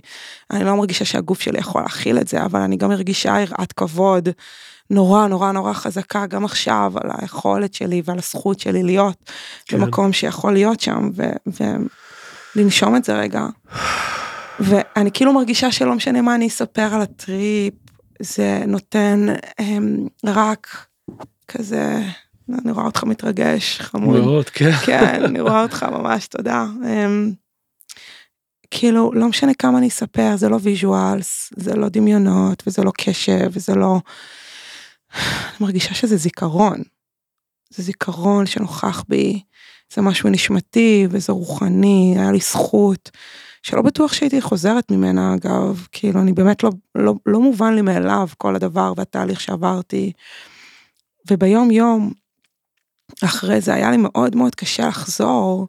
אני 0.51 0.63
לא 0.63 0.75
מרגישה 0.75 1.05
שהגוף 1.05 1.41
שלי 1.41 1.59
יכול 1.59 1.81
להכיל 1.81 2.17
את 2.17 2.27
זה, 2.27 2.43
אבל 2.45 2.59
אני 2.59 2.77
גם 2.77 2.89
מרגישה 2.89 3.39
יראת 3.39 3.73
כבוד 3.73 4.29
נורא 4.89 5.27
נורא 5.27 5.51
נורא 5.51 5.73
חזקה 5.73 6.25
גם 6.25 6.45
עכשיו 6.45 6.93
על 6.95 7.09
היכולת 7.17 7.73
שלי 7.73 8.01
ועל 8.05 8.17
הזכות 8.17 8.59
שלי 8.59 8.83
להיות 8.83 9.31
כן. 9.65 9.79
במקום 9.79 10.13
שיכול 10.13 10.53
להיות 10.53 10.79
שם 10.79 11.09
ולנשום 12.55 12.95
את 12.95 13.03
זה 13.03 13.15
רגע. 13.19 13.45
ואני 14.59 15.11
כאילו 15.13 15.33
מרגישה 15.33 15.71
שלא 15.71 15.95
משנה 15.95 16.21
מה 16.21 16.35
אני 16.35 16.47
אספר 16.47 16.93
על 16.93 17.01
הטריפ, 17.01 17.73
זה 18.21 18.63
נותן 18.67 19.25
הם, 19.59 20.07
רק 20.25 20.87
כזה, 21.47 22.01
אני 22.63 22.71
רואה 22.71 22.85
אותך 22.85 23.03
מתרגש, 23.03 23.79
חמוד. 23.81 24.19
מאוד, 24.19 24.49
כן. 24.49 24.71
כן, 24.71 25.23
אני 25.23 25.41
רואה 25.41 25.63
אותך 25.63 25.83
ממש, 25.83 26.27
תודה. 26.27 26.65
הם, 26.85 27.33
כאילו, 28.71 29.11
לא 29.13 29.27
משנה 29.27 29.53
כמה 29.53 29.77
אני 29.77 29.87
אספר, 29.87 30.35
זה 30.35 30.49
לא 30.49 30.57
visuals, 30.61 31.53
זה 31.57 31.75
לא 31.75 31.89
דמיונות, 31.89 32.63
וזה 32.67 32.83
לא 32.83 32.91
קשב, 32.97 33.49
וזה 33.51 33.75
לא... 33.75 33.99
אני 35.15 35.57
מרגישה 35.59 35.93
שזה 35.93 36.17
זיכרון. 36.17 36.83
זה 37.69 37.83
זיכרון 37.83 38.45
שנוכח 38.45 39.03
בי, 39.09 39.41
זה 39.93 40.01
משהו 40.01 40.29
נשמתי 40.29 41.07
וזה 41.09 41.33
רוחני, 41.33 42.15
היה 42.17 42.31
לי 42.31 42.39
זכות, 42.39 43.11
שלא 43.67 43.81
בטוח 43.81 44.13
שהייתי 44.13 44.41
חוזרת 44.41 44.91
ממנה 44.91 45.33
אגב, 45.33 45.87
כאילו 45.91 46.21
אני 46.21 46.33
באמת 46.33 46.63
לא, 46.63 46.71
לא, 46.95 47.13
לא 47.25 47.39
מובן 47.39 47.73
לי 47.73 47.81
מאליו 47.81 48.27
כל 48.37 48.55
הדבר 48.55 48.93
והתהליך 48.97 49.41
שעברתי. 49.41 50.11
וביום 51.31 51.71
יום, 51.71 52.11
אחרי 53.23 53.61
זה 53.61 53.73
היה 53.73 53.91
לי 53.91 53.97
מאוד 53.99 54.35
מאוד 54.35 54.55
קשה 54.55 54.87
לחזור 54.87 55.67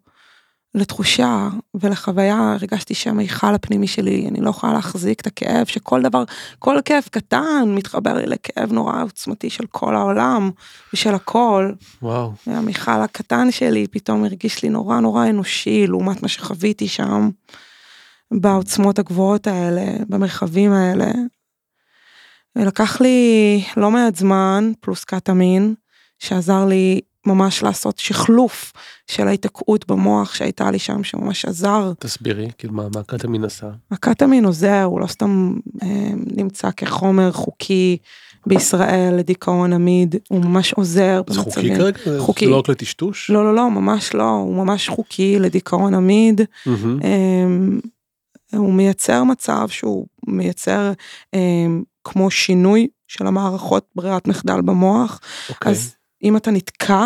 לתחושה 0.75 1.49
ולחוויה 1.75 2.53
הרגשתי 2.53 2.95
שהמיכל 2.95 3.55
הפנימי 3.55 3.87
שלי, 3.87 4.29
אני 4.29 4.41
לא 4.41 4.51
יכולה 4.51 4.73
להחזיק 4.73 5.21
את 5.21 5.27
הכאב, 5.27 5.67
שכל 5.67 6.03
דבר, 6.03 6.25
כל 6.59 6.79
כאב 6.85 7.05
קטן 7.11 7.65
מתחבר 7.67 8.15
לי 8.15 8.27
לכאב 8.27 8.73
נורא 8.73 9.03
עוצמתי 9.03 9.51
של 9.51 9.65
כל 9.71 9.97
העולם 9.97 10.51
ושל 10.93 11.15
הכל. 11.15 11.73
וואו. 12.03 12.33
והמיכל 12.47 13.03
הקטן 13.03 13.51
שלי 13.51 13.87
פתאום 13.87 14.25
הרגיש 14.25 14.63
לי 14.63 14.69
נורא 14.69 15.01
נורא 15.01 15.29
אנושי 15.29 15.87
לעומת 15.87 16.23
מה 16.23 16.29
שחוויתי 16.29 16.89
שם, 16.89 17.31
בעוצמות 18.31 18.99
הגבוהות 18.99 19.47
האלה, 19.47 19.85
במרחבים 20.09 20.73
האלה. 20.73 21.13
ולקח 22.57 23.01
לי 23.01 23.63
לא 23.77 23.91
מעט 23.91 24.17
זמן, 24.17 24.73
פלוס 24.81 25.05
קטמין, 25.05 25.75
שעזר 26.19 26.65
לי 26.65 27.01
ממש 27.27 27.63
לעשות 27.63 27.99
שחלוף 27.99 28.73
של 29.07 29.29
ההיתקעות 29.29 29.87
במוח 29.89 30.35
שהייתה 30.35 30.71
לי 30.71 30.79
שם, 30.79 31.05
שממש 31.05 31.45
עזר. 31.45 31.93
תסבירי, 31.99 32.49
כאילו 32.59 32.75
מה, 32.75 32.87
מה 32.95 33.03
קטמין 33.03 33.45
עשה? 33.45 33.71
הקטמין 33.91 34.45
עוזר, 34.45 34.83
הוא 34.83 35.01
לא 35.01 35.07
סתם 35.07 35.55
אה, 35.83 36.11
נמצא 36.37 36.71
כחומר 36.77 37.33
חוקי 37.33 37.97
בישראל 38.47 39.15
לדיכאון 39.19 39.73
עמיד, 39.73 40.17
הוא 40.29 40.45
ממש 40.45 40.73
עוזר 40.73 41.23
זה 41.31 41.41
חוקי. 41.41 41.77
כרגע? 41.77 41.99
חוקי. 42.19 42.45
זה 42.45 42.51
לא 42.51 42.59
רק 42.59 42.69
לטשטוש? 42.69 43.31
לא, 43.31 43.45
לא, 43.45 43.55
לא, 43.55 43.71
ממש 43.71 44.15
לא, 44.15 44.31
הוא 44.31 44.57
ממש 44.57 44.89
חוקי 44.89 45.39
לדיכאון 45.39 45.95
עמיד. 45.95 46.41
מהמם. 46.67 46.99
אמ, 47.03 47.81
הוא 48.53 48.73
מייצר 48.73 49.25
מצב 49.25 49.69
שהוא 49.69 50.07
מייצר 50.27 50.93
אמ, 51.35 51.83
כמו 52.05 52.31
שינוי 52.31 52.89
של 53.09 53.27
המערכות 53.27 53.89
ברירת 53.95 54.29
מחדל 54.29 54.61
במוח. 54.61 55.21
אוקיי. 55.49 55.73
אז 55.73 55.95
אם 56.23 56.37
אתה 56.37 56.51
נתקע, 56.51 57.05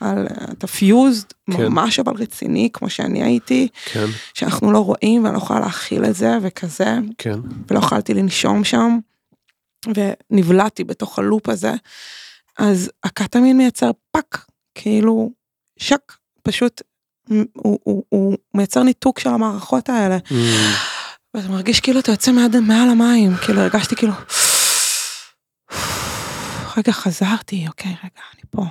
על, 0.00 0.26
אתה 0.52 0.66
fused, 0.66 1.26
כן. 1.50 1.66
ממש 1.66 1.98
אבל 1.98 2.14
רציני, 2.14 2.68
כמו 2.72 2.90
שאני 2.90 3.22
הייתי, 3.22 3.68
כן, 3.84 4.06
שאנחנו 4.34 4.72
לא 4.72 4.78
רואים 4.78 5.24
ואני 5.24 5.34
לא 5.34 5.38
יכולה 5.38 5.60
להכיל 5.60 6.04
את 6.04 6.14
זה 6.14 6.38
וכזה, 6.42 6.96
כן. 7.18 7.38
ולא 7.70 7.78
יכולתי 7.78 8.14
לנשום 8.14 8.64
שם, 8.64 8.98
ונבלעתי 9.86 10.84
בתוך 10.84 11.18
הלופ 11.18 11.48
הזה, 11.48 11.72
אז 12.58 12.90
הקטמין 13.04 13.58
מייצר 13.58 13.90
פאק, 14.10 14.46
כאילו 14.74 15.30
שק, 15.78 16.12
פשוט 16.42 16.82
הוא, 17.28 17.78
הוא, 17.82 18.04
הוא, 18.08 18.36
מייצר 18.54 18.82
ניתוק 18.82 19.18
של 19.18 19.28
המערכות 19.28 19.88
האלה. 19.88 20.18
Mm, 20.28 20.32
ואתה 21.34 21.48
מרגיש 21.48 21.80
כאילו 21.80 22.00
אתה 22.00 22.12
יוצא 22.12 22.32
מעד, 22.32 22.56
מעל 22.56 22.88
המים, 22.88 23.36
כאילו 23.36 23.60
הרגשתי 23.60 23.96
כאילו, 23.96 24.12
רגע 26.76 26.92
חזרתי, 26.92 27.64
אוקיי, 27.68 27.90
רגע, 27.90 28.22
אני 28.34 28.42
פה. 28.50 28.64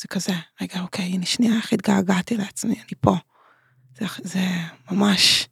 זה 0.00 0.08
כזה, 0.08 0.32
רגע, 0.60 0.80
אוקיי, 0.80 1.04
הנה 1.04 1.26
שנייה, 1.26 1.56
איך 1.56 1.72
התגעגעתי 1.72 2.36
לעצמי, 2.36 2.74
אני 2.74 2.94
פה. 3.00 3.14
זה, 3.98 4.06
זה 4.22 4.46
ממש, 4.90 5.48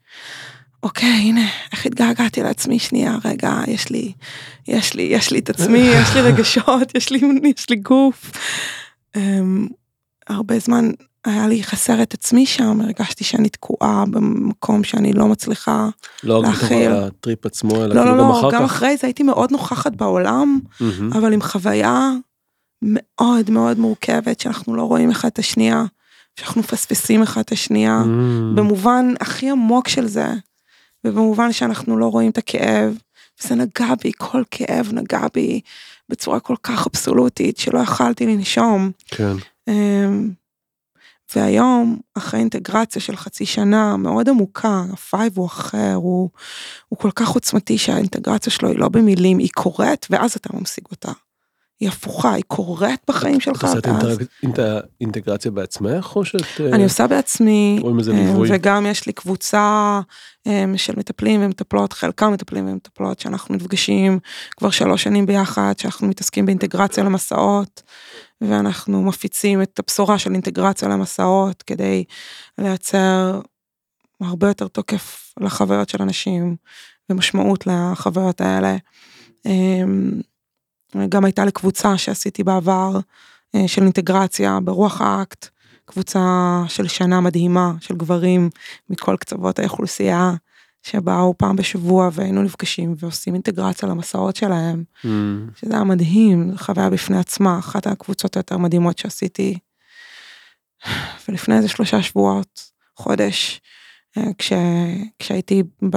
אוקיי, 0.82 1.08
הנה, 1.08 1.48
איך 1.72 1.86
התגעגעתי 1.86 2.42
לעצמי, 2.42 2.78
שנייה, 2.78 3.16
רגע, 3.24 3.52
יש 3.66 3.90
לי, 3.90 4.12
יש 4.68 4.94
לי, 4.94 5.02
יש 5.02 5.30
לי 5.30 5.38
את 5.38 5.50
עצמי, 5.50 5.78
יש 5.78 6.14
לי 6.14 6.20
רגשות, 6.20 6.94
יש 6.94 7.10
לי, 7.10 7.20
יש 7.56 7.70
לי 7.70 7.76
גוף. 7.76 8.30
Um, 9.16 9.20
הרבה 10.26 10.58
זמן 10.58 10.90
היה 11.24 11.48
לי 11.48 11.62
חסר 11.62 12.02
את 12.02 12.14
עצמי 12.14 12.46
שם, 12.46 12.80
הרגשתי 12.80 13.24
שאני 13.24 13.48
תקועה 13.48 14.04
במקום 14.10 14.84
שאני 14.84 15.12
לא 15.12 15.26
מצליחה. 15.26 15.88
לא 16.24 16.38
רק 16.38 16.44
בתוך 16.44 16.62
להכיל. 16.62 16.92
הטריפ 16.92 17.46
עצמו, 17.46 17.76
אלא 17.76 17.94
לא, 17.94 18.02
כאילו 18.02 18.16
לא, 18.16 18.22
גם 18.22 18.28
לא, 18.28 18.40
אחר 18.40 18.50
גם 18.50 18.64
כך. 18.64 18.70
אחרי 18.72 18.96
זה 18.96 19.06
הייתי 19.06 19.22
מאוד 19.22 19.52
נוכחת 19.52 19.92
בעולם, 19.92 20.58
מהמם. 20.80 21.12
אבל 21.12 21.32
עם 21.32 21.42
חוויה 21.42 22.10
מאוד 22.82 23.50
מאוד 23.50 23.78
מורכבת, 23.78 24.40
שאנחנו 24.40 24.74
לא 24.74 24.82
רואים 24.82 25.10
אחד 25.10 25.28
את 25.28 25.38
השנייה, 25.38 25.84
שאנחנו 26.36 26.60
מפספסים 26.60 27.22
אחד 27.22 27.40
את 27.40 27.52
השנייה, 27.52 28.02
Mm, 28.04 28.56
במובן 28.56 29.14
הכי 29.20 29.50
עמוק 29.50 29.88
של 29.88 30.06
זה, 30.06 30.28
ובמובן 31.04 31.52
שאנחנו 31.52 31.98
לא 31.98 32.06
רואים 32.06 32.30
את 32.30 32.38
הכאב, 32.38 32.98
וזה 33.42 33.54
נגע 33.54 33.94
בי, 34.02 34.12
כל 34.18 34.42
כאב 34.50 34.88
נגע 34.92 35.26
בי 35.34 35.60
בצורה 36.08 36.40
כל 36.40 36.56
כך 36.62 36.86
אבסולוטית, 36.86 37.58
שלא 37.58 37.78
יכלתי 37.78 38.26
לנשום. 38.26 38.90
כן. 39.06 39.32
אמ, 39.68 40.30
והיום, 41.36 41.98
אחרי 42.14 42.40
אינטגרציה 42.40 43.02
של 43.02 43.16
חצי 43.16 43.46
שנה 43.46 43.96
מאוד 43.96 44.28
עמוקה, 44.28 44.84
ה 44.92 45.01
five 45.01 45.38
הוא 45.38 45.46
אחר, 45.46 45.94
הוא, 45.94 46.30
הוא 46.88 46.98
כל 46.98 47.10
כך 47.10 47.28
עוצמתי 47.28 47.78
שהאינטגרציה 47.78 48.52
שלו 48.52 48.68
היא 48.68 48.78
לא 48.78 48.88
במילים, 48.88 49.38
היא 49.38 49.50
קורית 49.54 50.06
ואז 50.10 50.32
אתה 50.32 50.48
ממשיג 50.56 50.84
אותה. 50.90 51.12
היא 51.80 51.88
הפוכה, 51.88 52.32
היא 52.32 52.44
קורית 52.46 53.00
בחיים 53.08 53.40
שלך. 53.40 53.58
את 53.58 53.64
עושה 53.64 53.78
את 54.44 54.58
האינטגרציה 54.58 55.50
בעצמך, 55.50 56.16
או 56.16 56.24
שאת... 56.24 56.42
אה, 56.60 56.68
אני 56.72 56.84
עושה 56.84 57.06
בעצמי, 57.06 57.80
ליווי? 58.06 58.48
וגם 58.52 58.86
יש 58.86 59.06
לי 59.06 59.12
קבוצה 59.12 60.00
אמ, 60.46 60.76
של 60.76 60.92
מטפלים 60.96 61.42
ומטפלות, 61.44 61.92
חלקם 61.92 62.32
מטפלים 62.32 62.68
ומטפלות, 62.68 63.20
שאנחנו 63.20 63.54
נפגשים 63.54 64.18
כבר 64.56 64.70
שלוש 64.70 65.02
שנים 65.02 65.26
ביחד, 65.26 65.72
שאנחנו 65.78 66.08
מתעסקים 66.08 66.46
באינטגרציה 66.46 67.04
למסעות, 67.04 67.82
ואנחנו 68.40 69.02
מפיצים 69.02 69.62
את 69.62 69.78
הבשורה 69.78 70.18
של 70.18 70.32
אינטגרציה 70.32 70.88
למסעות, 70.88 71.62
כדי 71.62 72.04
לייצר 72.58 73.40
הרבה 74.20 74.48
יותר 74.48 74.68
תוקף 74.68 75.34
לחוויות 75.40 75.88
של 75.88 76.02
אנשים, 76.02 76.56
ומשמעות 77.10 77.66
לחוויות 77.66 78.40
האלה. 78.40 78.76
אמ, 79.46 80.20
גם 81.08 81.24
הייתה 81.24 81.44
לי 81.44 81.52
קבוצה 81.52 81.98
שעשיתי 81.98 82.44
בעבר 82.44 82.98
אה, 83.54 83.68
של 83.68 83.82
אינטגרציה 83.82 84.58
ברוח 84.64 85.00
האקט, 85.00 85.48
קבוצה 85.84 86.20
של 86.68 86.88
שנה 86.88 87.20
מדהימה 87.20 87.72
של 87.80 87.96
גברים 87.96 88.50
מכל 88.90 89.16
קצוות 89.16 89.58
האוכלוסייה, 89.58 90.32
שבאו 90.82 91.34
פעם 91.38 91.56
בשבוע 91.56 92.08
והיינו 92.12 92.42
נפגשים 92.42 92.94
ועושים 92.98 93.34
אינטגרציה 93.34 93.88
למסעות 93.88 94.36
שלהם, 94.36 94.84
Mm, 95.04 95.06
שזה 95.60 95.74
היה 95.74 95.84
מדהים, 95.84 96.52
חוויה 96.56 96.90
בפני 96.90 97.18
עצמה, 97.18 97.58
אחת 97.58 97.86
הקבוצות 97.86 98.36
היותר 98.36 98.58
מדהימות 98.58 98.98
שעשיתי. 98.98 99.58
ולפני 101.28 101.56
איזה 101.56 101.68
שלושה 101.68 102.02
שבועות, 102.02 102.70
חודש, 102.96 103.60
אה, 104.18 104.22
כש, 104.38 104.52
כשהייתי 105.18 105.62
ב, 105.90 105.96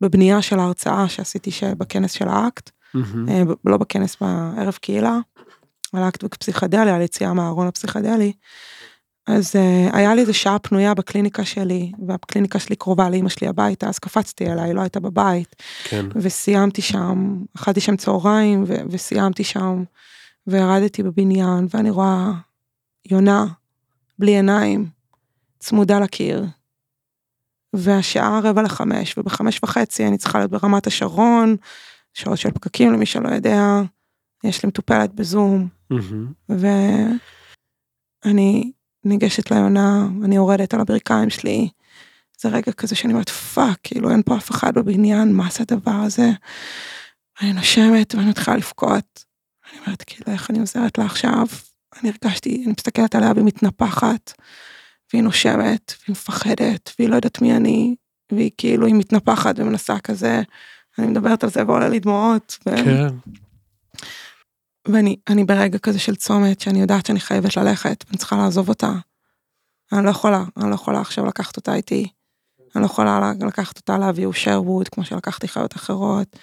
בבנייה 0.00 0.42
של 0.42 0.58
ההרצאה 0.58 1.08
שעשיתי 1.08 1.50
בכנס 1.78 2.12
של 2.12 2.28
האקט, 2.28 2.70
ב- 3.44 3.68
לא 3.70 3.76
בכנס 3.76 4.16
בערב 4.20 4.78
קהילה, 4.80 5.18
על 5.92 6.02
האקט 6.02 6.24
בפסיכדלי, 6.24 6.90
על 6.90 7.00
יציאה 7.00 7.32
מהארון 7.32 7.66
הפסיכדלי. 7.66 8.32
אז 9.26 9.56
uh, 9.56 9.96
היה 9.96 10.14
לי 10.14 10.20
איזה 10.20 10.32
שעה 10.32 10.58
פנויה 10.58 10.94
בקליניקה 10.94 11.44
שלי, 11.44 11.92
והקליניקה 12.06 12.58
שלי 12.58 12.76
קרובה 12.76 13.10
לאמא 13.10 13.28
שלי 13.28 13.48
הביתה, 13.48 13.88
אז 13.88 13.98
קפצתי 13.98 14.46
אליה, 14.46 14.64
היא 14.64 14.74
לא 14.74 14.80
הייתה 14.80 15.00
בבית, 15.00 15.56
כן. 15.84 16.06
וסיימתי 16.14 16.82
שם, 16.82 17.42
אכלתי 17.56 17.80
שם 17.80 17.96
צהריים, 17.96 18.64
ו- 18.66 18.82
וסיימתי 18.90 19.44
שם, 19.44 19.84
וירדתי 20.46 21.02
בבניין, 21.02 21.66
ואני 21.70 21.90
רואה 21.90 22.32
יונה, 23.10 23.46
בלי 24.18 24.36
עיניים, 24.36 24.88
צמודה 25.58 26.00
לקיר. 26.00 26.44
והשעה 27.72 28.40
רבע 28.44 28.62
לחמש, 28.62 29.18
ובחמש 29.18 29.60
וחצי 29.62 30.06
אני 30.06 30.18
צריכה 30.18 30.38
להיות 30.38 30.50
ברמת 30.50 30.86
השרון, 30.86 31.56
שעות 32.14 32.38
של 32.38 32.50
פקקים 32.50 32.92
למי 32.92 33.06
שלא 33.06 33.28
יודע, 33.28 33.80
יש 34.44 34.62
לי 34.62 34.68
מטופלת 34.68 35.14
בזום, 35.14 35.68
מהמם. 35.90 36.32
ואני 38.24 38.72
ניגשת 39.04 39.50
ליונה, 39.50 40.08
אני 40.24 40.36
יורדת 40.36 40.74
על 40.74 40.80
הברכיים 40.80 41.30
שלי. 41.30 41.68
זה 42.40 42.48
רגע 42.48 42.72
כזה 42.72 42.94
שאני 42.94 43.12
אומרת 43.12 43.28
fuck, 43.28 43.78
כאילו 43.82 44.10
אין 44.10 44.22
פה 44.22 44.36
אף 44.36 44.50
אחד 44.50 44.74
בבניין, 44.74 45.32
מה 45.32 45.48
זה 45.50 45.58
הדבר 45.60 45.90
הזה? 45.90 46.30
אני 47.42 47.52
נושמת 47.52 48.14
ואני 48.14 48.28
מתחילה 48.28 48.56
לבכות. 48.56 49.24
אני 49.70 49.80
אומרת 49.80 50.02
כאילו 50.02 50.32
איך 50.32 50.50
אני 50.50 50.58
עוזרת 50.58 50.98
לה 50.98 51.04
עכשיו? 51.04 51.46
אני 52.02 52.10
הרגשתי, 52.10 52.62
אני 52.64 52.72
מסתכלת 52.72 53.14
עליה 53.14 53.32
והיא 53.32 53.44
מתנפחת, 53.44 54.32
והיא 55.12 55.22
נושמת, 55.22 55.94
והיא 56.02 56.12
מפחדת, 56.12 56.92
והיא 56.98 57.08
לא 57.08 57.16
יודעת 57.16 57.42
מי 57.42 57.56
אני, 57.56 57.94
והיא 58.32 58.50
כאילו, 58.58 58.86
היא 58.86 58.94
מתנפחת 58.94 59.54
ומנסה 59.58 59.98
כזה, 59.98 60.42
אני 60.98 61.06
מדברת 61.06 61.44
על 61.44 61.50
זה 61.50 61.66
ועולה 61.66 61.88
לי 61.88 62.00
דמעות. 62.00 62.58
ו... 62.68 62.76
כן. 62.76 63.08
ואני 64.88 65.16
אני 65.28 65.44
ברגע 65.44 65.78
כזה 65.78 65.98
של 65.98 66.16
צומת 66.16 66.60
שאני 66.60 66.80
יודעת 66.80 67.06
שאני 67.06 67.20
חייבת 67.20 67.56
ללכת 67.56 68.04
ואני 68.06 68.18
צריכה 68.18 68.36
לעזוב 68.36 68.68
אותה. 68.68 68.92
אני 69.92 70.04
לא 70.04 70.10
יכולה, 70.10 70.44
אני 70.56 70.70
לא 70.70 70.74
יכולה 70.74 71.00
עכשיו 71.00 71.26
לקחת 71.26 71.56
אותה 71.56 71.74
איתי. 71.74 72.08
אני 72.76 72.82
לא 72.82 72.86
יכולה 72.86 73.32
לקחת 73.46 73.76
אותה 73.76 73.98
לאביהו 73.98 74.32
שרווד 74.32 74.88
כמו 74.88 75.04
שלקחתי 75.04 75.48
חיות 75.48 75.76
אחרות. 75.76 76.36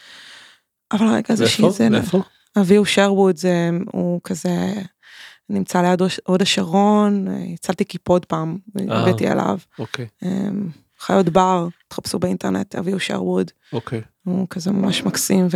אבל 0.92 1.08
הרגע 1.08 1.34
הזה? 1.34 1.48
שהיא 1.48 1.70
זה, 1.70 1.88
ואיפה? 1.92 2.22
אביהו 2.60 2.86
שרווד 2.86 3.38
זה, 3.38 3.70
הוא 3.92 4.22
כזה, 4.24 4.74
נמצא 5.50 5.82
ליד 5.82 6.02
הוד 6.26 6.42
השרון, 6.42 7.28
הצלתי 7.54 7.86
כיפוד 7.86 8.26
פעם, 8.26 8.58
אה. 8.78 9.02
הבאתי 9.02 9.28
אליו. 9.32 9.58
אוקיי, 9.80 10.08
אמ, 10.24 10.70
חיות 11.00 11.30
בר, 11.30 11.68
תחפשו 11.88 12.20
באינטרנט, 12.20 12.76
אביהו 12.76 13.00
שרווד, 13.00 13.52
אוקיי. 13.74 14.02
הוא 14.24 14.48
כזה 14.50 14.72
ממש 14.72 15.04
מקסים 15.04 15.48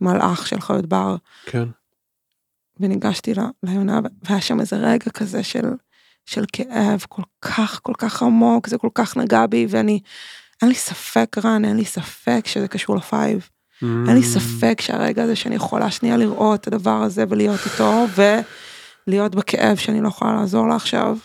ומלאך 0.00 0.46
של 0.46 0.60
חיות 0.60 0.86
בר. 0.86 1.16
כן. 1.46 1.68
וניגשתי 2.80 3.32
ליונה 3.62 4.00
והיה 4.22 4.40
שם 4.40 4.60
איזה 4.60 4.76
רגע 4.76 5.10
כזה 5.10 5.42
של 5.42 5.66
של 6.26 6.44
כאב 6.52 7.04
כל 7.08 7.22
כך 7.40 7.80
כל 7.82 7.92
כך 7.98 8.22
עמוק, 8.22 8.68
זה 8.68 8.78
כל 8.78 8.88
כך 8.94 9.16
נגע 9.16 9.46
בי, 9.46 9.66
ואני, 9.70 10.00
אין 10.62 10.68
לי 10.68 10.74
ספק 10.74 11.36
רן, 11.44 11.64
אין 11.64 11.76
לי 11.76 11.84
ספק 11.84 12.40
שזה 12.46 12.68
קשור 12.68 12.96
לפייב. 12.96 13.48
אין 13.82 14.14
לי 14.14 14.22
ספק 14.22 14.80
שהרגע 14.80 15.22
הזה 15.22 15.36
שאני 15.36 15.54
יכולה 15.54 15.90
שנייה 15.90 16.16
לראות 16.16 16.60
את 16.60 16.66
הדבר 16.66 17.02
הזה 17.02 17.24
ולהיות 17.28 17.60
איתו, 17.64 18.06
ולהיות 19.06 19.34
בכאב 19.34 19.76
שאני 19.76 20.00
לא 20.00 20.08
יכולה 20.08 20.34
לעזור 20.34 20.68
לה 20.68 20.76
עכשיו. 20.76 21.16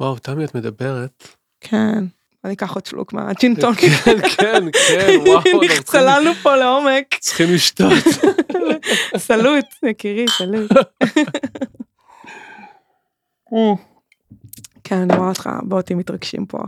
וואו, 0.00 0.18
תמי, 0.18 0.44
את 0.44 0.54
מדברת. 0.54 1.28
כן. 1.60 2.04
אני 2.44 2.54
אקח 2.54 2.74
עוד 2.74 2.86
שלוק 2.86 3.12
מהג'ינטון. 3.12 3.74
כן, 3.74 3.88
כן, 4.36 4.64
כן, 4.88 5.16
וואו. 5.26 5.60
צללנו 5.84 6.34
פה 6.42 6.56
לעומק. 6.56 7.14
צריכים 7.20 7.54
לשתות. 7.54 7.92
סלוט, 9.16 9.64
יקירי, 9.82 10.26
סלוט. 10.28 10.70
כן, 14.84 14.96
אני 14.96 15.16
רואה 15.16 15.28
אותך, 15.28 15.50
באותי 15.62 15.94
מתרגשים 15.94 16.46
פה. 16.46 16.58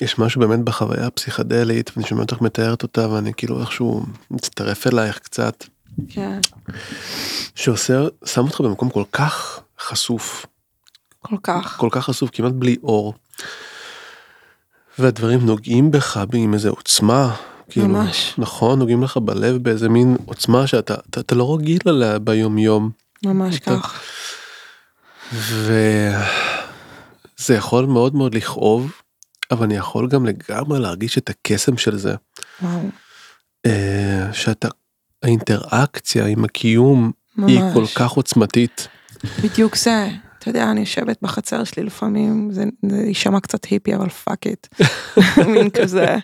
יש 0.00 0.18
משהו 0.18 0.40
באמת 0.40 0.60
בחוויה 0.60 1.06
הפסיכדלית, 1.06 1.90
ואני 1.96 2.08
שומע 2.08 2.22
אותך 2.22 2.40
מתארת 2.40 2.82
אותה, 2.82 3.08
ואני 3.08 3.34
כאילו 3.36 3.60
איכשהו 3.60 4.02
מצטרף 4.30 4.86
אלייך 4.86 5.18
קצת, 5.18 5.64
כן, 6.08 6.40
שעושה, 7.54 8.02
שם 8.24 8.44
אותך 8.44 8.60
במקום 8.60 8.90
כל 8.90 9.04
כך 9.12 9.60
חשוף, 9.80 10.46
כל 11.18 11.36
כך. 11.42 11.76
כל 11.78 11.88
כך 11.92 12.04
חשוף, 12.04 12.30
כמעט 12.32 12.52
בלי 12.52 12.76
אור. 12.82 13.14
והדברים 14.98 15.46
נוגעים 15.46 15.90
בך 15.90 16.24
עם 16.34 16.54
איזה 16.54 16.68
עוצמה. 16.68 17.34
כאילו, 17.70 17.88
ממש. 17.88 18.34
נכון, 18.38 18.78
נוגעים 18.78 19.02
לך 19.02 19.16
בלב 19.16 19.56
באיזה 19.56 19.88
מין 19.88 20.16
עוצמה 20.26 20.66
שאתה 20.66 20.94
אתה, 21.10 21.20
אתה 21.20 21.34
לא 21.34 21.54
רגיל 21.56 21.80
עליה 21.86 22.18
ביום 22.18 22.58
יום. 22.58 22.90
ממש 23.24 23.56
אתה- 23.58 23.70
כך. 23.80 24.00
וזה 25.32 26.14
יכול 27.54 27.86
מאוד 27.86 28.14
מאוד 28.14 28.34
לכאוב, 28.34 28.92
אבל 29.50 29.64
אני 29.64 29.76
יכול 29.76 30.08
גם 30.08 30.26
לגמרי 30.26 30.80
להרגיש 30.80 31.18
את 31.18 31.30
הקסם 31.30 31.76
של 31.76 31.98
זה. 31.98 32.14
וואו, 32.62 32.80
אה, 33.66 34.28
שאתה, 34.32 34.68
האינטראקציה 35.22 36.26
עם 36.26 36.44
הקיום 36.44 37.12
היא 37.46 37.60
ממש. 37.60 37.74
כל 37.74 37.84
כך 37.94 38.10
עוצמתית. 38.10 38.88
בדיוק 39.42 39.76
זה. 39.76 40.08
אתה 40.44 40.50
יודע, 40.50 40.70
אני 40.70 40.80
יושבת 40.80 41.18
בחצר 41.22 41.64
שלי 41.64 41.82
לפעמים, 41.82 42.50
זה 42.52 42.64
יישמע 43.06 43.40
קצת 43.40 43.64
היפי, 43.64 43.94
אבל 43.94 44.08
fuck 44.08 44.46
it. 44.46 44.66
מין 45.54 45.70
כזה. 45.70 46.04
אני 46.06 46.20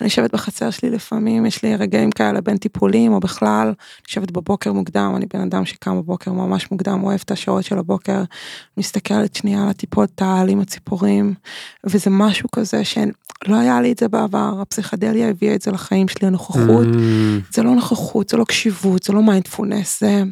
יושבת 0.00 0.32
בחצר 0.32 0.70
שלי 0.70 0.90
לפעמים, 0.90 1.46
יש 1.46 1.62
לי 1.62 1.76
רגעים 1.76 2.10
כאלה 2.10 2.40
בין 2.40 2.56
טיפולים, 2.56 3.12
או 3.12 3.20
בכלל, 3.20 3.66
אני 3.66 3.74
יושבת 4.08 4.30
בבוקר 4.30 4.72
מוקדם, 4.72 5.12
אני 5.16 5.26
בן 5.34 5.40
אדם 5.40 5.64
שקם 5.64 5.98
בבוקר 5.98 6.32
ממש 6.32 6.70
מוקדם, 6.70 7.04
אוהב 7.04 7.20
את 7.24 7.30
השעות 7.30 7.64
של 7.64 7.78
הבוקר, 7.78 8.22
מסתכלת 8.76 9.34
שנייה 9.34 9.62
על 9.62 9.68
הטיפות 9.68 10.10
טל 10.14 10.46
עם 10.48 10.60
הציפורים, 10.60 11.34
וזה 11.84 12.10
משהו 12.10 12.50
כזה 12.50 12.84
שלא 12.84 13.56
היה 13.56 13.80
לי 13.80 13.92
את 13.92 13.98
זה 13.98 14.08
בעבר, 14.08 14.58
הפסיכדליה 14.62 15.28
הביאה 15.28 15.54
את 15.54 15.62
זה 15.62 15.70
לחיים 15.70 16.08
שלי, 16.08 16.26
הנוכחות. 16.26 16.86
Mm, 16.86 17.52
זה 17.52 17.62
לא 17.62 17.74
נוכחות, 17.74 18.28
זה 18.28 18.36
לא 18.36 18.44
קשיבות, 18.44 19.02
זה 19.02 19.12
לא 19.12 19.22
מיינדפולנס, 19.22 20.00
זה, 20.00 20.22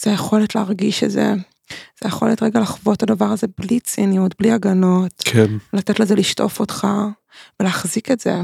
זה 0.00 0.10
היכולת 0.10 0.54
להרגיש 0.54 1.04
את 1.04 1.10
זה, 1.10 1.34
זה 1.70 2.08
היכולת 2.08 2.42
רגע 2.42 2.60
לחוות 2.60 2.96
את 2.96 3.02
הדבר 3.02 3.24
הזה 3.24 3.46
בלי 3.58 3.80
ציניות, 3.80 4.34
בלי 4.38 4.52
הגנות, 4.52 5.12
כן. 5.24 5.46
לתת 5.72 6.00
לזה 6.00 6.14
לשטוף 6.14 6.60
אותך 6.60 6.86
ולהחזיק 7.60 8.10
את 8.10 8.20
זה. 8.20 8.34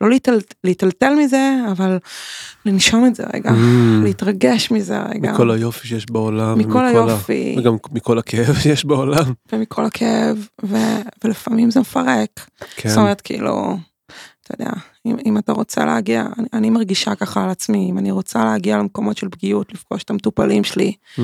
לא 0.00 0.08
להיטל, 0.08 0.38
להיטלטל 0.64 1.14
מזה, 1.14 1.56
אבל 1.72 1.98
לנשום 2.66 3.06
את 3.06 3.14
זה 3.14 3.24
רגע, 3.34 3.50
Mm, 3.50 3.54
להתרגש 4.04 4.70
מזה 4.70 4.98
רגע, 5.02 5.32
מכל 5.32 5.50
היופי 5.50 5.88
שיש 5.88 6.10
בעולם. 6.10 6.58
מכל 6.58 6.68
ומכל 6.68 6.84
ה- 6.84 6.88
היופי, 6.88 7.56
וגם 7.58 7.76
מכל 7.92 8.18
הכאב 8.18 8.54
שיש 8.62 8.84
בעולם. 8.84 9.32
ומכל 9.52 9.84
הכאב, 9.84 10.48
ו, 10.64 10.76
ולפעמים 11.24 11.70
זה 11.70 11.80
מפרק. 11.80 12.46
כן. 12.76 12.88
זאת 12.88 12.98
אומרת, 12.98 13.20
כאילו, 13.20 13.76
אתה 14.44 14.54
יודע, 14.54 14.70
אם, 15.06 15.16
אם 15.26 15.38
אתה 15.38 15.52
רוצה 15.52 15.84
להגיע, 15.84 16.26
אני, 16.38 16.46
אני 16.52 16.70
מרגישה 16.70 17.14
ככה 17.14 17.44
על 17.44 17.50
עצמי, 17.50 17.90
אם 17.90 17.98
אני 17.98 18.10
רוצה 18.10 18.44
להגיע 18.44 18.78
למקומות 18.78 19.16
של 19.16 19.28
פגיעות, 19.28 19.72
לפגוש 19.74 20.02
את 20.02 20.10
המטופלים 20.10 20.64
שלי, 20.64 20.92
Mm, 21.16 21.18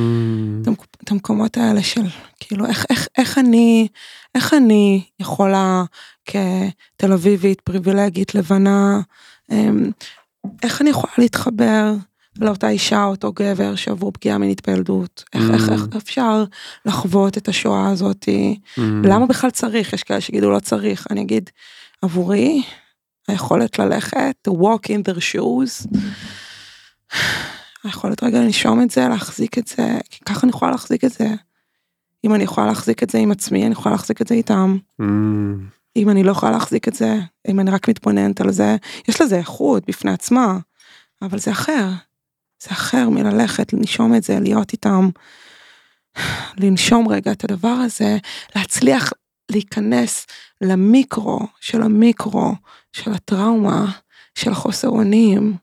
את, 0.62 0.66
המק- 0.68 0.97
את 1.05 1.11
המקומות 1.11 1.57
האלה 1.57 1.83
של, 1.83 2.03
כאילו, 2.41 2.66
איך, 2.66 2.87
איך, 2.91 3.09
איך 3.18 3.39
אני, 3.39 3.89
איך 4.35 4.55
אני 4.55 5.03
יכולה 5.20 5.85
כתל 6.26 7.12
אביבית, 7.12 7.61
פריבילגית, 7.61 8.35
לבנה, 8.35 9.01
אמ, 9.53 9.91
איך 10.62 10.80
אני 10.83 10.91
יכולה 10.91 11.12
להתחבר 11.18 11.93
לאותה 12.41 12.68
אישה, 12.68 13.05
אותו 13.05 13.33
גבר 13.33 13.74
שעברו 13.74 14.12
פגיעה 14.12 14.39
מינית 14.39 14.68
בילדות, 14.68 15.24
איך, 15.35 15.43
איך, 15.55 15.68
איך 15.72 15.87
אפשר 15.97 16.45
לחוות 16.87 17.39
את 17.39 17.49
השואה 17.49 17.89
הזאתי, 17.91 18.59
mm, 18.76 18.80
למה 19.05 19.26
בכלל 19.26 19.51
צריך? 19.51 19.93
יש 19.93 20.03
כאלה 20.03 20.20
שיגידו 20.20 20.51
לא 20.51 20.59
צריך. 20.59 21.07
אני 21.11 21.20
אגיד, 21.20 21.51
עבורי, 22.03 22.62
היכולת 23.29 23.79
ללכת, 23.79 24.49
to 24.49 24.51
walk 24.51 24.87
in 24.89 25.11
their 25.11 25.18
shoes, 25.18 25.89
היכולת 27.85 28.23
רגע 28.23 28.41
לנשום 28.41 28.83
את 28.83 28.91
זה, 28.91 29.09
להחזיק 29.09 29.59
את 29.59 29.66
זה, 29.66 29.99
כי 30.11 30.20
ככה 30.25 30.41
אני 30.43 30.51
יכולה 30.51 30.70
להחזיק 30.70 31.05
את 31.05 31.12
זה. 31.12 31.29
אם 32.25 32.35
אני 32.35 32.45
יכולה 32.45 32.66
להחזיק 32.66 33.03
את 33.03 33.11
זה 33.11 33.18
עם 33.18 33.33
עצמי, 33.33 33.66
אני 33.66 33.73
יכולה 33.73 33.95
להחזיק 33.95 34.23
את 34.23 34.27
זה 34.27 34.35
איתם. 34.35 34.79
mm, 35.01 35.05
אם 35.97 36.11
אני 36.11 36.23
לא 36.23 36.31
יכולה 36.31 36.53
להחזיק 36.53 36.89
את 36.89 36.95
זה, 36.95 37.18
אם 37.49 37.61
אני 37.61 37.70
רק 37.70 37.89
מתבוננת 37.89 38.41
על 38.41 38.53
זה, 38.53 38.77
יש 39.09 39.20
לזה 39.20 39.37
איכות 39.37 39.87
בפני 39.87 40.11
עצמה, 40.11 40.59
אבל 41.23 41.39
זה 41.39 41.51
אחר. 41.51 41.89
זה 42.62 42.70
אחר 42.70 43.09
מללכת, 43.09 43.73
לנשום 43.73 44.14
את 44.14 44.23
זה, 44.23 44.41
להיות 44.41 44.73
איתם, 44.73 45.09
לנשום 46.57 47.09
רגע 47.09 47.33
את 47.33 47.45
הדבר 47.45 47.68
הזה, 47.68 48.18
להצליח 48.57 49.12
להיכנס 49.53 50.27
למיקרו 50.61 51.41
של 51.61 51.83
המיקרו, 51.83 52.53
של 52.93 53.13
הטראומה, 53.13 53.93
של 54.35 54.51
החוסר 54.51 54.89
אונים, 54.89 55.57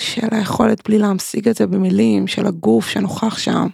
של 0.00 0.26
היכולת 0.30 0.88
בלי 0.88 0.98
להמשיג 0.98 1.48
את 1.48 1.56
זה 1.56 1.66
במילים, 1.66 2.26
של 2.26 2.46
הגוף 2.46 2.88
שנוכח 2.88 3.38
שם. 3.38 3.66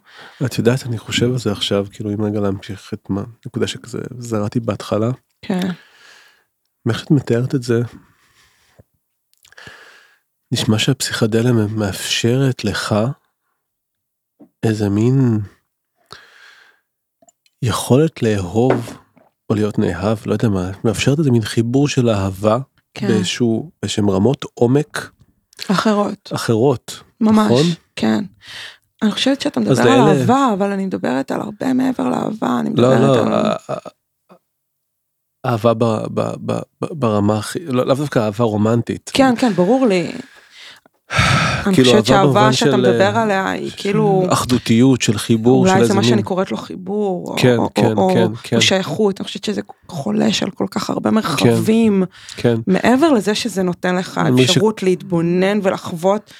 את 0.46 0.58
יודעת, 0.58 0.86
אני 0.86 0.98
חושב 0.98 1.32
על 1.32 1.38
זה 1.38 1.52
עכשיו, 1.52 1.86
כאילו 1.92 2.10
אם 2.14 2.22
רגע 2.22 2.40
להמשיך 2.40 2.90
את 2.94 3.10
מה, 3.10 3.22
נקודה 3.46 3.66
שכזה 3.66 3.98
זרעתי 4.18 4.60
בהתחלה, 4.60 5.10
כן, 5.42 5.70
מאיך 6.86 6.98
שאת 6.98 7.10
מתארת 7.10 7.54
את 7.54 7.62
זה, 7.62 7.80
נשמע 10.52 10.78
שהפסיכדליה 10.78 11.52
מאפשרת 11.52 12.64
לך 12.64 12.94
איזה 14.62 14.88
מין 14.88 15.38
יכולת 17.62 18.22
לאהוב 18.22 18.98
או 19.50 19.54
להיות 19.54 19.78
נאהב, 19.78 20.18
לא 20.26 20.32
יודע 20.32 20.48
מה, 20.48 20.70
מאפשרת 20.84 21.18
איזה 21.18 21.30
מין 21.30 21.42
חיבור 21.42 21.88
של 21.88 22.08
אהבה 22.08 22.58
כן, 22.94 23.08
באיזשהו, 23.08 23.70
באיזשהם 23.82 24.10
רמות 24.10 24.44
עומק 24.54 25.10
אחרות. 25.70 26.32
אחרות. 26.34 27.02
ממש, 27.20 27.44
נכון? 27.46 27.66
כן. 27.96 28.24
אני 29.02 29.10
חושבת 29.10 29.40
שאתה 29.40 29.60
מדבר 29.60 29.82
על 29.82 29.88
לאלה- 29.88 30.20
אהבה, 30.20 30.48
אבל 30.58 30.72
אני 30.72 30.86
מדברת 30.86 31.30
על 31.30 31.40
הרבה 31.40 31.72
מעבר 31.72 32.08
לאהבה, 32.08 32.56
אני 32.60 32.70
לא, 32.74 32.90
מדברת 32.90 33.16
לא, 33.16 33.26
על... 33.26 33.32
ה- 33.34 33.56
ה- 33.68 33.76
אהבה 35.46 35.74
ב- 35.74 35.84
ב- 36.14 36.34
ב- 36.46 36.60
ב- 36.82 36.92
ברמה 36.92 37.38
הכי, 37.38 37.58
לא- 37.66 37.86
לאו 37.86 37.94
דווקא 37.96 38.18
אהבה 38.18 38.44
רומנטית. 38.44 39.10
כן, 39.14 39.34
כן, 39.38 39.52
ברור 39.52 39.86
לי. 39.86 40.12
אני 41.66 41.74
כאילו, 41.74 41.90
חושבת 41.90 42.06
שהאהבה 42.06 42.52
של, 42.52 42.58
שאתה 42.66 42.76
מדבר 42.76 43.16
אה, 43.16 43.22
עליה 43.22 43.50
היא 43.50 43.70
כאילו, 43.76 44.26
אחדותיות 44.28 45.02
של 45.02 45.18
חיבור 45.18 45.66
של 45.66 45.70
אולי 45.70 45.80
איזה 45.80 45.88
זה 45.88 45.94
מה 45.94 46.00
מין. 46.00 46.08
שאני 46.10 46.22
קוראת 46.22 46.50
לו 46.50 46.56
חיבור, 46.56 47.34
כן, 47.38 47.56
או- 47.56 47.70
כן, 47.74 47.92
או- 47.96 48.10
כן, 48.14 48.28
כן. 48.42 48.56
או 48.56 48.60
שייכות, 48.62 49.20
אני 49.20 49.26
חושבת 49.26 49.44
שזה 49.44 49.60
חולש 49.88 50.42
על 50.42 50.50
כל 50.50 50.66
כך 50.70 50.90
הרבה 50.90 51.10
מרחבים, 51.10 52.04
כן. 52.36 52.54
מעבר 52.66 53.12
לזה 53.12 53.34
שזה 53.34 53.62
נותן 53.62 53.96
לך 53.96 54.20
מי 54.32 54.46
ש- 54.46 54.50
אפשרות 54.50 54.82
להתבונן 54.82 55.58
ולחוות. 55.62 56.30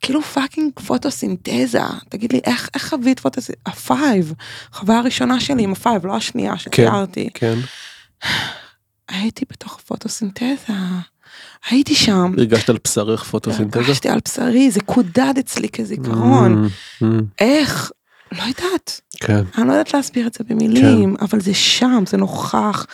כאילו 0.00 0.22
fucking 0.22 0.72
פוטוסינתזה, 0.86 1.80
תגיד 2.08 2.32
לי 2.32 2.40
איך, 2.44 2.68
איך 2.74 2.88
חווית 2.88 3.20
פוטוסינתזה, 3.20 3.52
ה 3.66 3.77
five, 3.77 4.32
חוויה 4.72 4.98
הראשונה 4.98 5.40
שלי 5.40 5.62
עם 5.62 5.72
ה 5.72 5.78
five, 5.78 6.06
לא 6.06 6.16
השנייה 6.16 6.58
שתיארתי. 6.58 7.28
כן. 7.34 7.58
הייתי 9.08 9.44
בתוך 9.50 9.78
הפוטוסינתזה, 9.78 10.54
הייתי 11.70 11.94
שם, 11.94 12.32
הרגשת 12.38 12.70
על 12.70 12.78
בשרך 12.84 13.24
פוטוסינתזה? 13.24 13.80
הרגשתי 13.80 14.08
על 14.08 14.18
בשרי, 14.24 14.70
זה 14.70 14.80
קודד 14.80 15.34
אצלי 15.38 15.68
כזיכרון, 15.68 16.66
Mm, 16.66 17.02
mm, 17.04 17.06
איך? 17.38 17.90
לא 18.32 18.42
יודעת, 18.42 19.00
כן. 19.20 19.42
אני 19.58 19.66
לא 19.66 19.72
יודעת 19.72 19.94
להסביר 19.94 20.26
את 20.26 20.34
זה 20.34 20.44
במילים, 20.48 21.16
אבל 21.20 21.40
זה 21.40 21.54
שם, 21.54 22.04
זה 22.06 22.16
נוכח, 22.16 22.86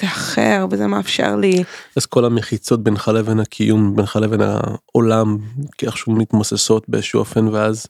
זה 0.00 0.06
אחר, 0.06 0.66
וזה 0.70 0.86
מאפשר 0.86 1.36
לי, 1.36 1.64
אז 1.96 2.06
כל 2.06 2.24
המחיצות 2.24 2.82
בינך 2.82 3.08
לבין 3.14 3.40
הקיום, 3.40 3.96
בינך 3.96 4.16
לבין 4.16 4.40
העולם, 4.40 5.38
איכשהו 5.82 6.12
מתמוססות 6.12 6.84
באיזשהו 6.88 7.18
אופן, 7.20 7.48
ואז 7.48 7.86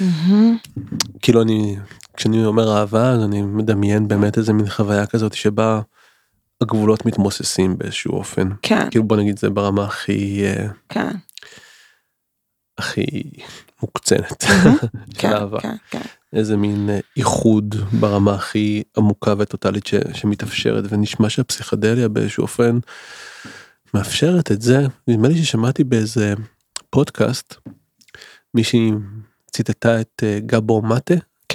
מהמם, 0.00 0.56
כאילו 1.22 1.42
אני, 1.42 1.76
כשאני 2.16 2.44
אומר 2.44 2.76
אהבה, 2.76 3.14
אני 3.24 3.42
מדמיין 3.42 4.08
באמת 4.08 4.38
איזה 4.38 4.52
מין 4.52 4.68
חוויה 4.68 5.06
כזאת 5.06 5.34
שבה 5.34 5.80
הגבולות 6.60 7.06
מתמוססים 7.06 7.78
באיזשהו 7.78 8.12
אופן. 8.12 8.48
כן, 8.62 8.90
כאילו 8.90 9.04
בוא 9.04 9.16
נגיד 9.16 9.38
זה 9.38 9.50
ברמה 9.50 9.84
הכי, 9.84 10.44
אה, 10.44 10.66
כן, 10.88 11.16
הכי 12.78 13.22
מוקצנת. 13.82 14.44
מהמם, 14.44 14.76
של 15.14 15.18
כן, 15.18 15.32
אהבה. 15.32 15.60
כן, 15.60 15.76
כן, 15.90 16.02
איזה 16.32 16.56
מין 16.56 16.90
אה, 16.90 17.00
איחוד 17.16 17.74
ברמה 18.00 18.34
הכי 18.34 18.82
עמוקה 18.96 19.34
וטוטאלית 19.38 19.86
ש, 19.86 19.94
שמתאפשרת 20.14 20.84
ונשמע 20.88 21.30
שהפסיכדליה 21.30 22.08
באיזשהו 22.08 22.42
אופן 22.42 22.78
מאפשרת 23.94 24.52
את 24.52 24.62
זה. 24.62 24.86
נדמה 25.08 25.28
לי 25.28 25.44
ששמעתי 25.44 25.84
באיזה 25.84 26.34
פודקאסט 26.90 27.54
מישהי 28.54 28.90
ציטטה 29.50 30.00
את 30.00 30.22
אה, 30.22 30.38
גבור 30.46 30.82
מטה 30.82 31.14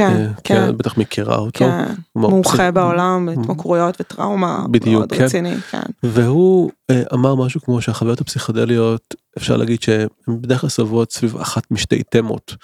כן, 0.10 0.16
אה, 0.22 0.28
כן, 0.44 0.70
את 0.70 0.76
בטח 0.78 0.98
מכירה 0.98 1.36
אותו 1.38 1.60
כן, 1.60 1.86
מומחה 2.16 2.50
פסיכ- 2.58 2.72
בעולם 2.72 3.26
בהתמכרויות 3.26 4.02
וטראומה, 4.02 4.66
בדיוק, 4.72 4.98
מאוד 5.00 5.14
כן. 5.14 5.24
רציני, 5.24 5.56
כן. 5.72 5.82
והוא 6.04 6.72
אה, 6.92 7.02
אמר 7.14 7.36
משהו 7.36 7.62
כמו 7.62 7.82
שהחוויות 7.82 8.22
הפסיכדליות 8.22 9.16
אפשר 9.38 9.58
להגיד 9.58 9.82
שהן 9.82 10.08
בדרך 10.28 10.62
כלל 10.62 10.70
סובבות 10.70 11.12
סביב 11.14 11.38
אחת 11.38 11.64
משתי 11.72 12.04
תמות 12.04 12.56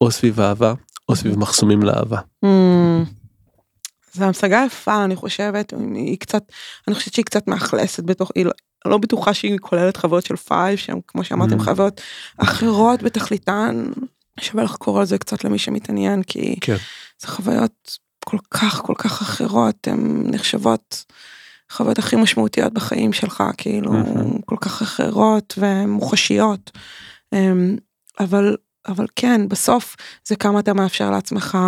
או 0.00 0.10
סביב 0.10 0.40
אהבה 0.40 0.74
או 1.08 1.16
סביב 1.16 1.38
מחסומים 1.38 1.82
לאהבה. 1.82 2.18
Mm, 2.44 2.48
זו 4.12 4.24
המשגה 4.24 4.62
יפה 4.66 5.04
אני 5.04 5.16
חושבת 5.16 5.72
היא 5.94 6.18
קצת 6.18 6.42
אני 6.88 6.94
חושבת 6.94 7.14
שהיא 7.14 7.24
קצת 7.24 7.48
מאכלסת 7.48 8.04
בתוך 8.04 8.30
היא 8.34 8.44
לא, 8.44 8.50
לא 8.86 8.98
בטוחה 8.98 9.34
שהיא 9.34 9.58
כוללת 9.60 9.96
חוויות 9.96 10.24
של 10.26 10.36
five 10.36 10.76
שהן 10.78 11.00
כמו 11.08 11.24
שאמרתם 11.24 11.60
Mm. 11.60 11.62
חוויות 11.64 12.00
אחרות 12.38 13.02
בתכליתן 13.02 13.84
שווה 14.40 14.64
לחקור 14.64 15.00
על 15.00 15.06
זה 15.06 15.18
קצת 15.18 15.44
למי 15.44 15.58
שמתעניין 15.58 16.22
כי 16.22 16.56
כן. 16.60 16.76
זה 17.18 17.28
חוויות 17.28 17.98
כל 18.24 18.38
כך 18.50 18.80
כל 18.82 18.94
כך 18.98 19.22
אחרות 19.22 19.88
הן 19.88 20.22
נחשבות 20.30 21.04
חוויות 21.72 21.98
הכי 21.98 22.16
משמעותיות 22.16 22.72
בחיים 22.72 23.12
שלך 23.12 23.44
כאילו. 23.56 23.92
כל 24.46 24.56
כך 24.60 24.82
אחרות 24.82 25.58
ומוחשיות 25.58 26.70
אמ, 27.32 27.76
אבל 28.20 28.56
אבל 28.88 29.06
כן 29.16 29.48
בסוף 29.48 29.96
זה 30.24 30.36
כמה 30.36 30.60
אתה 30.60 30.74
מאפשר 30.74 31.10
לעצמך 31.10 31.58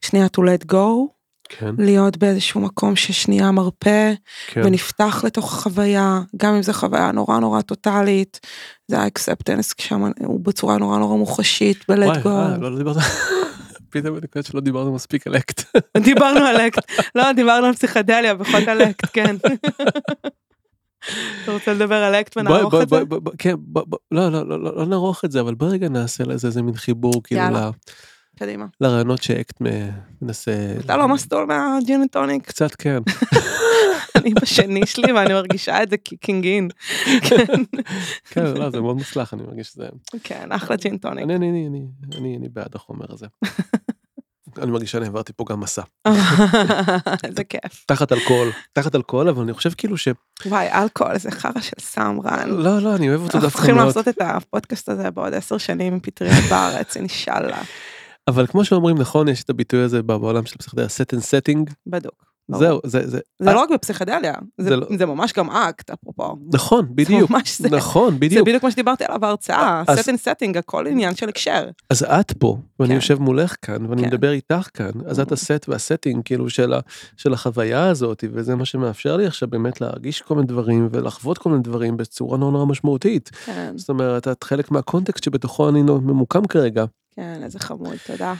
שנייה 0.00 0.26
to 0.26 0.40
let 0.40 0.72
go 0.72 1.13
כן, 1.58 1.74
להיות 1.78 2.16
באיזשהו 2.16 2.60
מקום 2.60 2.96
ששנייה 2.96 3.50
מרפה 3.50 4.10
כן. 4.46 4.62
ונפתח 4.64 5.24
לתוך 5.26 5.52
החוויה 5.52 6.20
גם 6.36 6.54
אם 6.54 6.62
זו 6.62 6.72
חוויה 6.72 7.12
נורא 7.12 7.38
נורא 7.38 7.60
טוטאלית 7.60 8.40
זה 8.88 8.98
ה 8.98 9.05
acceptance 9.05 9.74
שם 9.78 10.04
הוא 10.18 10.40
בצורה 10.40 10.78
נורא 10.78 10.98
נורא 10.98 11.16
מוחשית 11.16 11.84
וואי. 11.88 12.08
אה, 12.08 12.56
לא 12.60 12.70
לא 12.70 12.78
דיברת, 12.78 12.96
פתאום 13.90 14.16
אני 14.18 14.26
קולט 14.26 14.46
שלא 14.46 14.60
דיברנו 14.60 14.94
מספיק 14.94 15.26
על 15.26 15.36
אקט. 15.36 15.76
דיברנו 16.04 16.40
על 16.40 16.56
אקט 16.56 16.90
לא 17.14 17.32
דיברנו 17.32 17.66
על 17.66 17.72
פסיכדליה 17.72 18.38
פחות 18.38 18.68
על 18.68 18.82
אקט 18.82 19.08
כן. 19.12 19.36
אתה 21.42 21.52
רוצה 21.52 21.72
לדבר 21.72 21.94
על 21.94 22.14
אקט 22.14 22.36
ונערוך 22.36 22.74
את 22.82 22.88
זה? 22.88 22.96
כן, 23.38 23.54
לא, 24.12 24.32
לא, 24.32 24.48
לא, 24.48 24.62
לא, 24.62 24.76
לא 24.76 24.86
נערוך 24.86 25.24
את 25.24 25.32
זה, 25.32 25.40
אבל 25.40 25.54
בוא 25.54 25.68
רגע 25.68 25.88
נעשה 25.88 26.24
לזה 26.24 26.48
איזה 26.48 26.62
מין 26.62 26.74
חיבור, 26.74 27.22
כאילו, 27.24 27.42
קדימה. 28.38 28.66
לרעיונות 28.80 29.22
שאקט 29.22 29.62
מנסה... 30.22 30.52
אתה 30.84 30.96
לא 30.96 31.08
מסטול 31.08 31.44
מהג'ין 31.44 32.02
וטוניק 32.02 32.46
קצת 32.46 32.74
כן. 32.74 32.98
אני 34.16 34.34
בשני 34.34 34.86
שלי 34.86 35.12
ואני 35.12 35.32
מרגישה 35.34 35.82
את 35.82 35.90
זה 35.90 35.96
כקינגין. 35.96 36.68
כן, 37.04 37.44
כן, 38.24 38.44
לא, 38.44 38.70
זה 38.70 38.80
מאוד 38.80 38.96
מוצלח, 38.96 39.34
אני 39.34 39.42
מרגיש 39.42 39.68
שזה... 39.68 39.88
כן 40.22 40.52
אחלה 40.52 40.76
ג'ין 40.76 40.98
טוניק. 40.98 41.24
אני, 41.24 41.36
אני, 41.36 41.48
אני, 41.48 41.66
אני, 42.18 42.36
אני, 42.36 42.48
בעד 42.48 42.74
החומר 42.74 43.06
הזה. 43.08 43.26
אני 44.62 44.70
מרגיש 44.70 44.90
שאני 44.90 45.06
עברתי 45.06 45.32
פה 45.32 45.44
גם 45.48 45.60
מסע. 45.60 45.82
איזה 47.24 47.44
כיף. 47.44 47.84
תחת 47.86 48.12
אלכוהול, 48.12 48.50
תחת 48.72 48.94
אלכוהול, 48.94 49.28
אבל 49.28 49.42
אני 49.42 49.52
חושב 49.52 49.70
כאילו 49.76 49.96
ש... 49.96 50.08
וואי 50.46 50.68
אלכוהול 50.72 51.18
זה 51.18 51.30
חרא 51.30 51.60
של 51.60 51.76
סם 51.80 52.18
רן. 52.24 52.50
לא, 52.50 52.78
לא, 52.78 52.96
אני 52.96 53.08
אוהב 53.08 53.20
אותו 53.20 53.38
אנחנו 53.38 53.40
דווקא 53.40 53.56
צריכים 53.56 53.74
מאוד. 53.74 53.86
לעשות 53.86 54.08
את 54.08 54.20
הפודקאסט 54.20 54.88
הזה 54.88 55.10
בעוד 55.10 55.34
עשר 55.34 55.58
שנים 55.58 55.92
עם 55.92 56.00
פטריות 56.00 56.44
בארץ 56.50 56.96
אינשאללה. 56.96 57.62
אבל 58.28 58.46
כמו 58.46 58.64
שאומרים, 58.64 58.98
נכון, 58.98 59.28
יש 59.28 59.42
את 59.42 59.50
הביטוי 59.50 59.80
הזה 59.80 60.02
בעולם 60.02 60.46
של 60.46 60.56
פסיכדליה, 60.58 60.86
set 60.88 61.16
and 61.18 61.22
setting, 61.22 61.72
בדוק. 61.86 62.24
זהו, 62.48 62.80
זה, 62.86 63.06
זה, 63.06 63.18
זה 63.38 63.52
לא 63.52 63.60
רק 63.60 63.68
בפסיכדליה 63.74 64.34
זה- 64.58 64.68
זה 64.98 65.06
לא- 65.06 65.14
ממש 65.14 65.32
גם 65.32 65.50
אקט 65.50 65.90
אפרופו. 65.90 66.36
נכון, 66.54 66.86
בדיוק, 66.94 67.30
זה. 67.58 67.68
נכון, 67.70 68.12
זה 68.12 68.18
בדיוק. 68.18 68.48
בדיוק 68.48 68.62
מה 68.62 68.70
שדיברתי 68.70 69.04
עליו 69.04 69.20
בהרצאה, 69.20 69.82
אז- 69.86 69.98
set 69.98 70.02
and 70.02 70.18
setting 70.24 70.58
הכל 70.58 70.86
עניין 70.86 71.14
של 71.14 71.28
הקשר. 71.28 71.68
אז 71.90 72.02
את 72.02 72.32
פה, 72.32 72.56
ואני 72.80 72.88
כן. 72.88 72.94
יושב 72.94 73.18
מולך 73.20 73.54
כאן, 73.62 73.86
ואני 73.86 74.02
כן. 74.02 74.08
מדבר 74.08 74.30
איתך 74.32 74.68
כאן, 74.74 74.90
אז 75.06 75.20
את 75.20 75.32
ה 75.32 75.41
set 75.41 75.68
וה 75.68 75.79
setting, 75.79 76.22
כאילו, 76.24 76.50
של 76.50 76.72
ה- 76.72 76.80
של 77.16 77.32
החוויה 77.32 77.88
הזאת, 77.88 78.24
וזה 78.32 78.54
מה 78.56 78.64
שמאפשר 78.64 79.16
לי 79.16 79.26
עכשיו 79.26 79.48
באמת 79.50 79.80
להרגיש 79.80 80.22
כל 80.22 80.34
מיני 80.34 80.46
דברים, 80.46 80.88
ולחוות 80.92 81.38
כל 81.38 81.50
מיני 81.50 81.62
דברים 81.62 81.96
בצורה 81.96 82.38
נורא 82.38 82.52
נורא 82.52 82.64
משמעותית. 82.66 83.30
כן, 83.46 83.72
זאת 83.76 83.88
אומרת, 83.88 84.28
את 84.28 84.44
חלק 84.44 84.70
מהקונטקסט 84.70 85.24
שבתוכו 85.24 85.68
אני 85.68 85.82
ממוקם 85.82 86.46
כרגע. 86.46 86.84
כן, 87.16 87.42
איזה 87.42 87.58
חמוד, 87.58 87.96
תודה. 88.06 88.34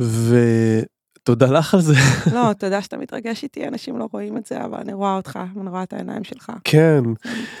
ותודה 0.00 1.46
לך 1.46 1.74
על 1.74 1.80
זה. 1.80 1.94
לא, 2.34 2.52
תודה 2.52 2.82
שאתה 2.82 2.96
מתרגש 2.96 3.42
איתי, 3.42 3.68
אנשים 3.68 3.98
לא 3.98 4.08
רואים 4.12 4.36
את 4.36 4.46
זה, 4.46 4.64
אבל 4.64 4.78
אני 4.78 4.92
רואה 4.92 5.16
אותך, 5.16 5.38
אני 5.60 5.70
רואה 5.70 5.82
את 5.82 5.92
העיניים 5.92 6.24
שלך. 6.24 6.52
כן. 6.64 7.02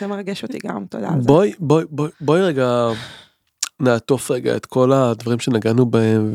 זה 0.00 0.06
מרגש 0.06 0.42
אותי 0.42 0.58
גם, 0.64 0.86
תודה 0.86 1.08
על 1.08 1.20
זה. 1.20 1.26
בואי, 1.26 1.52
בואי, 1.58 1.84
בואי, 1.90 2.10
בואי 2.20 2.42
רגע 2.42 2.88
נעטוף 3.80 4.30
רגע 4.30 4.56
את 4.56 4.66
כל 4.66 4.92
הדברים 4.92 5.38
שנגענו 5.38 5.86
בהם, 5.86 6.32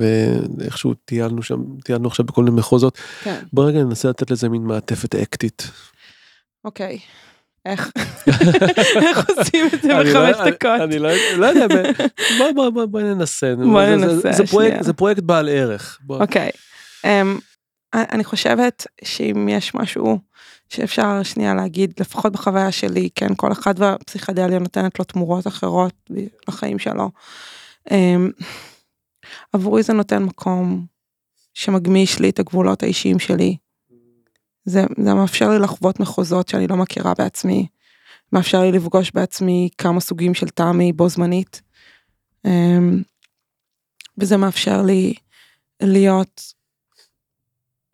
ואיכשהו 0.57 0.93
טיילנו 0.93 1.43
שם, 1.43 1.77
טיילנו 1.83 2.07
עכשיו 2.07 2.25
בכל 2.25 2.43
מיני 2.43 2.57
מחוזות. 2.57 2.97
כן, 3.23 3.43
בואי 3.53 3.67
רגע 3.67 3.83
ננסה 3.83 4.09
לתת 4.09 4.31
לזה 4.31 4.49
מין 4.49 4.63
מעטפת 4.63 5.15
אקטית. 5.15 5.71
אוקיי. 6.65 6.99
איך? 7.65 7.91
איך 9.07 9.29
עושים 9.29 9.65
את 9.73 9.81
זה 9.81 9.87
לא- 9.87 10.03
בחמש 10.03 10.47
דקות? 10.47 10.81
אני 10.81 10.99
לא 10.99 11.09
לא 11.37 11.45
יודע, 11.45 11.67
בוא- 12.37 12.69
בוא- 12.69 12.85
בוא- 12.85 13.01
ננסה. 13.01 13.53
זה- 13.99 14.05
ננסה, 14.05 14.45
פרויקט- 14.47 14.69
שנייה. 14.71 14.83
זה 14.83 14.93
פרויקט 14.93 15.23
בעל 15.23 15.49
ערך. 15.49 15.99
אוקיי. 16.09 16.49
אמ, 17.05 17.37
אני 17.93 18.23
חושבת 18.23 18.87
שאם 19.03 19.49
יש 19.49 19.75
משהו 19.75 20.19
שאפשר 20.69 21.23
שנייה 21.23 21.53
להגיד, 21.55 21.93
לפחות 21.99 22.33
בחוויה 22.33 22.71
שלי, 22.71 23.09
כן, 23.15 23.35
כל 23.35 23.51
אחד 23.51 23.73
והפסיכדליה 23.77 24.59
נותנת 24.59 24.99
לו 24.99 25.05
תמורות 25.05 25.47
אחרות 25.47 25.93
לחיים 26.47 26.79
שלו. 26.79 27.09
אמ, 27.91 28.31
עבורי 29.53 29.83
זה 29.83 29.93
נותן 29.93 30.23
מקום 30.23 30.85
שמגמיש 31.53 32.19
לי 32.19 32.29
את 32.29 32.39
הגבולות 32.39 32.83
האישיים 32.83 33.19
שלי. 33.19 33.55
זה, 34.65 34.83
זה 34.97 35.13
מאפשר 35.13 35.49
לי 35.49 35.59
לחוות 35.59 35.99
מחוזות 35.99 36.47
שאני 36.47 36.67
לא 36.67 36.77
מכירה 36.77 37.13
בעצמי. 37.17 37.67
מאפשר 38.33 38.61
לי 38.61 38.71
לפגוש 38.71 39.11
בעצמי 39.11 39.69
כמה 39.77 39.99
סוגים 39.99 40.33
של 40.33 40.49
טעמי 40.49 40.93
בו 40.93 41.09
זמנית. 41.09 41.61
אמ, 42.45 43.01
וזה 44.17 44.37
מאפשר 44.37 44.81
לי 44.81 45.13
להיות 45.81 46.53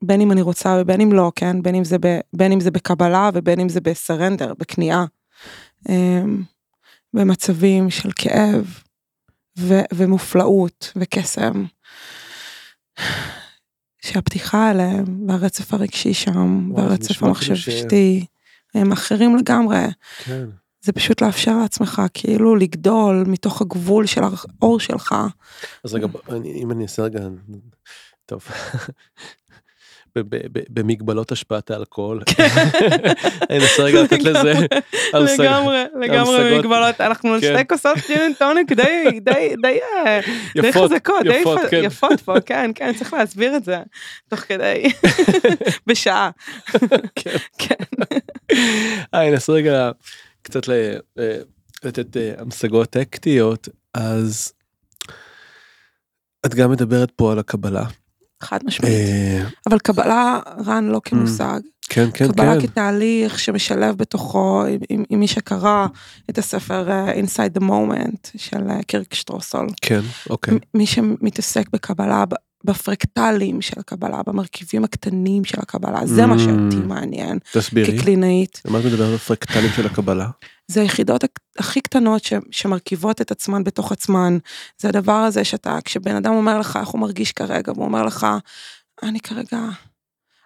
בין 0.04 0.22
אם 0.22 0.32
אני 0.32 0.42
רוצה 0.42 0.78
ובין 0.82 1.02
אם 1.02 1.14
לא, 1.14 1.32
כן? 1.36 1.62
בין 1.62 1.76
אם 1.76 1.84
זה, 1.84 1.98
ב, 1.98 2.20
בין 2.34 2.52
אם 2.52 2.60
זה 2.60 2.72
בקבלה 2.72 3.30
ובין 3.34 3.60
אם 3.60 3.70
זה 3.70 3.82
בסרנדר, 3.82 4.54
בכניעה. 4.60 5.06
אמ, 5.90 6.44
במצבים 7.14 7.90
של 7.90 8.10
כאב 8.16 8.80
ו, 9.60 9.80
ומופלאות 9.94 10.94
וקסם. 10.96 11.66
שהפתיחה 14.02 14.72
אליהם 14.72 15.30
והרצף 15.30 15.74
הרגשי 15.74 16.14
שם 16.14 16.72
והרצף 16.76 17.08
כאילו 17.18 17.36
ש- 17.36 17.50
המחשבתי 17.50 18.26
הם 18.74 18.92
אחרים 18.92 19.38
לגמרי. 19.38 19.78
כן. 20.24 20.46
זה 20.82 20.92
פשוט 20.92 21.22
לאפשר 21.22 21.58
לעצמך 21.58 22.02
כאילו 22.14 22.56
לגדול 22.56 23.24
מתוך 23.28 23.62
הגבול 23.62 24.06
של 24.06 24.22
האור 24.24 24.80
שלך. 24.80 25.16
אז 25.84 25.94
רגע, 25.94 26.08
אם 26.46 26.72
אני 26.72 26.84
אעשה 26.84 27.04
רגע, 27.04 27.20
טוב. 28.26 28.46
במגבלות 30.70 31.32
השפעת 31.32 31.72
האלכוהול. 31.72 32.22
אני 33.50 33.60
אנסה 33.60 33.84
רגע 33.84 34.02
לתת 34.02 34.24
לזה. 34.24 34.54
לגמרי, 35.14 35.84
לגמרי 36.02 36.38
המשגות. 36.38 36.60
מגבלות, 36.60 37.02
אנחנו 37.02 37.34
על 37.34 37.42
כן. 37.42 37.54
שתי 37.54 37.68
כוסות 37.68 37.98
ג'ין 38.08 38.34
טוניק 38.34 38.72
די, 38.72 39.20
די, 39.22 39.54
די, 39.62 39.80
אה, 40.06 40.20
די 40.62 40.74
חזקות, 40.74 41.24
די 41.24 41.36
יפות, 41.36 41.60
כן. 41.70 41.82
יפות 41.84 42.22
פה, 42.22 42.42
כן, 42.42 42.72
כן, 42.76 42.94
צריך 42.94 43.14
להסביר 43.14 43.56
את 43.56 43.64
זה, 43.64 43.78
תוך 44.28 44.40
כדי, 44.40 44.84
בשעה, 45.88 46.30
כן. 47.16 47.38
כן, 47.60 48.04
אני 49.14 49.30
אנסה 49.30 49.54
רגע 49.54 49.92
קצת 50.42 50.70
אה, 50.70 51.38
לתת 51.84 52.18
אה, 52.18 52.34
המשגות 52.38 52.98
אקטיות, 52.98 53.70
אז 53.94 54.54
את 56.46 56.56
גם 56.56 56.72
מדברת 56.72 57.12
פה 57.12 57.32
על 57.32 57.40
הקבלה. 57.40 57.84
חד 58.44 58.60
משמעית, 58.66 58.94
אה, 58.94 59.44
אבל 59.70 59.80
קבלה, 59.80 60.40
רן, 60.66 60.86
לא 60.88 61.02
כמושג, 61.04 61.60
כן, 61.90 62.08
כן, 62.14 62.28
קבלה 62.32 62.54
כן. 62.62 62.68
כתהליך 62.68 63.40
שמשלב 63.40 63.98
בתוכו, 63.98 64.64
עם- 64.70 64.80
עם 64.90 65.04
עם 65.10 65.20
מי 65.20 65.28
שקרא 65.28 65.88
את 66.30 66.38
הספר 66.38 66.90
אה, 66.92 67.14
Inside 67.14 67.60
the 67.60 67.64
Moment 67.64 68.28
של 68.38 68.70
אה, 68.70 68.84
קירק 68.84 69.14
שטרוסול, 69.14 69.68
כן, 69.82 70.02
אוקיי. 70.30 70.54
מי 70.74 70.86
שמתעסק 70.86 71.70
בקבלה, 71.74 72.24
בפרקטלים 72.64 73.62
של 73.62 73.80
הקבלה, 73.80 74.22
במרכיבים 74.28 74.84
הקטנים 74.84 75.44
של 75.46 75.58
הקבלה, 75.60 76.06
זה 76.06 76.26
מה 76.26 76.36
Mm. 76.36 76.40
שאותי 76.40 76.88
מעניין 76.88 77.40
תסבירי. 77.54 78.00
כקלינאית. 78.00 78.62
על 78.66 78.72
מה 78.74 78.80
את 78.80 78.86
מדברת 78.86 79.12
על 79.12 79.18
פרקטלים 79.18 79.70
של 79.76 79.86
הקבלה? 79.86 80.28
זה 80.68 80.82
היחידות 80.82 81.24
הכי 81.58 81.82
קטנות 81.82 82.24
ש, 82.24 82.34
שמרכיבות 82.52 83.22
את 83.22 83.32
עצמן 83.32 83.64
בתוך 83.64 83.92
עצמן. 83.92 84.38
זה 84.78 84.90
הדבר 84.90 85.12
הזה 85.12 85.44
שאתה, 85.44 85.78
כשבן 85.86 86.16
אדם 86.16 86.34
אומר 86.34 86.60
לך 86.60 86.78
איך 86.82 86.88
הוא 86.88 87.02
מרגיש 87.02 87.32
כרגע, 87.32 87.72
והוא 87.72 87.86
אומר 87.86 88.04
לך, 88.04 88.28
אני 89.04 89.20
כרגע, 89.20 89.60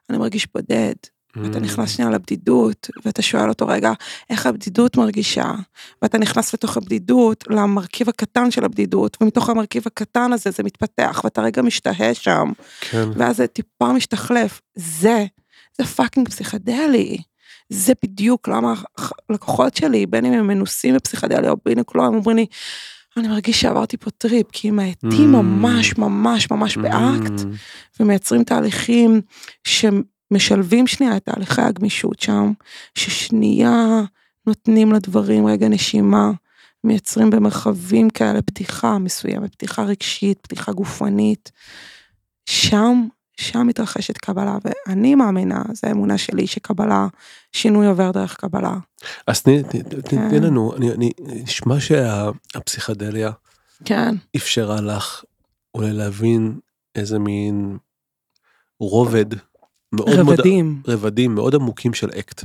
אני 0.10 0.18
מרגיש 0.18 0.48
בודד. 0.54 0.94
ואתה 1.36 1.58
Mm. 1.58 1.62
נכנס 1.62 1.92
שנייה 1.92 2.12
לבדידות, 2.12 2.90
ואתה 3.06 3.22
שואל 3.22 3.50
אותו 3.50 3.68
רגע, 3.68 3.92
איך 4.30 4.46
הבדידות 4.46 4.98
מרגישה? 4.98 5.52
ואתה 6.02 6.18
נכנס 6.18 6.54
לתוך 6.54 6.78
הבדידות, 6.78 7.44
למרכיב 7.50 8.10
הקטן 8.10 8.52
של 8.52 8.66
הבדידות, 8.66 9.18
ומתוך 9.22 9.50
המרכיב 9.50 9.84
הקטן 9.86 10.34
הזה 10.34 10.52
זה 10.52 10.64
מתפתח, 10.64 11.22
ואתה 11.24 11.42
רגע 11.42 11.62
משתהה 11.62 12.14
שם, 12.14 12.52
כן. 12.82 13.10
ואז 13.16 13.38
זה 13.38 13.48
טיפה 13.48 13.94
משתחלף. 13.94 14.62
זה, 14.76 15.26
זה 15.78 15.86
fucking 15.86 16.30
פסיכדלי. 16.30 17.18
זה 17.74 17.94
בדיוק 18.04 18.48
למה 18.48 18.74
הלקוחות 19.30 19.76
שלי, 19.76 20.06
בין 20.06 20.26
אם 20.26 20.34
הם 20.34 20.48
מנוסים 20.48 20.96
בפסיכדליה 20.96 21.52
או 21.52 21.56
בין 21.66 21.78
אם 21.78 21.84
לא, 21.96 22.06
הם 22.06 22.14
אומרים 22.16 22.38
לי, 22.38 22.46
אני 23.18 23.28
מרגיש 23.28 23.62
שעברתי 23.62 23.98
פה 23.98 24.12
טריפ, 24.12 24.48
כי 24.52 24.70
הם 24.70 24.80
העטים 24.80 25.36
Mm. 25.36 25.38
ממש 25.38 25.98
ממש 25.98 26.52
ממש 26.52 26.78
ב 26.78 26.90
ACT, 26.90 27.40
Mm. 27.40 27.46
ומייצרים 28.00 28.44
תהליכים 28.44 29.22
שמשלבים 29.68 30.88
שנייה 30.88 31.18
את 31.18 31.24
תהליכי 31.26 31.62
הגמישות 31.62 32.20
שם, 32.20 32.52
ששנייה 32.98 34.02
נותנים 34.48 34.92
לדברים 34.94 35.48
רגע 35.48 35.68
נשימה, 35.68 36.32
מייצרים 36.84 37.30
במרחבים 37.30 38.10
כאלה 38.10 38.42
פתיחה 38.42 38.98
מסוימת, 38.98 39.52
פתיחה 39.52 39.84
רגשית, 39.84 40.40
פתיחה 40.42 40.72
גופנית. 40.72 41.52
שם, 42.50 43.08
שם 43.42 43.68
מתרחשת 43.68 44.18
קבלה, 44.18 44.58
ואני 44.88 45.16
מאמינה, 45.16 45.62
זו 45.74 45.88
האמונה 45.88 46.18
שלי, 46.18 46.48
שקבלה, 46.48 47.08
שינוי 47.52 47.88
עובר 47.88 48.12
דרך 48.12 48.36
קבלה. 48.36 48.74
אז 49.28 49.42
תני 49.42 49.64
כן. 50.10 50.44
לנו, 50.44 50.76
אני- 50.76 50.92
אני 50.92 51.12
נשמע 51.20 51.76
שהפסיכדליה 51.80 53.32
כן, 53.86 54.16
אפשרה 54.36 54.82
לך 54.82 55.24
אולי 55.76 55.94
להבין 55.94 56.60
איזה 56.96 57.20
מין 57.20 57.78
רובד 58.80 59.26
מאוד 59.94 60.08
מאוד 60.16 60.30
רבדים, 60.30 60.82
רבדים 60.88 61.36
מאוד 61.36 61.56
עמוקים 61.56 61.94
של 61.94 62.10
אקט. 62.20 62.44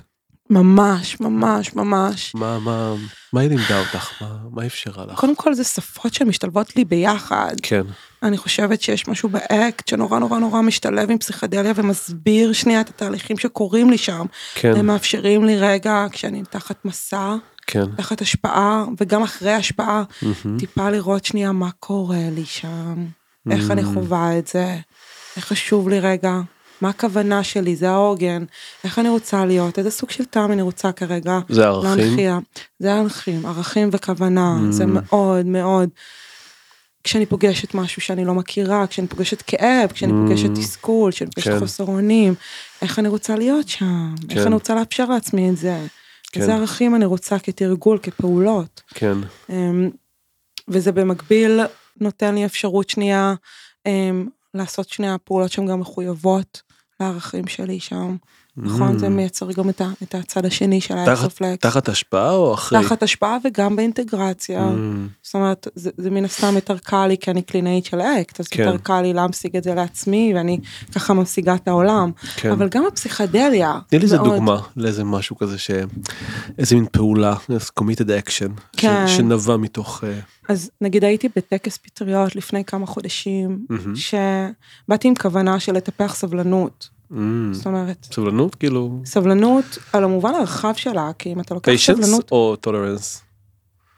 ממש, 0.51 1.21
ממש, 1.21 1.75
ממש. 1.75 2.35
מה 2.35 2.59
מה 2.59 2.95
מה 3.33 3.41
היא 3.41 3.49
לימדה 3.51 3.79
אותך 3.81 4.23
מה 4.23 4.37
מה 4.51 4.67
אפשרה 4.67 5.07
לך? 5.07 5.19
קודם 5.21 5.37
כל 5.37 5.55
זה 5.55 5.65
שפות 5.65 6.15
שמשתלבות 6.15 6.77
לי 6.77 6.85
ביחד. 6.85 7.55
כן. 7.63 7.83
אני 8.27 8.39
חושבת 8.39 8.83
שיש 8.83 9.09
משהו 9.09 9.29
באקט 9.29 9.89
שנורא 9.89 10.19
נורא 10.19 10.39
נורא 10.39 10.61
משתלב 10.61 11.11
עם 11.11 11.19
פסיכדליה 11.19 11.73
ומסביר 11.77 12.53
שנייה 12.53 12.81
את 12.81 12.89
התהליכים 12.89 13.39
שקורים 13.39 13.91
לי 13.91 13.99
שם. 13.99 14.27
כן 14.55 14.77
הם 14.77 14.87
מאפשרים 14.87 15.45
לי 15.45 15.57
רגע, 15.59 16.07
כשאני 16.13 16.43
תחת 16.51 16.85
מסע, 16.85 17.35
כן. 17.67 17.85
תחת 17.97 18.21
השפעה, 18.23 18.85
וגם 19.01 19.23
אחרי 19.23 19.53
השפעה, 19.53 20.03
מהמם. 20.23 20.59
טיפה 20.59 20.91
לראות 20.91 21.25
שנייה 21.25 21.53
מה 21.53 21.69
קורה 21.81 22.29
לי 22.35 22.45
שם, 22.45 22.95
איך 23.51 23.71
אני. 23.71 23.85
חווה 23.85 24.39
את 24.39 24.47
זה, 24.47 24.77
איך 25.37 25.45
חשוב 25.45 25.89
לי 25.89 26.01
רגע, 26.01 26.33
מה 26.81 26.89
הכוונה 26.89 27.43
שלי, 27.45 27.77
זה 27.77 27.91
העוגן, 27.91 28.45
איך 28.85 28.99
אני 28.99 29.09
רוצה 29.09 29.45
להיות, 29.45 29.79
איזה 29.79 29.91
סוג 29.91 30.11
של 30.11 30.25
טעם 30.25 30.53
אני 30.53 30.63
רוצה 30.63 30.93
כרגע 30.93 31.39
זה 31.49 31.67
ערכים. 31.67 31.91
להנחיע. 32.07 32.39
זה 32.79 32.95
הערכים, 32.95 33.47
ערכים 33.47 33.89
וכוונה, 33.93 34.57
Mm. 34.69 34.73
זה 34.73 34.85
מאוד 34.87 35.47
מאוד. 35.47 35.89
כשאני 37.07 37.27
פוגשת 37.27 37.75
משהו 37.75 38.03
שאני 38.03 38.25
לא 38.25 38.35
מכירה, 38.35 38.87
כשאני 38.87 39.09
פוגשת 39.09 39.43
כאב, 39.47 39.93
כשאני 39.93 40.13
Mm. 40.13 40.15
פוגשת 40.29 40.51
תסכול, 40.55 41.13
כשאני 41.13 41.31
פוגשת 41.31 41.51
כן. 41.51 41.59
חוסר 41.59 41.85
אונים, 41.85 42.35
איך 42.83 42.99
אני 42.99 43.09
רוצה 43.09 43.37
להיות 43.37 43.69
שם, 43.69 44.15
איך 44.31 44.39
כן. 44.39 44.47
אני 44.47 44.55
רוצה 44.55 44.75
לאפשר 44.75 45.05
לעצמי 45.05 45.51
את 45.51 45.57
זה. 45.57 45.87
כן. 46.33 46.41
איזה 46.41 46.55
ערכים 46.55 46.95
אני 46.95 47.05
רוצה 47.05 47.39
כתרגול, 47.39 47.99
כפעולות. 48.03 48.83
כן. 48.95 49.19
אמ, 49.51 49.91
וזה 50.69 50.93
במקביל 50.93 51.61
נותן 52.01 52.35
לי 52.35 52.45
אפשרות 52.45 52.91
שנייה 52.91 53.35
אמ, 53.87 54.27
לעשות 54.55 54.89
שנייה 54.89 55.19
פעולות 55.19 55.53
שהן 55.53 55.67
גם 55.67 55.81
מחויבות 55.81 56.63
לערכים 57.01 57.47
שלי 57.47 57.81
שם. 57.81 58.17
נכון? 58.57 58.97
Mm. 58.97 58.99
זה 58.99 59.09
מייצר 59.09 59.53
גם 59.53 59.69
את 60.03 60.15
הצד 60.15 60.47
השני 60.47 60.81
של 60.81 60.97
ה 60.97 61.03
hexaflex. 61.03 61.63
תחת 61.63 61.89
השפעה 61.89 62.35
או 62.35 62.55
אחרי? 62.55 62.83
תחת 62.83 63.03
השפעה 63.03 63.39
וגם 63.45 63.77
באינטגרציה. 63.77 64.69
Mm. 64.69 65.09
זאת 65.23 65.35
אומרת, 65.35 65.69
זה, 65.75 65.91
זה 65.97 66.11
מן 66.11 66.25
הסתם 66.25 66.55
יותר 66.55 66.79
קל 66.79 67.07
לי 67.07 67.19
כי 67.19 67.31
אני 67.31 67.43
קלינאית 67.43 67.85
של 67.85 68.01
אקט, 68.01 68.41
אז 68.41 68.49
כן. 68.49 68.63
יותר 68.63 68.77
קל 68.79 69.01
לי 69.01 69.13
להמשיג 69.13 69.57
את 69.57 69.65
זה 69.65 69.75
לעצמי 69.75 70.33
ואני 70.37 70.59
ככה 70.95 71.15
ממשיגה 71.15 71.55
את 71.55 71.69
העולם. 71.69 72.11
כן. 72.37 72.51
אבל 72.51 72.69
גם 72.69 72.85
הפסיכדליה. 72.89 73.79
תני 73.89 73.99
לי 73.99 74.05
איזה 74.05 74.17
דוגמה 74.17 74.61
לאיזה 74.77 75.05
משהו 75.05 75.37
כזה 75.37 75.59
ש... 75.59 75.71
איזה 76.59 76.75
מין 76.75 76.87
פעולה, 76.93 77.35
committed 77.81 78.09
action, 78.25 78.61
כן. 78.77 79.09
שנבע 79.09 79.57
מתוך... 79.57 80.05
אה, 80.05 80.19
אז 80.49 80.71
נגיד 80.81 81.05
הייתי 81.05 81.29
בטקס 81.37 81.77
פטריות 81.77 82.37
לפני 82.37 82.65
כמה 82.65 82.87
חודשים, 82.87 83.67
מהמם. 83.71 83.95
שבאתי 83.97 85.09
עם 85.09 85.15
כוונה 85.15 85.61
של 85.61 85.73
לטפח 85.73 86.15
סבלנות. 86.15 86.96
Mm, 87.13 87.15
זאת 87.53 87.67
אומרת, 87.67 88.07
סבלנות 88.15 88.55
כאילו 88.55 89.01
סבלנות 89.05 89.65
על 89.93 90.05
המובן 90.05 90.35
הרחב 90.35 90.73
שלה, 90.77 91.11
כי 91.19 91.33
אם 91.33 91.41
אתה 91.41 91.55
לוקח 91.55 91.73
patience 91.73 91.77
סבלנות, 91.79 92.33
או 92.33 92.57
tolerance. 92.67 93.21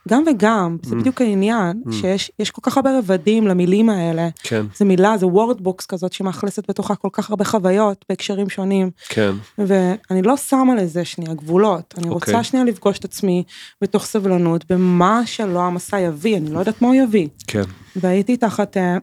גם 0.09 0.23
וגם, 0.31 0.77
זה 0.83 0.95
Mm. 0.95 0.99
בדיוק 0.99 1.21
העניין, 1.21 1.83
Mm. 1.87 1.93
שיש 1.93 2.31
יש 2.39 2.51
כל 2.51 2.61
כך 2.65 2.77
הרבה 2.77 2.99
רבדים 2.99 3.47
למילים 3.47 3.91
האלה. 3.91 4.29
כן 4.43 4.67
זה 4.77 4.85
מילה, 4.85 5.19
זה 5.19 5.27
word 5.27 5.61
box 5.61 5.87
כזאת 5.87 6.13
שמאכלסת 6.13 6.71
בתוכה 6.71 6.95
כל 6.95 7.09
כך 7.13 7.31
הרבה 7.31 7.45
חוויות 7.45 8.05
בהקשרים 8.09 8.49
שונים. 8.49 8.91
כן 9.09 9.33
ואני 9.59 10.23
לא 10.23 10.37
שמה 10.37 10.75
לזה 10.75 11.05
שנייה 11.05 11.35
גבולות, 11.35 11.95
אני 11.99 12.09
אוקיי. 12.09 12.35
רוצה 12.35 12.45
שנייה 12.45 12.65
לפגוש 12.65 12.99
את 12.99 13.05
עצמי 13.05 13.43
בתוך 13.83 14.05
סבלנות 14.07 14.73
במה 14.73 15.23
שלא 15.27 15.61
המסע 15.61 16.01
יביא, 16.01 16.37
אני 16.37 16.51
לא 16.51 16.59
יודעת 16.59 16.83
מה 16.83 16.89
הוא 16.89 16.97
יביא. 16.97 17.29
כן 17.47 17.63
והייתי 17.97 18.37
תחת, 18.37 18.77
אה, 18.77 18.99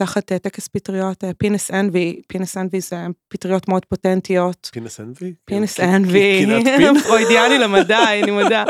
תחת 0.00 0.32
אה, 0.32 0.38
טקס 0.38 0.68
פטריות, 0.68 1.24
penis 1.38 1.70
envy, 1.70 2.20
penis 2.28 2.56
envy 2.56 2.80
זה 2.80 2.96
פטריות 3.28 3.68
מאוד 3.68 3.84
פוטנטיות. 3.84 4.70
penis 4.72 5.00
envy? 5.00 5.34
penis 5.44 5.76
כן, 5.76 5.88
envy? 5.88 6.46
פרוידיאני 7.06 7.58
למדי, 7.58 8.22
אני 8.22 8.30
מודה. 8.30 8.64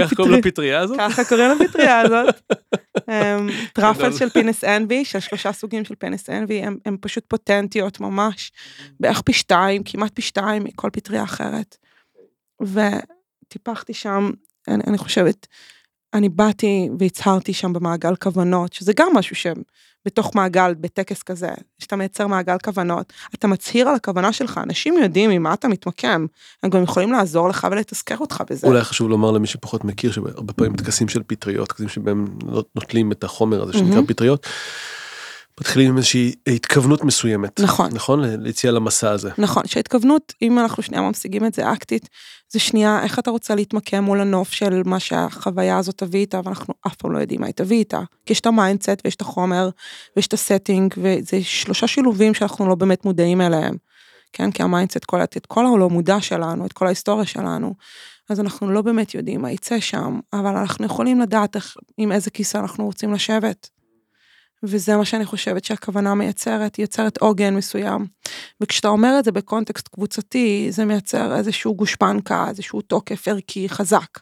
כך 0.00 0.14
קוראים 0.14 0.34
לפטריה 0.34 0.80
הזאת? 0.80 0.98
ככה 0.98 1.24
קוראים 1.24 1.50
לפטריה 1.50 2.00
הזאת. 2.00 2.34
אמ, 3.08 3.48
truffle. 3.72 4.12
של 4.12 4.28
penis 4.28 4.64
envy, 4.64 5.04
של 5.04 5.20
שלושה 5.20 5.52
סוגים 5.52 5.84
של 5.84 5.94
penis 5.94 6.30
envy, 6.30 6.62
הם, 6.62 6.78
הם 6.86 6.96
פשוט 7.00 7.24
פוטנטיות 7.28 8.00
ממש, 8.00 8.52
בערך 9.00 9.20
פי 9.20 9.32
שתיים, 9.32 9.82
כמעט 9.84 10.12
פי 10.14 10.22
שתיים 10.22 10.64
מכל 10.64 10.90
פטריה 10.92 11.22
אחרת. 11.22 11.76
וטיפחתי 12.62 13.94
שם, 13.94 14.30
אני 14.68 14.98
חושבת, 14.98 15.46
אני 16.14 16.28
באתי 16.28 16.88
והצהרתי 16.98 17.52
שם 17.52 17.72
במעגל 17.72 18.16
כוונות, 18.16 18.72
שזה 18.72 18.92
גם 18.96 19.08
משהו 19.14 19.36
שבתוך 19.36 20.34
מעגל, 20.34 20.74
בטקס 20.80 21.22
כזה, 21.22 21.50
שאתה 21.78 21.96
מייצר 21.96 22.26
מעגל 22.26 22.56
כוונות, 22.64 23.12
אתה 23.34 23.46
מצהיר 23.46 23.88
על 23.88 23.94
הכוונה 23.94 24.32
שלך, 24.32 24.60
אנשים 24.62 24.94
יודעים 25.02 25.30
עם 25.30 25.42
מה 25.42 25.54
אתה 25.54 25.68
מתמקם, 25.68 26.26
הם 26.62 26.70
גם 26.70 26.82
יכולים 26.82 27.12
לעזור 27.12 27.48
לך 27.48 27.66
ולתזכר 27.70 28.18
אותך 28.18 28.42
בזה. 28.50 28.66
אולי 28.66 28.84
חשוב 28.84 29.08
לומר 29.08 29.30
למי 29.30 29.46
שפחות 29.46 29.84
מכיר 29.84 30.12
שהרבה 30.12 30.52
פעמים 30.52 30.76
טקסים 30.76 31.08
של 31.08 31.22
פטריות, 31.26 31.68
טקסים 31.68 31.88
שבהם 31.88 32.26
נוטלים 32.74 33.12
את 33.12 33.24
החומר 33.24 33.62
הזה 33.62 33.72
שנקרא 33.72 33.94
מהמם. 33.94 34.06
פטריות, 34.06 34.46
מתחילים 35.60 35.90
עם 35.90 35.96
איזושהי 35.96 36.34
התכוונות 36.46 37.04
מסוימת. 37.04 37.60
נכון. 37.60 37.90
נכון? 37.92 38.24
ליציאה 38.24 38.72
למסע 38.72 39.10
הזה. 39.10 39.30
נכון, 39.38 39.62
שהתכוונות, 39.66 40.34
אם 40.42 40.58
אנחנו 40.58 40.82
שנייה 40.82 41.02
ממשיגים 41.02 41.46
את 41.46 41.54
זה 41.54 41.72
ACTית, 41.72 42.08
זה 42.52 42.58
שנייה 42.58 43.02
איך 43.02 43.18
אתה 43.18 43.30
רוצה 43.30 43.54
להתמקם 43.54 44.04
מול 44.04 44.20
הנוף 44.20 44.52
של 44.52 44.82
מה 44.84 45.00
שהחוויה 45.00 45.78
הזאת 45.78 45.98
תביא 45.98 46.20
איתה, 46.20 46.40
ואנחנו 46.44 46.74
אף 46.86 46.94
פעם 46.94 47.12
לא 47.12 47.18
יודעים 47.18 47.40
מה 47.40 47.46
היא 47.46 47.54
תביא 47.54 47.78
איתה. 47.78 48.00
כי 48.26 48.32
יש 48.32 48.40
את 48.40 48.46
ה 48.46 48.53
mindset 48.53 49.00
ויש 49.04 49.14
את 49.14 49.20
החומר 49.20 49.68
ויש 50.16 50.26
את 50.26 50.32
ה 50.32 50.39
setting, 50.39 50.94
וזה 50.96 51.42
שלושה 51.42 51.86
שילובים 51.86 52.34
שאנחנו 52.34 52.68
לא 52.68 52.74
באמת 52.74 53.04
מודעים 53.04 53.40
אליהם. 53.40 53.76
כן, 54.32 54.50
כי 54.50 54.62
ה 54.62 54.67
mindset 54.67 55.04
קולט 55.04 55.36
את 55.36 55.46
כל 55.46 55.66
הלא 55.66 55.90
מודע 55.90 56.20
שלנו, 56.20 56.66
את 56.66 56.72
כל 56.72 56.86
ההיסטוריה 56.86 57.26
שלנו. 57.26 57.74
אז 58.28 58.40
אנחנו 58.40 58.70
לא 58.70 58.82
באמת 58.82 59.14
יודעים 59.14 59.42
מה 59.42 59.50
יצא 59.50 59.80
שם, 59.80 60.20
אבל 60.32 60.56
אנחנו 60.56 60.86
יכולים 60.86 61.20
לדעת 61.20 61.56
איך, 61.56 61.76
עם 61.98 62.12
איזה 62.12 62.30
כיסא 62.30 62.58
אנחנו 62.58 62.84
רוצים 62.84 63.12
לשבת. 63.12 63.79
וזה 64.62 64.96
מה 64.96 65.04
שאני 65.04 65.24
חושבת 65.24 65.64
שהכוונה 65.64 66.14
מייצרת, 66.14 66.76
היא 66.76 66.82
יוצרת 66.84 67.18
עוגן 67.18 67.54
מסוים. 67.54 68.06
וכשאתה 68.60 68.88
אומר 68.88 69.16
את 69.18 69.24
זה 69.24 69.32
בקונטקסט 69.32 69.88
קבוצתי, 69.88 70.66
זה 70.70 70.84
מייצר 70.84 71.36
איזשהו 71.36 71.74
גושפנקה, 71.74 72.48
איזשהו 72.48 72.80
תוקף 72.80 73.28
ערכי 73.28 73.68
חזק. 73.68 74.18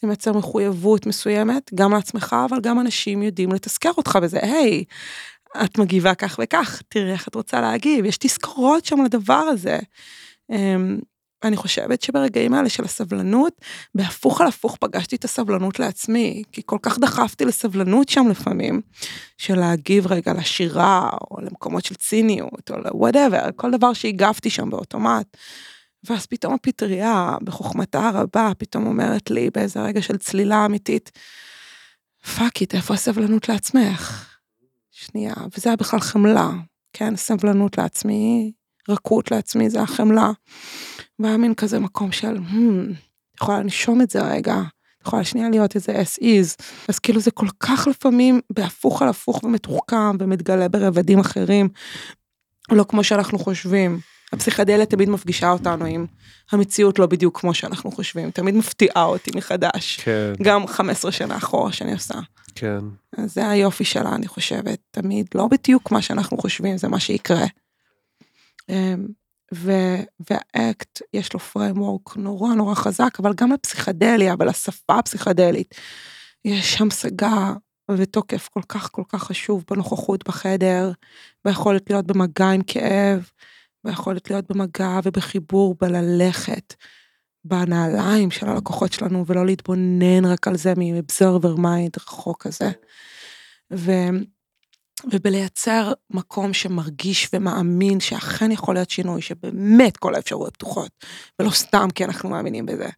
זה 0.00 0.06
מייצר 0.06 0.32
מחויבות 0.32 1.06
מסוימת, 1.06 1.70
גם 1.74 1.92
לעצמך, 1.92 2.36
אבל 2.50 2.60
גם 2.60 2.80
אנשים 2.80 3.22
יודעים 3.22 3.52
לתזכר 3.52 3.92
אותך 3.96 4.18
בזה, 4.22 4.38
היי, 4.42 4.84
את 5.64 5.78
מגיבה 5.78 6.14
כך 6.14 6.40
וכך, 6.42 6.82
תראי 6.88 7.12
איך 7.12 7.28
את 7.28 7.34
רוצה 7.34 7.60
להגיב, 7.60 8.04
יש 8.04 8.16
תזכורות 8.18 8.84
שם 8.84 9.04
לדבר 9.04 9.34
הזה. 9.34 9.78
אני 11.44 11.56
חושבת 11.56 12.02
שברגעים 12.02 12.54
האלה 12.54 12.68
של 12.68 12.84
הסבלנות, 12.84 13.52
בהפוך 13.94 14.40
על 14.40 14.46
הפוך 14.46 14.76
פגשתי 14.80 15.16
את 15.16 15.24
הסבלנות 15.24 15.78
לעצמי, 15.78 16.42
כי 16.52 16.62
כל 16.66 16.78
כך 16.82 16.98
דחפתי 16.98 17.44
לסבלנות 17.44 18.08
שם 18.08 18.26
לפעמים, 18.30 18.80
של 19.38 19.58
להגיב 19.58 20.06
רגע 20.06 20.32
לשירה, 20.32 21.10
או 21.30 21.36
למקומות 21.40 21.84
של 21.84 21.94
ציניות, 21.94 22.70
או 22.70 22.76
ל-whatever, 22.78 23.52
כל 23.56 23.70
דבר 23.70 23.92
שהגבתי 23.92 24.50
שם 24.50 24.70
באוטומט. 24.70 25.36
ואז 26.04 26.26
פתאום 26.26 26.54
הפטריה, 26.54 27.36
בחוכמתה 27.44 28.08
הרבה, 28.08 28.52
פתאום 28.58 28.86
אומרת 28.86 29.30
לי 29.30 29.50
באיזה 29.54 29.82
רגע 29.82 30.02
של 30.02 30.16
צלילה 30.16 30.66
אמיתית, 30.66 31.10
fuck 32.36 32.60
it, 32.60 32.74
איפה 32.74 32.94
הסבלנות 32.94 33.48
לעצמך? 33.48 34.26
שנייה, 34.90 35.34
וזה 35.56 35.70
היה 35.70 35.76
בכלל 35.76 36.00
חמלה, 36.00 36.50
כן, 36.92 37.16
סבלנות 37.16 37.78
לעצמי, 37.78 38.52
רכות 38.88 39.30
לעצמי, 39.30 39.70
זה 39.70 39.82
החמלה. 39.82 40.30
והיה 41.20 41.36
מין 41.36 41.54
כזה 41.54 41.78
מקום 41.78 42.12
של, 42.12 42.36
hmm, 42.36 42.94
יכולה 43.36 43.60
לנשום 43.60 44.02
את 44.02 44.10
זה 44.10 44.22
רגע, 44.22 44.56
יכולה 45.06 45.24
שנייה 45.24 45.48
להיות 45.50 45.74
איזה 45.74 45.92
as 45.92 46.22
is, 46.22 46.64
אז 46.88 46.98
כאילו 46.98 47.20
זה 47.20 47.30
כל 47.30 47.46
כך 47.60 47.86
לפעמים 47.86 48.40
בהפוך 48.50 49.02
על 49.02 49.08
הפוך 49.08 49.44
ומתוחכם 49.44 50.16
ומתגלה 50.18 50.68
ברבדים 50.68 51.18
אחרים, 51.18 51.68
לא 52.72 52.84
כמו 52.88 53.04
שאנחנו 53.04 53.38
חושבים. 53.38 54.00
הפסיכדליה 54.32 54.86
תמיד 54.86 55.08
מפגישה 55.08 55.50
אותנו 55.50 55.84
עם 55.84 56.06
המציאות 56.52 56.98
לא 56.98 57.06
בדיוק 57.06 57.40
כמו 57.40 57.54
שאנחנו 57.54 57.90
חושבים, 57.90 58.30
תמיד 58.30 58.54
מפתיעה 58.54 59.04
אותי 59.04 59.30
מחדש. 59.34 60.00
כן. 60.04 60.32
גם 60.42 60.66
15 60.66 61.12
שנה 61.12 61.36
אחורה 61.36 61.72
שאני 61.72 61.92
עושה. 61.92 62.14
כן. 62.54 62.78
אז 63.18 63.34
זה 63.34 63.48
היופי 63.48 63.84
שלה, 63.84 64.14
אני 64.14 64.28
חושבת, 64.28 64.78
תמיד, 64.90 65.26
לא 65.34 65.48
בדיוק 65.48 65.90
מה 65.90 66.02
שאנחנו 66.02 66.36
חושבים, 66.36 66.78
זה 66.78 66.88
מה 66.88 67.00
שיקרה. 67.00 67.46
והאקט, 69.52 71.02
יש 71.14 71.34
לו 71.34 71.40
framework 71.40 72.12
נורא 72.16 72.54
נורא 72.54 72.74
חזק, 72.74 73.18
אבל 73.18 73.32
גם 73.34 73.52
לפסיכדליה 73.52 74.34
ולשפה 74.38 74.98
הפסיכדלית, 74.98 75.74
יש 76.44 76.80
המשגה 76.80 77.52
ותוקף 77.90 78.48
כל 78.48 78.62
כך 78.68 78.88
כל 78.92 79.02
כך 79.08 79.22
חשוב 79.22 79.64
בנוכחות 79.70 80.28
בחדר, 80.28 80.92
ביכולת 81.44 81.90
להיות 81.90 82.06
במגע 82.06 82.50
עם 82.50 82.62
כאב, 82.62 83.30
ביכולת 83.84 84.30
להיות 84.30 84.52
במגע 84.52 85.00
ובחיבור 85.04 85.76
בללכת 85.80 86.74
בנעליים 87.44 88.30
של 88.30 88.48
הלקוחות 88.48 88.92
שלנו 88.92 89.24
ולא 89.26 89.46
להתבונן 89.46 90.24
רק 90.24 90.48
על 90.48 90.56
זה 90.56 90.72
מ-observer 90.76 91.58
mind 91.58 92.02
רחוק 92.06 92.42
כזה. 92.42 92.70
ו... 93.72 93.90
ובלייצר 95.12 95.92
מקום 96.10 96.52
שמרגיש 96.52 97.28
ומאמין 97.32 98.00
שאכן 98.00 98.52
יכול 98.52 98.74
להיות 98.74 98.90
שינוי, 98.90 99.22
שבאמת 99.22 99.96
כל 99.96 100.14
האפשרויות 100.14 100.54
פתוחות, 100.54 100.90
ולא 101.38 101.50
סתם 101.50 101.88
כי 101.94 102.04
אנחנו 102.04 102.28
מאמינים 102.28 102.66
בזה, 102.66 102.88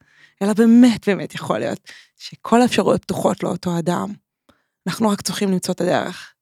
אלא 0.42 0.52
באמת 0.52 1.08
באמת 1.08 1.34
יכול 1.34 1.58
להיות 1.58 1.80
שכל 2.16 2.62
האפשרויות 2.62 3.02
פתוחות 3.02 3.42
לאותו 3.42 3.78
אדם. 3.78 4.12
אנחנו 4.86 5.08
רק 5.08 5.22
צריכים 5.22 5.50
למצוא 5.50 5.74
את 5.74 5.80
הדרך. 5.80 6.34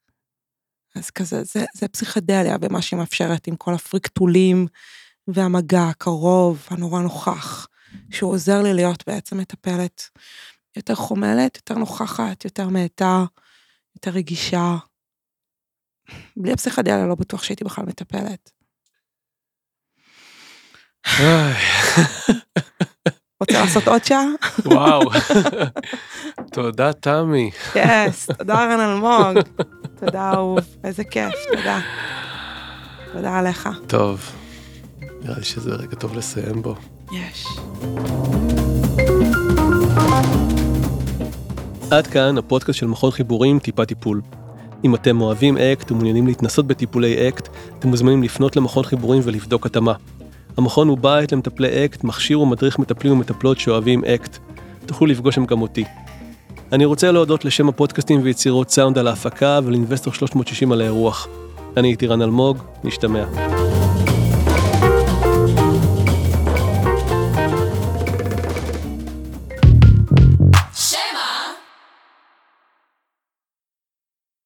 אז 0.97 1.11
כזה, 1.11 1.45
זה, 1.45 1.65
זה 1.75 1.89
פסיכדליה 1.89 2.57
ומה 2.61 2.83
שהיא 2.83 2.99
מאפשרת 2.99 3.47
עם 3.47 3.57
כל 3.57 3.75
הפריקטולים 3.75 4.67
והמגע 5.29 5.83
הקרוב, 5.83 6.67
הנורא 6.71 7.03
נוכח, 7.03 7.67
שהוא 8.11 8.33
עוזר 8.33 8.63
לי 8.63 8.75
להיות 8.75 9.07
בעצם 9.07 9.39
מטפלת 9.39 10.03
יותר 10.77 10.95
חומלת, 10.95 11.57
יותר 11.57 11.75
נוכחת, 11.75 12.45
יותר 12.45 12.69
מאטה, 12.69 13.25
יותר 13.97 14.11
רגישה. 14.11 14.77
בלי 16.37 16.53
הפסיכדליה 16.53 17.07
לא 17.07 17.15
בטוח 17.15 17.43
שהייתי 17.43 17.65
בכלל 17.65 17.85
מטפלת. 17.85 18.51
רוצה 23.41 23.61
לעשות 23.61 23.89
עוד 23.89 24.05
שעה? 24.05 24.25
וואו. 24.65 25.01
תודה, 26.53 26.93
תמי. 26.93 27.51
yes, 27.75 28.27
תודה 28.27 28.55
רן 28.55 28.81
אלמוג. 28.81 29.45
תודה 30.01 30.31
אהוב, 30.31 30.59
איזה 30.85 31.05
כיף, 31.05 31.35
תודה. 31.57 31.81
תודה 33.13 33.39
עליך. 33.39 33.69
טוב. 33.87 34.33
נראה 35.23 35.39
לי 35.39 35.45
שזה 35.45 35.71
רגע 35.71 35.95
טוב 35.97 36.17
לסיים 36.17 36.63
בו. 36.63 36.75
יש. 37.13 37.47
עד 41.91 42.07
כאן 42.07 42.39
הפודקאסט 42.39 42.79
של 42.79 42.87
מכון 42.87 43.11
חיבורים 43.11 43.59
טיפה 43.59 43.87
טיפול. 43.87 44.21
אם 44.85 44.95
אתם 44.95 45.21
אוהבים 45.21 45.59
אקט 45.59 45.91
ומעוניינים 45.91 46.27
להתנסות 46.27 46.67
בטיפולי 46.67 47.29
אקט, 47.29 47.49
אתם 47.79 47.89
מוזמנים 47.89 48.23
לפנות 48.23 48.57
למכון 48.57 48.85
חיבורים 48.85 49.23
ולבדוק 49.25 49.67
התאמה. 49.67 49.93
המכון 50.57 50.89
הוא 50.89 50.99
בית 50.99 51.33
למטפלי 51.33 51.85
אקט, 51.85 52.05
מכשיר 52.05 52.41
ומדריך 52.41 52.79
מטפלים 52.79 53.13
ומטפלות 53.13 53.59
שאוהבים 53.59 54.05
אקט. 54.05 54.39
תוכלו 54.87 55.07
לפגוש 55.07 55.35
שם 55.35 55.45
גם 55.45 55.63
אותי. 55.63 55.85
אני 56.73 56.85
רוצה 56.85 57.13
להודות 57.13 57.45
לשם 57.45 57.69
פודקאסטים 57.69 58.21
ויצירות 58.23 58.71
סאונד 58.71 58.99
על 58.99 59.09
ההפקה 59.09 59.61
ולאינבסטור 59.65 60.13
360 60.13 60.73
על 60.73 60.81
האירוח. 60.81 61.29
אני 61.77 61.91
איתי 61.91 62.07
רן 62.07 62.23
אלמוג, 62.23 62.59
נשתמע. 62.85 63.25